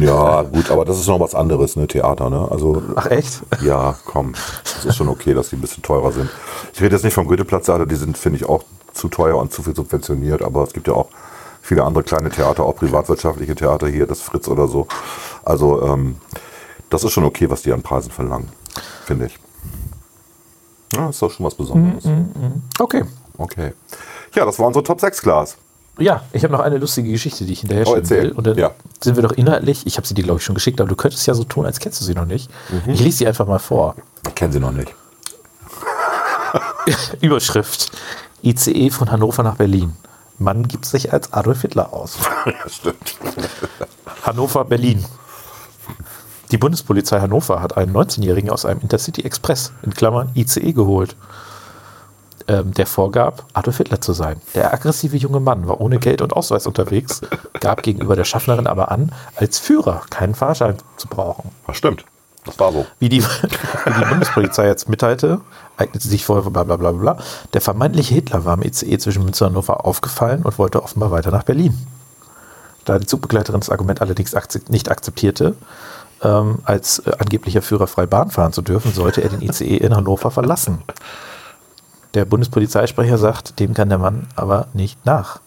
ja, 0.00 0.42
gut, 0.42 0.70
aber 0.70 0.84
das 0.84 0.98
ist 0.98 1.06
noch 1.06 1.20
was 1.20 1.34
anderes, 1.34 1.76
ne, 1.76 1.86
Theater, 1.86 2.30
ne? 2.30 2.48
Also, 2.50 2.82
Ach 2.96 3.06
echt? 3.06 3.42
ja, 3.62 3.96
komm, 4.04 4.34
das 4.64 4.84
ist 4.84 4.96
schon 4.96 5.08
okay, 5.08 5.34
dass 5.34 5.50
die 5.50 5.56
ein 5.56 5.60
bisschen 5.60 5.82
teurer 5.82 6.12
sind. 6.12 6.28
Ich 6.72 6.80
rede 6.80 6.94
jetzt 6.94 7.04
nicht 7.04 7.14
vom 7.14 7.26
Goethe-Platz-Theater, 7.26 7.86
die 7.86 7.94
sind, 7.94 8.18
finde 8.18 8.38
ich, 8.38 8.48
auch 8.48 8.64
zu 8.92 9.08
teuer 9.08 9.36
und 9.36 9.52
zu 9.52 9.62
viel 9.62 9.74
subventioniert, 9.74 10.42
aber 10.42 10.62
es 10.64 10.72
gibt 10.72 10.88
ja 10.88 10.94
auch 10.94 11.08
viele 11.62 11.84
andere 11.84 12.04
kleine 12.04 12.30
Theater, 12.30 12.64
auch 12.64 12.76
privatwirtschaftliche 12.76 13.54
Theater 13.54 13.88
hier, 13.88 14.06
das 14.06 14.20
Fritz 14.20 14.48
oder 14.48 14.68
so. 14.68 14.86
Also, 15.44 15.82
ähm, 15.82 16.16
das 16.90 17.04
ist 17.04 17.12
schon 17.12 17.24
okay, 17.24 17.50
was 17.50 17.62
die 17.62 17.72
an 17.72 17.82
Preisen 17.82 18.10
verlangen, 18.10 18.48
finde 19.04 19.26
ich. 19.26 19.38
Ja, 20.94 21.08
ist 21.08 21.20
doch 21.22 21.30
schon 21.30 21.46
was 21.46 21.54
Besonderes. 21.54 22.04
Okay. 22.78 23.04
Okay. 23.36 23.72
Ja, 24.34 24.44
das 24.44 24.58
war 24.58 24.66
unsere 24.66 24.84
Top 24.84 25.00
6 25.00 25.22
Glas. 25.22 25.56
Ja, 25.98 26.22
ich 26.32 26.42
habe 26.42 26.52
noch 26.52 26.60
eine 26.60 26.78
lustige 26.78 27.10
Geschichte, 27.10 27.44
die 27.44 27.52
ich 27.52 27.60
hinterher 27.60 27.86
Oh, 27.86 27.94
erzähl. 27.94 28.22
will. 28.24 28.32
Und 28.32 28.46
dann 28.46 28.58
Ja. 28.58 28.72
sind 29.00 29.14
wir 29.16 29.22
doch 29.22 29.32
inhaltlich, 29.32 29.86
ich 29.86 29.96
habe 29.96 30.06
sie 30.06 30.14
dir, 30.14 30.24
glaube 30.24 30.38
ich, 30.40 30.44
schon 30.44 30.54
geschickt, 30.56 30.80
aber 30.80 30.88
du 30.88 30.96
könntest 30.96 31.24
ja 31.26 31.34
so 31.34 31.44
tun, 31.44 31.66
als 31.66 31.78
kennst 31.78 32.00
du 32.00 32.04
sie 32.04 32.14
noch 32.14 32.24
nicht. 32.24 32.50
Mhm. 32.70 32.92
Ich 32.94 33.00
lese 33.00 33.18
sie 33.18 33.26
einfach 33.28 33.46
mal 33.46 33.60
vor. 33.60 33.94
Ich 34.26 34.34
kenne 34.34 34.52
sie 34.52 34.60
noch 34.60 34.72
nicht. 34.72 34.92
Überschrift. 37.20 37.90
ICE 38.42 38.90
von 38.90 39.10
Hannover 39.10 39.42
nach 39.42 39.56
Berlin. 39.56 39.94
Mann 40.38 40.68
gibt 40.68 40.84
sich 40.84 41.12
als 41.12 41.32
Adolf 41.32 41.62
Hitler 41.62 41.92
aus. 41.92 42.18
ja, 42.46 42.52
stimmt. 42.68 43.16
Hannover, 44.22 44.64
Berlin. 44.64 45.04
Die 46.50 46.58
Bundespolizei 46.58 47.20
Hannover 47.20 47.62
hat 47.62 47.76
einen 47.76 47.94
19-Jährigen 47.96 48.50
aus 48.50 48.64
einem 48.64 48.80
Intercity 48.80 49.22
Express, 49.22 49.72
in 49.82 49.94
Klammern 49.94 50.30
ICE, 50.34 50.72
geholt, 50.72 51.16
ähm, 52.48 52.74
der 52.74 52.86
vorgab, 52.86 53.46
Adolf 53.52 53.78
Hitler 53.78 54.00
zu 54.00 54.12
sein. 54.12 54.40
Der 54.54 54.72
aggressive 54.72 55.16
junge 55.16 55.40
Mann 55.40 55.66
war 55.66 55.80
ohne 55.80 55.98
Geld 55.98 56.22
und 56.22 56.32
Ausweis 56.32 56.66
unterwegs, 56.66 57.22
gab 57.60 57.82
gegenüber 57.82 58.16
der 58.16 58.24
Schaffnerin 58.24 58.66
aber 58.66 58.90
an, 58.90 59.12
als 59.36 59.58
Führer 59.58 60.02
keinen 60.10 60.34
Fahrschein 60.34 60.76
zu 60.96 61.08
brauchen. 61.08 61.50
Das 61.66 61.76
stimmt. 61.76 62.04
Das 62.44 62.58
war 62.58 62.72
so. 62.72 62.86
Wie 62.98 63.08
die, 63.08 63.22
wie 63.84 63.92
die 63.98 64.04
Bundespolizei 64.08 64.66
jetzt 64.66 64.88
mitteilte, 64.88 65.40
eignete 65.76 66.06
sich 66.06 66.24
vorher 66.24 66.50
bla 66.50 66.64
bla 66.64 66.76
bla 66.76 66.92
bla. 66.92 67.16
Der 67.54 67.60
vermeintliche 67.60 68.14
Hitler 68.14 68.44
war 68.44 68.54
im 68.54 68.62
ICE 68.62 68.98
zwischen 68.98 69.24
Münster 69.24 69.46
und 69.46 69.52
Hannover 69.52 69.84
aufgefallen 69.86 70.42
und 70.42 70.58
wollte 70.58 70.82
offenbar 70.82 71.10
weiter 71.10 71.30
nach 71.30 71.44
Berlin. 71.44 71.86
Da 72.84 72.98
die 72.98 73.06
Zugbegleiterin 73.06 73.60
das 73.60 73.70
Argument 73.70 74.02
allerdings 74.02 74.34
nicht 74.68 74.90
akzeptierte, 74.90 75.54
ähm, 76.22 76.58
als 76.64 77.00
äh, 77.00 77.12
angeblicher 77.18 77.62
Führer 77.62 77.86
frei 77.86 78.06
Bahn 78.06 78.30
fahren 78.30 78.52
zu 78.52 78.62
dürfen, 78.62 78.92
sollte 78.92 79.22
er 79.22 79.30
den 79.30 79.42
ICE 79.42 79.76
in 79.78 79.96
Hannover 79.96 80.30
verlassen. 80.30 80.82
Der 82.14 82.24
Bundespolizeisprecher 82.24 83.18
sagt, 83.18 83.58
dem 83.58 83.74
kann 83.74 83.88
der 83.88 83.98
Mann 83.98 84.28
aber 84.36 84.68
nicht 84.72 85.04
nach. 85.04 85.40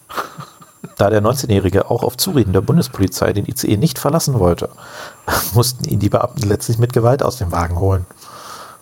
Da 0.97 1.09
der 1.09 1.21
19-Jährige 1.21 1.89
auch 1.89 2.03
auf 2.03 2.17
Zureden 2.17 2.53
der 2.53 2.61
Bundespolizei 2.61 3.33
den 3.33 3.47
ICE 3.47 3.77
nicht 3.77 3.99
verlassen 3.99 4.39
wollte, 4.39 4.69
mussten 5.53 5.85
ihn 5.85 5.99
die 5.99 6.09
Beamten 6.09 6.47
letztlich 6.47 6.77
mit 6.77 6.93
Gewalt 6.93 7.23
aus 7.23 7.37
dem 7.37 7.51
Wagen 7.51 7.79
holen. 7.79 8.05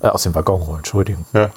Äh, 0.02 0.08
aus 0.08 0.24
dem 0.24 0.36
Waggon 0.36 0.65
holen, 0.65 0.78
Entschuldigung. 0.78 1.26
Ja. 1.34 1.52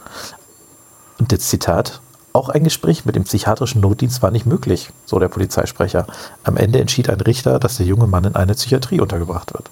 Und 1.19 1.33
das 1.33 1.49
Zitat, 1.49 2.01
auch 2.33 2.49
ein 2.49 2.63
Gespräch 2.63 3.05
mit 3.05 3.17
dem 3.17 3.25
psychiatrischen 3.25 3.81
Notdienst 3.81 4.23
war 4.23 4.31
nicht 4.31 4.47
möglich, 4.47 4.91
so 5.07 5.19
der 5.19 5.29
Polizeisprecher. 5.29 6.07
Am 6.45 6.57
Ende 6.57 6.79
entschied 6.79 7.09
ein 7.09 7.21
Richter, 7.21 7.59
dass 7.59 7.79
der 7.79 7.87
junge 7.87 8.07
Mann 8.07 8.25
in 8.25 8.37
eine 8.37 8.55
Psychiatrie 8.55 9.01
untergebracht 9.01 9.53
wird. 9.55 9.71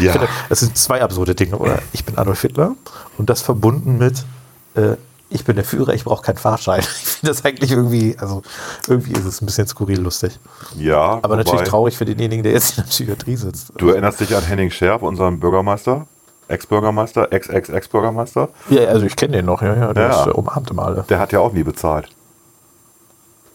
Ja. 0.00 0.14
Es 0.48 0.60
sind 0.60 0.76
zwei 0.76 1.02
absurde 1.02 1.34
Dinge, 1.34 1.56
oder? 1.56 1.80
Ich 1.92 2.04
bin 2.04 2.18
Adolf 2.18 2.42
Hitler 2.42 2.74
und 3.18 3.30
das 3.30 3.42
verbunden 3.42 3.98
mit, 3.98 4.24
äh, 4.74 4.96
ich 5.32 5.44
bin 5.44 5.54
der 5.54 5.64
Führer, 5.64 5.94
ich 5.94 6.04
brauche 6.04 6.22
keinen 6.22 6.38
Fahrschein. 6.38 6.80
Ich 7.20 7.20
finde 7.20 7.32
das 7.34 7.44
eigentlich 7.44 7.70
irgendwie, 7.70 8.16
also 8.18 8.42
irgendwie 8.88 9.12
ist 9.12 9.24
es 9.26 9.40
ein 9.42 9.46
bisschen 9.46 9.66
skurril 9.66 10.00
lustig. 10.00 10.38
ja 10.76 10.96
Aber 10.98 11.30
wobei, 11.30 11.36
natürlich 11.36 11.68
traurig 11.68 11.96
für 11.96 12.04
denjenigen, 12.06 12.42
der 12.42 12.52
jetzt 12.52 12.70
in 12.78 12.84
der 12.84 12.88
Psychiatrie 12.90 13.36
sitzt. 13.36 13.72
Du 13.76 13.90
erinnerst 13.90 14.20
dich 14.20 14.34
an 14.34 14.42
Henning 14.42 14.70
Scherf, 14.70 15.02
unseren 15.02 15.38
Bürgermeister? 15.38 16.06
Ex-Bürgermeister? 16.48 17.30
Ex-Ex-Ex-Bürgermeister? 17.32 18.48
Ja, 18.70 18.84
also 18.88 19.06
ich 19.06 19.14
kenne 19.16 19.36
den 19.36 19.44
noch, 19.46 19.62
ja, 19.62 19.76
ja. 19.76 19.92
Der 19.92 20.08
Ja. 20.08 20.20
ist 20.22 20.26
äh, 20.28 20.30
umarmt 20.30 20.70
immer 20.70 20.86
alle. 20.86 21.04
Der 21.08 21.18
hat 21.18 21.30
ja 21.32 21.40
auch 21.40 21.52
nie 21.52 21.62
bezahlt. 21.62 22.08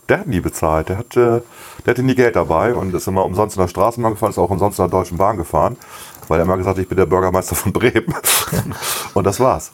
Der 0.08 0.20
hat 0.20 0.28
nie 0.28 0.40
bezahlt. 0.40 0.90
Der 0.90 0.98
hatte, 1.00 1.44
der 1.86 1.92
hatte 1.92 2.04
nie 2.04 2.16
Geld 2.16 2.36
dabei 2.36 2.76
und 2.76 2.94
ist 2.94 3.08
immer 3.08 3.26
umsonst 3.26 3.56
in 3.58 3.62
der 3.64 3.68
Straßenbahn 3.68 4.14
gefahren, 4.14 4.30
ist 4.30 4.38
auch 4.38 4.50
umsonst 4.52 4.78
in 4.80 4.84
der 4.86 4.92
Deutschen 4.92 5.18
Bahn 5.18 5.36
gefahren, 5.36 5.78
weil 6.28 6.40
er 6.40 6.44
immer 6.46 6.58
gesagt 6.58 6.78
hat, 6.78 6.84
ich 6.84 6.88
bin 6.88 6.98
der 6.98 7.08
Bürgermeister 7.08 7.56
von 7.56 7.74
Bremen. 7.74 8.14
und 9.16 9.24
das 9.26 9.40
war's. 9.40 9.72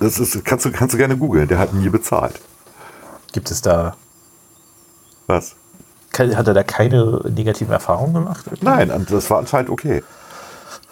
Das 0.00 0.18
ist, 0.18 0.44
kannst, 0.44 0.64
du, 0.64 0.72
kannst 0.72 0.94
du 0.94 0.98
gerne 0.98 1.16
googeln. 1.16 1.48
Der 1.48 1.58
hat 1.58 1.72
nie 1.74 1.88
bezahlt. 1.88 2.40
Gibt 3.32 3.50
es 3.50 3.60
da, 3.62 3.96
Was? 5.26 5.54
hat 6.18 6.48
er 6.48 6.54
da 6.54 6.62
keine 6.64 7.20
negativen 7.28 7.72
Erfahrungen 7.72 8.14
gemacht? 8.14 8.44
Nein, 8.60 9.06
das 9.08 9.30
war 9.30 9.38
anscheinend 9.38 9.70
okay. 9.70 10.02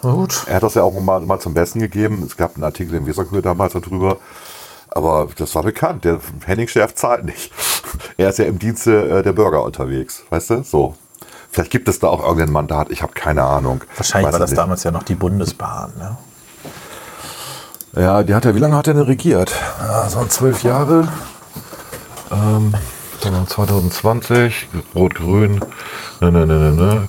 Na 0.03 0.11
gut. 0.11 0.43
Er 0.47 0.55
hat 0.55 0.63
das 0.63 0.75
ja 0.75 0.83
auch 0.83 0.93
mal, 0.99 1.19
mal 1.21 1.39
zum 1.39 1.53
Besten 1.53 1.79
gegeben. 1.79 2.23
Es 2.25 2.37
gab 2.37 2.55
einen 2.55 2.63
Artikel 2.63 2.95
im 2.95 3.07
Weserkühl 3.07 3.41
damals 3.41 3.73
darüber. 3.73 4.17
Aber 4.89 5.27
das 5.35 5.53
war 5.55 5.63
bekannt. 5.63 6.05
Der 6.05 6.19
Henning 6.45 6.67
Schärf 6.67 6.95
zahlt 6.95 7.25
nicht. 7.25 7.51
Er 8.17 8.29
ist 8.29 8.37
ja 8.37 8.45
im 8.45 8.59
Dienste 8.59 9.09
äh, 9.09 9.23
der 9.23 9.31
Bürger 9.31 9.63
unterwegs. 9.63 10.23
Weißt 10.29 10.49
du? 10.49 10.63
So. 10.63 10.95
Vielleicht 11.49 11.71
gibt 11.71 11.87
es 11.87 11.99
da 11.99 12.07
auch 12.07 12.21
irgendein 12.21 12.51
Mandat. 12.51 12.91
Ich 12.91 13.01
habe 13.01 13.13
keine 13.13 13.43
Ahnung. 13.43 13.81
Wahrscheinlich 13.95 14.31
war 14.33 14.39
das 14.39 14.51
nicht. 14.51 14.59
damals 14.59 14.83
ja 14.83 14.91
noch 14.91 15.03
die 15.03 15.15
Bundesbahn. 15.15 15.93
Ne? 15.97 16.17
Ja, 17.97 18.21
die 18.21 18.35
hat 18.35 18.45
ja, 18.45 18.53
wie 18.53 18.59
lange 18.59 18.75
hat 18.75 18.87
er 18.87 18.93
denn 18.93 19.03
regiert? 19.03 19.51
Ja, 19.79 20.07
so 20.07 20.23
zwölf 20.25 20.61
Jahre. 20.61 21.07
Ähm, 22.31 22.73
dann 23.21 23.33
haben 23.33 23.43
wir 23.43 23.47
2020, 23.47 24.69
Rot-Grün, 24.93 25.59
ne, 26.21 26.31
ne, 26.31 26.45
ne, 26.45 26.59
ne, 26.59 26.71
ne. 26.71 27.07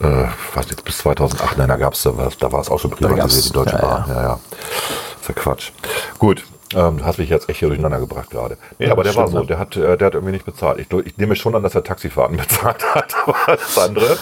Äh, 0.00 0.28
was 0.54 0.70
jetzt 0.70 0.84
bis 0.84 0.98
2008, 0.98 1.58
nein, 1.58 1.68
da 1.68 1.76
gab 1.76 1.92
es, 1.92 2.02
da 2.02 2.16
war 2.16 2.60
es 2.60 2.70
auch 2.70 2.80
schon 2.80 2.90
privatisiert, 2.90 3.44
die 3.44 3.52
Deutsche 3.52 3.76
ja, 3.76 3.82
Bahn. 3.82 4.04
Ja, 4.08 4.22
ja. 4.22 4.40
ist 5.20 5.28
ja 5.28 5.34
Quatsch. 5.34 5.72
Gut, 6.18 6.44
ähm, 6.74 6.98
du 6.98 7.04
hast 7.04 7.18
mich 7.18 7.28
jetzt 7.28 7.48
echt 7.48 7.58
hier 7.58 7.68
durcheinander 7.68 7.98
gebracht 7.98 8.30
gerade. 8.30 8.56
Nee, 8.78 8.90
aber 8.90 9.02
der 9.02 9.16
war 9.16 9.26
so, 9.26 9.40
ne? 9.40 9.46
der 9.46 9.58
hat, 9.58 9.76
äh, 9.76 9.96
der 9.96 10.06
hat 10.06 10.14
irgendwie 10.14 10.32
nicht 10.32 10.44
bezahlt. 10.44 10.78
Ich, 10.78 10.92
ich 11.04 11.18
nehme 11.18 11.34
schon 11.34 11.54
an, 11.56 11.62
dass 11.62 11.74
er 11.74 11.82
Taxifahrten 11.82 12.36
bezahlt 12.38 12.94
hat, 12.94 13.14
aber 13.26 13.56
das 13.56 13.78
andere 13.78 14.16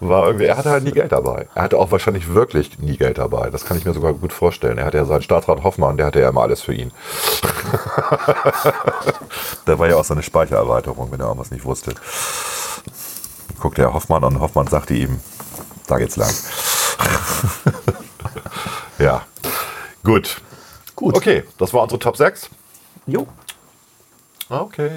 war 0.00 0.26
irgendwie, 0.26 0.46
er 0.46 0.56
hatte 0.56 0.70
halt 0.70 0.84
nie 0.84 0.92
Geld 0.92 1.12
dabei. 1.12 1.48
Er 1.54 1.62
hatte 1.62 1.78
auch 1.78 1.90
wahrscheinlich 1.90 2.32
wirklich 2.32 2.78
nie 2.78 2.96
Geld 2.96 3.18
dabei. 3.18 3.50
Das 3.50 3.66
kann 3.66 3.76
ich 3.76 3.84
mir 3.84 3.92
sogar 3.92 4.14
gut 4.14 4.32
vorstellen. 4.32 4.78
Er 4.78 4.86
hatte 4.86 4.96
ja 4.96 5.04
seinen 5.04 5.22
Staatsrat 5.22 5.62
Hoffmann, 5.62 5.96
der 5.98 6.06
hatte 6.06 6.20
ja 6.20 6.30
immer 6.30 6.42
alles 6.42 6.62
für 6.62 6.72
ihn. 6.74 6.92
da 9.66 9.78
war 9.78 9.88
ja 9.88 9.96
auch 9.96 10.04
seine 10.04 10.22
Speichererweiterung, 10.22 11.12
wenn 11.12 11.20
er 11.20 11.26
irgendwas 11.26 11.50
nicht 11.50 11.64
wusste. 11.64 11.92
Guckte 13.60 13.82
er 13.82 13.92
Hoffmann 13.92 14.24
an 14.24 14.36
und 14.36 14.40
Hoffmann 14.40 14.66
sagte 14.66 14.94
ihm, 14.94 15.20
da 15.86 15.98
geht's 15.98 16.16
lang. 16.16 16.32
ja, 18.98 19.22
gut. 20.02 20.40
Gut. 20.96 21.14
Okay, 21.14 21.44
das 21.58 21.72
war 21.74 21.82
unsere 21.82 21.98
Top 21.98 22.16
6. 22.16 22.48
Jo. 23.06 23.26
Okay. 24.48 24.90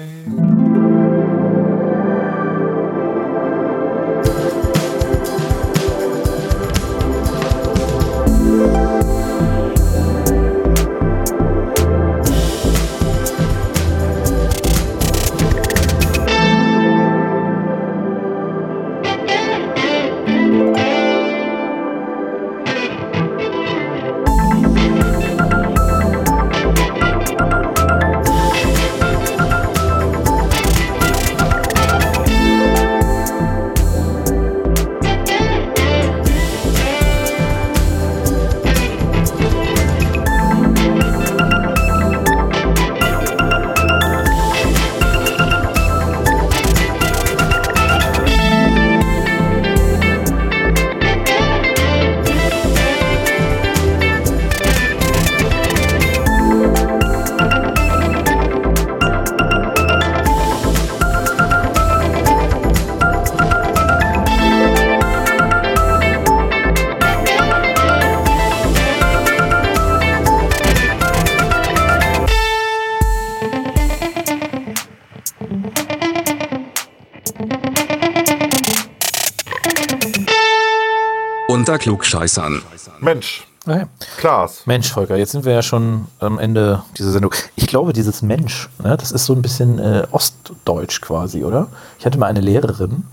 Unter 81.70 81.78
Klugscheißern. 81.82 82.62
Mensch, 83.00 83.46
Okay. 83.66 83.84
Klaas. 84.16 84.62
Mensch, 84.64 84.90
Volker, 84.90 85.16
jetzt 85.16 85.32
sind 85.32 85.44
wir 85.44 85.52
ja 85.52 85.60
schon 85.62 86.06
am 86.18 86.38
Ende 86.38 86.82
dieser 86.96 87.12
Sendung. 87.12 87.32
Ich 87.56 87.66
glaube, 87.66 87.92
dieses 87.92 88.22
Mensch, 88.22 88.70
ne, 88.82 88.96
das 88.96 89.12
ist 89.12 89.26
so 89.26 89.34
ein 89.34 89.42
bisschen 89.42 89.78
äh, 89.78 90.06
Ostdeutsch 90.10 91.00
quasi, 91.02 91.44
oder? 91.44 91.68
Ich 91.98 92.06
hatte 92.06 92.18
mal 92.18 92.26
eine 92.26 92.40
Lehrerin, 92.40 93.04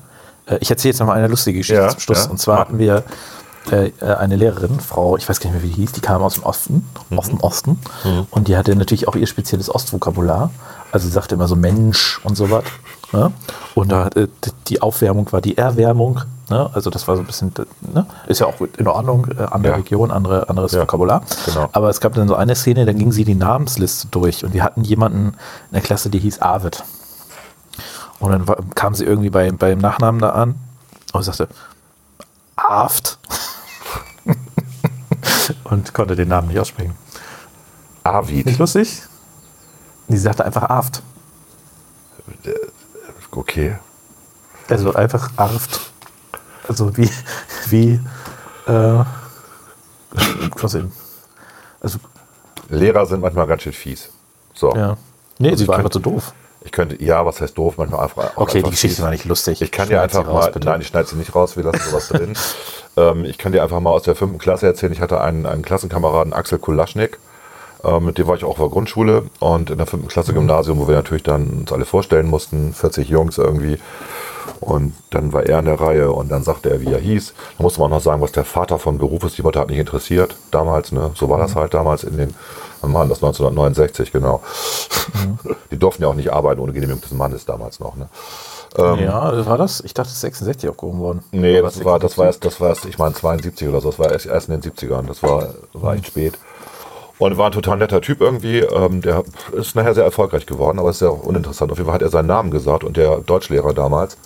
äh, 0.48 0.58
ich 0.62 0.70
erzähle 0.72 0.94
jetzt 0.94 1.00
noch 1.00 1.08
mal 1.08 1.14
eine 1.18 1.28
lustige 1.28 1.60
Geschichte 1.60 1.82
Ja, 1.82 1.90
zum 1.90 2.00
Schluss. 2.00 2.24
ja. 2.26 2.32
Und 2.32 2.40
zwar 2.40 2.60
hatten 2.60 2.80
wir 2.80 3.04
äh, 3.72 3.92
eine 4.02 4.38
Lehrerin, 4.38 4.80
Frau, 4.80 5.18
ich 5.18 5.28
weiß 5.28 5.42
gar 5.42 5.52
nicht 5.52 5.62
mehr, 5.62 5.70
wie 5.70 5.76
die 5.76 5.82
hieß, 5.82 5.92
die 5.92 6.02
kam 6.02 6.24
aus 6.24 6.36
dem 6.36 6.44
Osten, 6.44 6.88
Mhm. 7.10 7.20
aus 7.20 7.28
dem 7.28 7.40
Osten. 7.42 7.80
Und 8.32 8.48
die 8.48 8.56
hatte 8.56 8.74
natürlich 8.76 9.08
auch 9.10 9.16
ihr 9.18 9.28
spezielles 9.28 9.70
Ostvokabular. 9.74 10.50
Also 10.94 11.08
sie 11.08 11.14
sagte 11.14 11.36
immer 11.36 11.50
so 11.50 11.58
Mensch 11.58 12.22
und 12.24 12.36
sowas. 12.38 12.64
Ne? 13.12 13.34
Und 13.76 13.92
da, 13.92 14.08
äh, 14.16 14.28
die 14.70 14.82
Aufwärmung 14.82 15.30
war 15.34 15.42
die 15.42 15.58
Erwärmung. 15.58 16.22
Ne? 16.50 16.70
Also 16.74 16.90
das 16.90 17.08
war 17.08 17.16
so 17.18 17.22
ein 17.24 17.26
bisschen, 17.26 17.52
ne? 17.82 18.06
ist 18.28 18.40
ja 18.40 18.46
auch 18.48 18.56
in 18.78 18.88
Ordnung, 18.88 19.28
äh, 19.38 19.44
andere 19.52 19.74
Ja. 19.74 19.78
Region, 19.78 20.12
andere, 20.12 20.48
anderes 20.50 20.72
Ja, 20.72 20.82
Vokabular. 20.82 21.22
genau. 21.46 21.68
Aber 21.74 21.90
es 21.90 22.00
gab 22.00 22.14
dann 22.14 22.28
so 22.30 22.36
eine 22.36 22.56
Szene, 22.56 22.86
da 22.86 22.94
ging 22.94 23.12
sie 23.12 23.26
die 23.26 23.36
Namensliste 23.36 24.08
durch 24.08 24.46
und 24.46 24.54
wir 24.54 24.64
hatten 24.64 24.84
jemanden 24.84 25.28
in 25.30 25.74
der 25.74 25.82
Klasse, 25.82 26.10
die 26.10 26.20
hieß 26.20 26.40
Arvid. 26.42 26.84
Und 28.20 28.32
dann 28.32 28.48
war, 28.48 28.58
kam 28.76 28.96
sie 28.96 29.04
irgendwie 29.04 29.30
bei, 29.30 29.52
beim 29.52 29.80
Nachnamen 29.80 30.22
da 30.22 30.30
an 30.30 30.56
und 31.14 31.24
sagte, 31.24 31.50
Aft. 32.56 33.20
und 35.66 35.94
konnte 35.94 36.16
den 36.16 36.30
Namen 36.30 36.48
nicht 36.48 36.60
aussprechen. 36.60 36.92
Nicht 36.92 38.06
Arvid. 38.06 38.58
lustig? 38.58 39.04
Die 40.08 40.18
sagte 40.18 40.46
einfach 40.46 40.64
Aft. 40.64 41.04
Okay. 43.32 43.78
Also 44.70 44.94
einfach 44.94 45.30
Arft. 45.36 45.92
Also 46.68 46.96
wie, 46.98 47.10
wie, 47.70 48.00
äh? 48.68 49.04
Also, 51.82 52.00
Lehrer 52.70 53.06
sind 53.06 53.22
manchmal 53.22 53.48
ganz 53.48 53.62
schön 53.64 53.74
fies. 53.74 54.10
So. 54.54 54.74
ja. 54.76 54.98
Nee, 55.40 55.50
Also 55.50 55.58
sie 55.58 55.64
ich 55.64 55.68
war 55.68 55.76
kann- 55.76 55.86
einfach 55.86 55.92
zu 55.94 56.00
doof. 56.00 56.34
Ich 56.62 56.72
könnte, 56.72 57.02
ja, 57.02 57.26
was 57.26 57.40
heißt 57.40 57.58
doof, 57.58 57.76
manchmal 57.78 58.02
einfach. 58.02 58.32
Okay, 58.36 58.58
einfach 58.58 58.70
die 58.70 58.72
Geschichte 58.72 58.96
fies. 58.96 59.04
war 59.04 59.12
nicht 59.12 59.24
lustig. 59.26 59.62
Ich 59.62 59.72
kann 59.72 59.88
dir 59.88 60.02
einfach 60.02 60.28
raus, 60.28 60.46
mal, 60.46 60.52
bitte. 60.52 60.68
nein, 60.68 60.82
ich 60.82 60.88
schneide 60.88 61.08
sie 61.08 61.16
nicht 61.16 61.34
raus, 61.34 61.56
wir 61.56 61.64
lassen 61.64 61.90
sowas 61.90 62.08
drin. 62.10 62.34
Ähm, 63.00 63.26
ich 63.26 63.38
kann 63.38 63.52
dir 63.52 63.62
einfach 63.62 63.80
mal 63.80 63.92
aus 63.92 64.02
der 64.02 64.16
fünften 64.16 64.40
Klasse 64.40 64.66
erzählen, 64.66 64.92
ich 64.92 65.02
hatte 65.02 65.22
einen, 65.22 65.46
einen 65.46 65.62
Klassenkameraden, 65.62 66.34
Axel 66.34 66.58
Kulaschnik, 66.58 67.20
ähm, 67.88 68.06
mit 68.06 68.18
dem 68.18 68.28
war 68.28 68.36
ich 68.36 68.44
auch 68.44 68.52
auf 68.52 68.58
der 68.58 68.70
Grundschule 68.70 69.24
und 69.40 69.70
in 69.70 69.78
der 69.78 69.88
fünften 69.88 70.10
Klasse 70.10 70.34
Gymnasium, 70.34 70.80
wo 70.80 70.88
wir 70.88 70.96
natürlich 70.96 71.24
dann 71.24 71.48
uns 71.62 71.72
alle 71.72 71.86
vorstellen 71.86 72.28
mussten, 72.28 72.74
40 72.74 73.10
Jungs 73.10 73.38
irgendwie. 73.38 73.80
Und 74.60 74.94
dann 75.12 75.34
war 75.34 75.44
er 75.44 75.60
in 75.60 75.66
der 75.66 75.80
Reihe 75.80 76.12
und 76.12 76.30
dann 76.30 76.44
sagte 76.44 76.70
er, 76.70 76.82
wie 76.82 76.92
er 76.92 77.00
hieß. 77.00 77.34
Da 77.58 77.64
musste 77.64 77.80
man 77.80 77.92
auch 77.92 77.98
noch 77.98 78.04
sagen, 78.04 78.22
was 78.22 78.32
der 78.32 78.44
Vater 78.44 78.80
von 78.80 78.98
Beruf 78.98 79.24
ist. 79.24 79.38
Die 79.38 79.44
Mutter 79.44 79.60
hat 79.60 79.70
nicht 79.70 79.78
interessiert 79.78 80.36
damals. 80.52 80.92
Ne? 80.92 81.12
So 81.16 81.30
war 81.30 81.38
das 81.38 81.56
halt 81.56 81.74
damals 81.74 82.04
in 82.04 82.18
den, 82.18 82.34
wann 82.82 82.94
war 82.94 83.06
das 83.06 83.24
1969, 83.24 84.12
genau. 84.12 84.42
Die 85.72 85.78
durften 85.78 86.04
ja 86.04 86.10
auch 86.10 86.16
nicht 86.16 86.34
arbeiten 86.34 86.60
ohne 86.60 86.74
Genehmigung 86.74 87.02
des 87.02 87.12
Mannes 87.12 87.46
damals 87.46 87.80
noch. 87.80 87.96
Ne? 87.96 88.10
ja, 88.78 89.32
das 89.32 89.46
war 89.46 89.58
das? 89.58 89.82
Ich 89.82 89.94
dachte, 89.94 90.10
es 90.10 90.16
ist 90.16 90.22
66 90.22 90.70
aufgehoben 90.70 91.00
worden. 91.00 91.24
Nee, 91.32 91.62
das 91.62 91.84
war, 91.84 92.00
das 92.00 92.18
war 92.18 92.26
erst, 92.26 92.44
das 92.46 92.60
war 92.60 92.70
erst, 92.70 92.86
ich 92.86 92.98
meine 92.98 93.16
72 93.16 93.68
oder 93.68 93.82
so, 93.82 93.90
das 93.90 94.00
war 94.00 94.12
erst, 94.12 94.26
erst 94.26 94.50
in 94.50 94.60
den 94.60 94.72
70ern, 94.72 95.08
das 95.08 95.24
war, 95.24 95.54
war 95.74 95.96
echt 95.96 96.08
spät. 96.08 96.38
Und 97.20 97.38
war 97.38 97.48
ein 97.48 97.52
total 97.52 97.78
netter 97.78 98.02
Typ 98.02 98.22
irgendwie, 98.22 98.60
ähm, 98.60 99.02
der 99.02 99.24
ist 99.54 99.76
nachher 99.76 99.96
sehr 99.96 100.04
erfolgreich 100.04 100.46
geworden, 100.46 100.78
aber 100.78 100.92
ist 100.92 101.02
auch 101.02 101.24
uninteressant. 101.24 101.72
Auf 101.72 101.78
jeden 101.78 101.88
Fall 101.88 101.96
hat 101.96 102.04
er 102.04 102.10
seinen 102.10 102.28
Namen 102.28 102.52
gesagt 102.52 102.84
und 102.84 102.96
der 102.96 103.18
Deutschlehrer 103.20 103.74
damals 103.74 104.18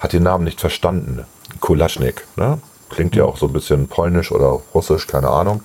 hat 0.00 0.12
den 0.12 0.24
Namen 0.24 0.44
nicht 0.44 0.60
verstanden. 0.60 1.24
Kulaschnik, 1.60 2.26
ne? 2.36 2.58
Klingt 2.90 3.16
ja 3.16 3.24
auch 3.24 3.36
so 3.36 3.46
ein 3.46 3.52
bisschen 3.52 3.88
polnisch 3.88 4.32
oder 4.32 4.60
russisch, 4.74 5.06
keine 5.06 5.28
Ahnung. 5.28 5.62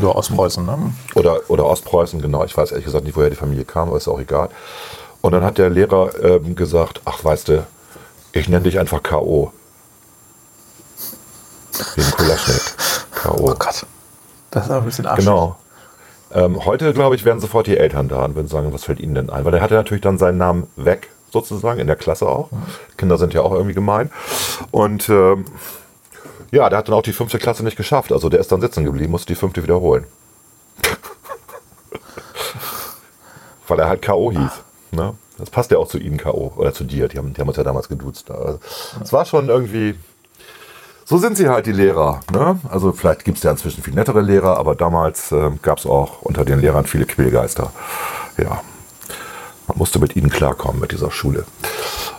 Ja, 0.00 0.08
aus 0.08 0.28
Preußen, 0.28 0.64
ne? 0.64 0.92
Oder, 1.14 1.40
oder 1.48 1.66
Ostpreußen, 1.66 2.20
genau. 2.20 2.44
Ich 2.44 2.56
weiß 2.56 2.72
ehrlich 2.72 2.84
gesagt 2.84 3.04
nicht, 3.04 3.16
woher 3.16 3.30
die 3.30 3.36
Familie 3.36 3.64
kam, 3.64 3.88
aber 3.88 3.96
ist 3.96 4.08
auch 4.08 4.20
egal. 4.20 4.48
Und 5.20 5.32
dann 5.32 5.44
hat 5.44 5.58
der 5.58 5.70
Lehrer 5.70 6.10
ähm, 6.22 6.56
gesagt, 6.56 7.00
ach 7.04 7.22
weißt 7.22 7.48
du, 7.48 7.66
ich 8.32 8.48
nenne 8.48 8.64
dich 8.64 8.78
einfach 8.78 9.02
K.O. 9.02 9.52
Wegen 11.94 12.10
Kulaschnik. 12.10 12.62
K.O. 13.14 13.36
Oh 13.38 13.54
Gott. 13.58 13.86
Das 14.50 14.64
ist 14.64 14.70
aber 14.70 14.80
ein 14.80 14.84
bisschen 14.84 15.06
arschig. 15.06 15.24
Genau. 15.24 15.56
Ähm, 16.34 16.64
heute, 16.64 16.92
glaube 16.94 17.14
ich, 17.14 17.24
wären 17.24 17.40
sofort 17.40 17.66
die 17.66 17.76
Eltern 17.76 18.08
da 18.08 18.24
und 18.24 18.34
würden 18.34 18.48
sagen, 18.48 18.72
was 18.72 18.84
fällt 18.84 19.00
ihnen 19.00 19.14
denn 19.14 19.30
ein? 19.30 19.44
Weil 19.44 19.52
der 19.52 19.60
hatte 19.60 19.74
natürlich 19.74 20.02
dann 20.02 20.18
seinen 20.18 20.38
Namen 20.38 20.66
weg, 20.76 21.10
sozusagen, 21.30 21.80
in 21.80 21.86
der 21.86 21.96
Klasse 21.96 22.28
auch. 22.28 22.48
Kinder 22.96 23.18
sind 23.18 23.34
ja 23.34 23.42
auch 23.42 23.52
irgendwie 23.52 23.74
gemein. 23.74 24.10
Und 24.70 25.08
ähm, 25.08 25.44
Ja, 26.50 26.68
der 26.68 26.78
hat 26.78 26.88
dann 26.88 26.94
auch 26.94 27.02
die 27.02 27.12
fünfte 27.12 27.38
Klasse 27.38 27.64
nicht 27.64 27.76
geschafft. 27.76 28.12
Also 28.12 28.28
der 28.28 28.40
ist 28.40 28.52
dann 28.52 28.60
sitzen 28.60 28.84
geblieben, 28.84 29.10
musste 29.10 29.28
die 29.28 29.34
fünfte 29.38 29.62
wiederholen. 29.62 30.04
Weil 33.68 33.78
er 33.78 33.88
halt 33.88 34.02
K.O. 34.02 34.32
hieß. 34.32 34.62
Ne? 34.92 35.14
Das 35.38 35.50
passt 35.50 35.70
ja 35.70 35.78
auch 35.78 35.88
zu 35.88 35.98
ihnen 35.98 36.18
K.O. 36.18 36.52
Oder 36.56 36.74
zu 36.74 36.84
dir. 36.84 37.08
Die 37.08 37.18
haben, 37.18 37.32
die 37.32 37.40
haben 37.40 37.48
uns 37.48 37.56
ja 37.56 37.64
damals 37.64 37.88
geduzt. 37.88 38.30
Also, 38.30 38.58
Es 39.02 39.12
war 39.12 39.24
schon 39.24 39.48
irgendwie. 39.48 39.94
So 41.04 41.18
sind 41.18 41.36
sie 41.36 41.48
halt, 41.48 41.66
die 41.66 41.72
Lehrer. 41.72 42.20
Ne? 42.32 42.58
Also 42.68 42.92
vielleicht 42.92 43.24
gibt 43.24 43.38
es 43.38 43.44
ja 43.44 43.50
inzwischen 43.50 43.82
viel 43.82 43.94
nettere 43.94 44.20
Lehrer, 44.20 44.56
aber 44.58 44.74
damals 44.74 45.32
äh, 45.32 45.50
gab 45.62 45.78
es 45.78 45.86
auch 45.86 46.22
unter 46.22 46.44
den 46.44 46.60
Lehrern 46.60 46.86
viele 46.86 47.04
Quälgeister. 47.06 47.72
Ja. 48.38 48.60
Man 49.68 49.78
musste 49.78 49.98
mit 49.98 50.16
ihnen 50.16 50.30
klarkommen, 50.30 50.80
mit 50.80 50.92
dieser 50.92 51.10
Schule. 51.10 51.44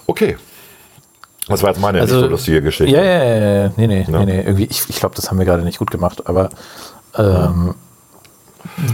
Okay. 0.07 0.37
Das 1.47 1.61
war 1.61 1.69
jetzt 1.71 1.81
meine 1.81 1.99
nicht 2.01 2.09
so 2.09 2.25
lustige 2.25 2.61
Geschichte. 2.61 2.97
Also, 2.97 3.09
Ja, 3.09 3.17
ja, 3.17 3.35
ja, 3.35 3.63
ja. 3.65 3.71
Nee, 3.75 3.87
nee, 3.87 4.05
Ja. 4.07 4.19
nee, 4.19 4.25
nee. 4.25 4.41
Irgendwie, 4.41 4.65
ich, 4.65 4.89
ich 4.89 4.95
glaube, 4.97 5.15
das 5.15 5.29
haben 5.29 5.37
wir 5.39 5.45
gerade 5.45 5.63
nicht 5.63 5.79
gut 5.79 5.91
gemacht, 5.91 6.23
aber 6.27 6.49
ähm, 7.17 7.75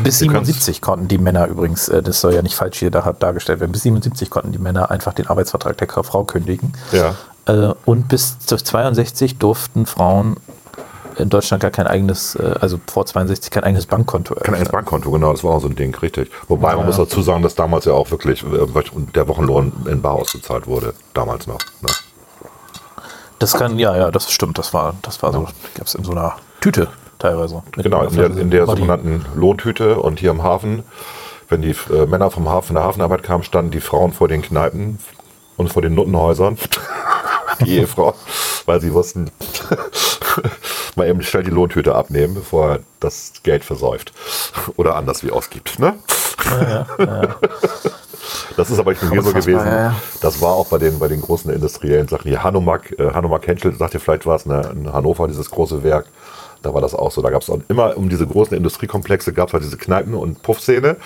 bis 0.04 0.20
Wir 0.22 0.28
können's- 0.30 0.48
77 0.48 0.82
konnten 0.82 1.08
die 1.08 1.20
Männer 1.20 1.46
übrigens, 1.48 1.90
äh, 1.90 2.02
das 2.02 2.22
soll 2.22 2.34
ja 2.34 2.42
nicht 2.42 2.56
falsch 2.56 2.80
hier 2.80 2.90
da, 2.90 3.14
dargestellt 3.14 3.60
werden, 3.60 3.72
bis 3.72 3.84
77 3.84 4.30
konnten 4.32 4.52
die 4.52 4.58
Männer 4.58 4.90
einfach 4.90 5.14
den 5.14 5.28
Arbeitsvertrag 5.28 5.78
der 5.78 5.88
Frau 6.04 6.24
kündigen. 6.24 6.74
Ja. 6.92 7.14
Äh, 7.50 7.74
und 7.86 8.08
bis 8.08 8.39
zu 8.39 8.58
62 8.58 9.38
durften 9.38 9.86
Frauen 9.86 10.38
in 11.18 11.30
Deutschland 11.30 11.62
gar 11.62 11.72
kein 11.72 11.88
eigenes, 11.88 12.36
äh, 12.36 12.56
also 12.62 12.80
vor 12.88 13.06
62 13.06 13.52
kein 13.52 13.64
eigenes 13.64 13.86
Bankkonto 13.88 14.36
Kein 14.36 14.54
eigenes 14.56 14.70
eröffnen. 14.70 14.72
Bankkonto, 14.72 15.12
genau, 15.12 15.32
das 15.32 15.43
war 15.43 15.56
auch 15.56 15.62
so 15.62 15.68
ein 15.68 15.76
Ding, 15.76 15.93
richtig. 15.95 16.32
Wobei 16.47 16.70
man 16.72 16.82
Ja. 16.82 16.86
muss 16.86 16.97
dazu 16.97 17.22
sagen, 17.22 17.43
dass 17.43 17.56
damals 17.56 17.86
ja 17.86 17.93
auch 17.93 18.12
wirklich 18.12 18.43
äh, 18.43 18.68
der 19.16 19.28
Wochenlohn 19.28 19.74
in 19.88 20.02
Bar 20.02 20.14
ausgezahlt 20.14 20.68
wurde, 20.68 20.93
damals 21.14 21.47
noch. 21.47 21.60
Ne? 21.82 21.89
Das 23.39 23.54
kann, 23.54 23.80
ja, 23.80 23.95
ja, 23.95 24.12
das 24.12 24.32
stimmt, 24.32 24.58
das 24.58 24.74
war, 24.74 24.95
das 25.02 25.24
war 25.24 25.32
so, 25.32 25.47
gab 25.76 25.88
es 25.88 25.95
in 25.95 26.04
so 26.04 26.12
einer 26.12 26.36
Tüte 26.62 26.89
teilweise. 27.20 27.64
Genau, 27.74 28.04
in 28.04 28.16
der, 28.16 28.38
in 28.38 28.50
der 28.52 28.66
sogenannten 28.66 29.26
Lohntüte 29.36 29.97
und 30.00 30.20
hier 30.20 30.32
im 30.32 30.43
Hafen, 30.43 30.84
wenn 31.47 31.62
die 31.62 31.76
äh, 31.91 32.06
Männer 32.06 32.32
vom 32.32 32.47
Hafen, 32.50 32.76
der 32.76 32.84
Hafenarbeit 32.84 33.24
kamen, 33.24 33.43
standen 33.43 33.72
die 33.72 33.80
Frauen 33.82 34.12
vor 34.14 34.28
den 34.28 34.41
Kneipen 34.41 35.00
und 35.58 35.72
vor 35.72 35.82
den 35.82 35.95
Nuttenhäusern, 35.95 36.58
die 37.62 37.70
Ehefrau, 37.78 38.16
weil 38.66 38.82
sie 38.82 38.93
wussten, 38.93 39.32
mal 40.95 41.07
eben 41.07 41.22
schnell 41.22 41.43
die 41.43 41.51
Lohntüte 41.51 41.95
abnehmen, 41.95 42.36
bevor 42.36 42.70
er 42.70 42.80
das 42.99 43.34
Geld 43.43 43.64
versäuft 43.64 44.14
oder 44.76 44.95
anders 44.95 45.24
wie 45.24 45.32
ausgibt. 45.32 45.80
Ne? 45.80 45.95
Das 48.57 48.70
ist 48.70 48.80
aber 48.80 48.91
nicht 48.91 49.03
nur 49.03 49.12
hier 49.12 49.22
so 49.22 49.32
gewesen. 49.32 49.66
ja, 49.66 49.78
ja. 49.78 49.95
Das 50.22 50.41
war 50.41 50.53
auch 50.53 50.68
bei 50.68 50.78
den, 50.78 50.99
bei 50.99 51.07
den 51.07 51.22
großen 51.22 51.51
industriellen 51.51 52.07
Sachen. 52.07 52.28
Hier 52.28 52.43
Hanomag, 52.43 52.91
äh, 52.97 53.14
Hanomag 53.14 53.47
Henschel, 53.47 53.74
sagt 53.76 53.93
ihr 53.93 53.99
vielleicht 53.99 54.26
was, 54.26 54.45
ne? 54.45 54.70
in 54.74 54.91
Hannover, 54.91 55.28
dieses 55.28 55.49
große 55.49 55.84
Werk. 55.84 56.05
Da 56.62 56.74
war 56.74 56.82
das 56.82 56.93
auch 56.93 57.12
so. 57.12 57.22
Da 57.22 57.30
gab 57.30 57.41
es 57.41 57.49
auch 57.49 57.60
immer 57.70 57.95
um 57.97 58.10
diese 58.10 58.28
großen 58.28 58.55
Industriekomplexe 58.55 59.34
gab 59.34 59.47
es 59.47 59.53
halt 59.53 59.64
diese 59.64 59.78
Kneipen 59.78 60.14
und 60.14 60.41
Puffszene. 60.41 60.97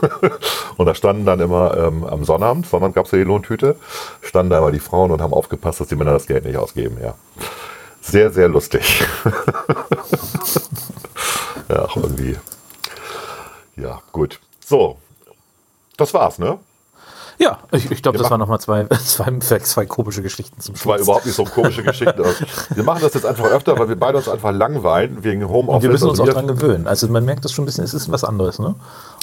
und 0.76 0.86
da 0.86 0.94
standen 0.94 1.24
dann 1.24 1.40
immer 1.40 1.76
ähm, 1.76 2.04
am 2.04 2.24
Sonnabend, 2.24 2.66
Sonnabend 2.66 2.94
gab 2.94 3.06
es 3.06 3.12
ja 3.12 3.18
die 3.18 3.24
Lohntüte, 3.24 3.76
standen 4.22 4.50
da 4.50 4.58
immer 4.58 4.70
die 4.70 4.78
Frauen 4.78 5.10
und 5.10 5.20
haben 5.20 5.32
aufgepasst, 5.32 5.80
dass 5.80 5.88
die 5.88 5.96
Männer 5.96 6.12
das 6.12 6.26
Geld 6.26 6.44
nicht 6.44 6.56
ausgeben. 6.56 6.98
Ja. 7.02 7.14
Sehr, 8.00 8.30
sehr 8.30 8.48
lustig. 8.48 9.04
ja, 11.68 11.88
irgendwie. 11.94 12.36
Ja, 13.76 14.00
gut. 14.12 14.40
So. 14.64 14.96
Das 15.96 16.14
war's, 16.14 16.38
ne? 16.38 16.58
Ja, 17.40 17.58
ich, 17.70 17.88
ich 17.90 18.02
glaube, 18.02 18.18
das 18.18 18.30
waren 18.30 18.40
nochmal 18.40 18.58
zwei, 18.60 18.84
zwei, 18.88 19.58
zwei 19.60 19.86
komische 19.86 20.22
Geschichten 20.22 20.60
zum 20.60 20.74
Das 20.74 20.84
war 20.86 20.96
Schluss. 20.96 21.06
überhaupt 21.06 21.26
nicht 21.26 21.36
so 21.36 21.44
komische 21.44 21.82
Geschichte. 21.84 22.24
Wir 22.74 22.82
machen 22.82 23.00
das 23.00 23.14
jetzt 23.14 23.24
einfach 23.24 23.44
öfter, 23.46 23.78
weil 23.78 23.88
wir 23.88 23.96
beide 23.96 24.18
uns 24.18 24.28
einfach 24.28 24.52
langweilen 24.52 25.22
wegen 25.22 25.48
Homeoffice. 25.48 25.74
Und 25.76 25.82
wir 25.82 25.90
müssen 25.90 26.08
uns 26.08 26.18
Also 26.20 26.32
auch 26.32 26.34
dran 26.34 26.48
gewöhnen. 26.48 26.86
Also 26.88 27.06
man 27.08 27.24
merkt 27.24 27.44
das 27.44 27.52
schon 27.52 27.62
ein 27.62 27.66
bisschen, 27.66 27.84
es 27.84 27.94
ist 27.94 28.10
was 28.10 28.24
anderes, 28.24 28.58
ne? 28.58 28.74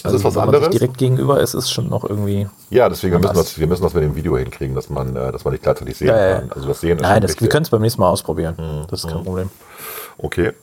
Also 0.03 0.17
ist 0.17 0.23
was 0.23 0.35
wenn 0.35 0.45
man 0.45 0.49
sich 0.49 0.55
anderes? 0.57 0.69
direkt 0.77 0.97
gegenüber 0.97 1.39
ist, 1.41 1.55
ist 1.55 1.71
schon 1.71 1.89
noch 1.89 2.03
irgendwie. 2.07 2.47
Ja, 2.69 2.87
deswegen 2.87 3.19
müssen 3.19 3.33
das, 3.35 3.59
wir 3.59 3.67
müssen 3.67 3.83
das 3.83 3.93
mit 3.93 4.03
dem 4.03 4.15
Video 4.15 4.37
hinkriegen, 4.37 4.75
dass 4.75 4.89
man, 4.89 5.15
äh, 5.15 5.31
dass 5.31 5.43
man 5.43 5.51
nicht 5.51 5.63
gleichzeitig 5.63 5.97
sehen 5.97 6.07
Ja, 6.07 6.15
ja, 6.17 6.27
ja. 6.29 6.39
kann. 6.39 6.51
Also 6.53 6.67
das 6.69 6.79
Sehen 6.79 6.97
ist 6.99 7.01
Nein, 7.03 7.21
das, 7.21 7.41
wir 7.41 7.49
können 7.49 7.63
es 7.63 7.69
beim 7.69 7.81
nächsten 7.81 7.99
Mal 8.01 8.09
ausprobieren. 8.09 8.85
Das 8.89 9.03
ist 9.03 9.09
kein 9.09 9.23
Problem. 9.23 9.49
Okay. 10.17 10.53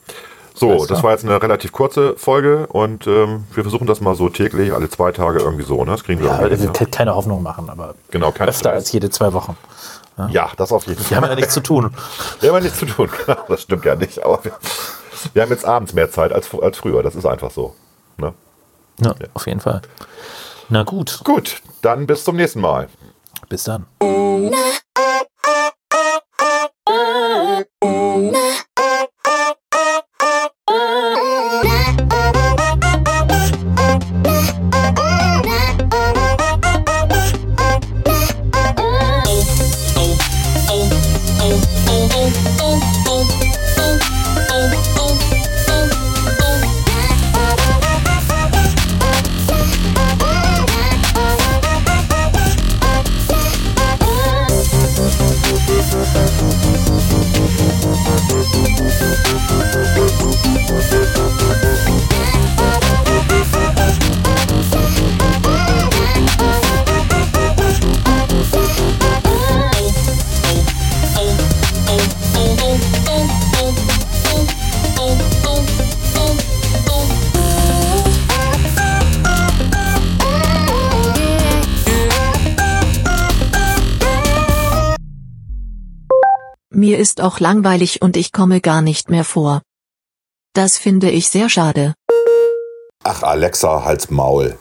So, 0.55 0.69
Alles 0.71 0.81
das 0.83 0.87
klar. 0.99 1.03
war 1.03 1.11
jetzt 1.11 1.25
eine 1.25 1.41
relativ 1.41 1.71
kurze 1.71 2.15
Folge 2.15 2.67
und 2.67 3.07
ähm, 3.07 3.45
wir 3.53 3.63
versuchen 3.63 3.87
das 3.87 4.01
mal 4.01 4.13
so 4.15 4.29
täglich, 4.29 4.71
alle 4.71 4.87
zwei 4.89 5.11
Tage 5.11 5.39
irgendwie 5.39 5.63
so. 5.63 5.83
Ne? 5.83 5.91
Das 5.91 6.03
kriegen 6.03 6.21
wir 6.21 6.27
Ja, 6.27 6.33
irgendwie 6.41 6.57
wir 6.59 6.65
hin, 6.65 6.73
können 6.73 6.91
keine 6.91 7.15
Hoffnung 7.15 7.41
machen, 7.41 7.69
aber 7.69 7.95
Genau, 8.11 8.29
öfter 8.29 8.51
Stress. 8.53 8.65
als 8.73 8.91
jede 8.91 9.09
zwei 9.09 9.33
Wochen. 9.33 9.57
ne? 10.17 10.29
Ja, 10.31 10.51
das 10.57 10.71
auf 10.71 10.85
jeden 10.85 10.99
Wir 10.99 11.05
Fall. 11.05 11.17
haben 11.17 11.29
ja 11.29 11.35
nichts 11.35 11.53
zu 11.55 11.61
tun. 11.61 11.91
Wir 12.39 12.49
haben 12.49 12.57
ja 12.57 12.63
nichts 12.63 12.77
zu 12.79 12.85
tun. 12.85 13.09
Das 13.47 13.63
stimmt 13.63 13.83
ja 13.85 13.95
nicht. 13.95 14.23
Aber 14.23 14.43
wir, 14.45 14.51
wir 15.33 15.41
haben 15.41 15.49
jetzt 15.49 15.65
abends 15.65 15.93
mehr 15.93 16.11
Zeit 16.11 16.31
als, 16.31 16.49
als 16.53 16.77
früher. 16.77 17.01
Das 17.01 17.15
ist 17.15 17.25
einfach 17.25 17.49
so. 17.49 17.73
Ne? 18.17 18.33
Ja, 18.99 19.15
auf 19.33 19.47
jeden 19.47 19.59
Fall. 19.59 19.81
Na 20.69 20.83
gut, 20.83 21.19
Gut, 21.23 21.61
dann 21.81 22.05
bis 22.05 22.23
zum 22.23 22.35
nächsten 22.35 22.61
Mal. 22.61 22.89
bis 23.49 23.63
dann. 23.63 23.85
Auch 87.23 87.39
langweilig 87.39 88.01
und 88.01 88.17
ich 88.17 88.31
komme 88.31 88.61
gar 88.61 88.81
nicht 88.81 89.09
mehr 89.09 89.23
vor. 89.23 89.61
Das 90.53 90.77
finde 90.77 91.09
ich 91.09 91.29
sehr 91.29 91.49
schade. 91.49 91.93
Ach, 93.03 93.23
Alexa, 93.23 93.83
halt's 93.83 94.09
Maul. 94.09 94.57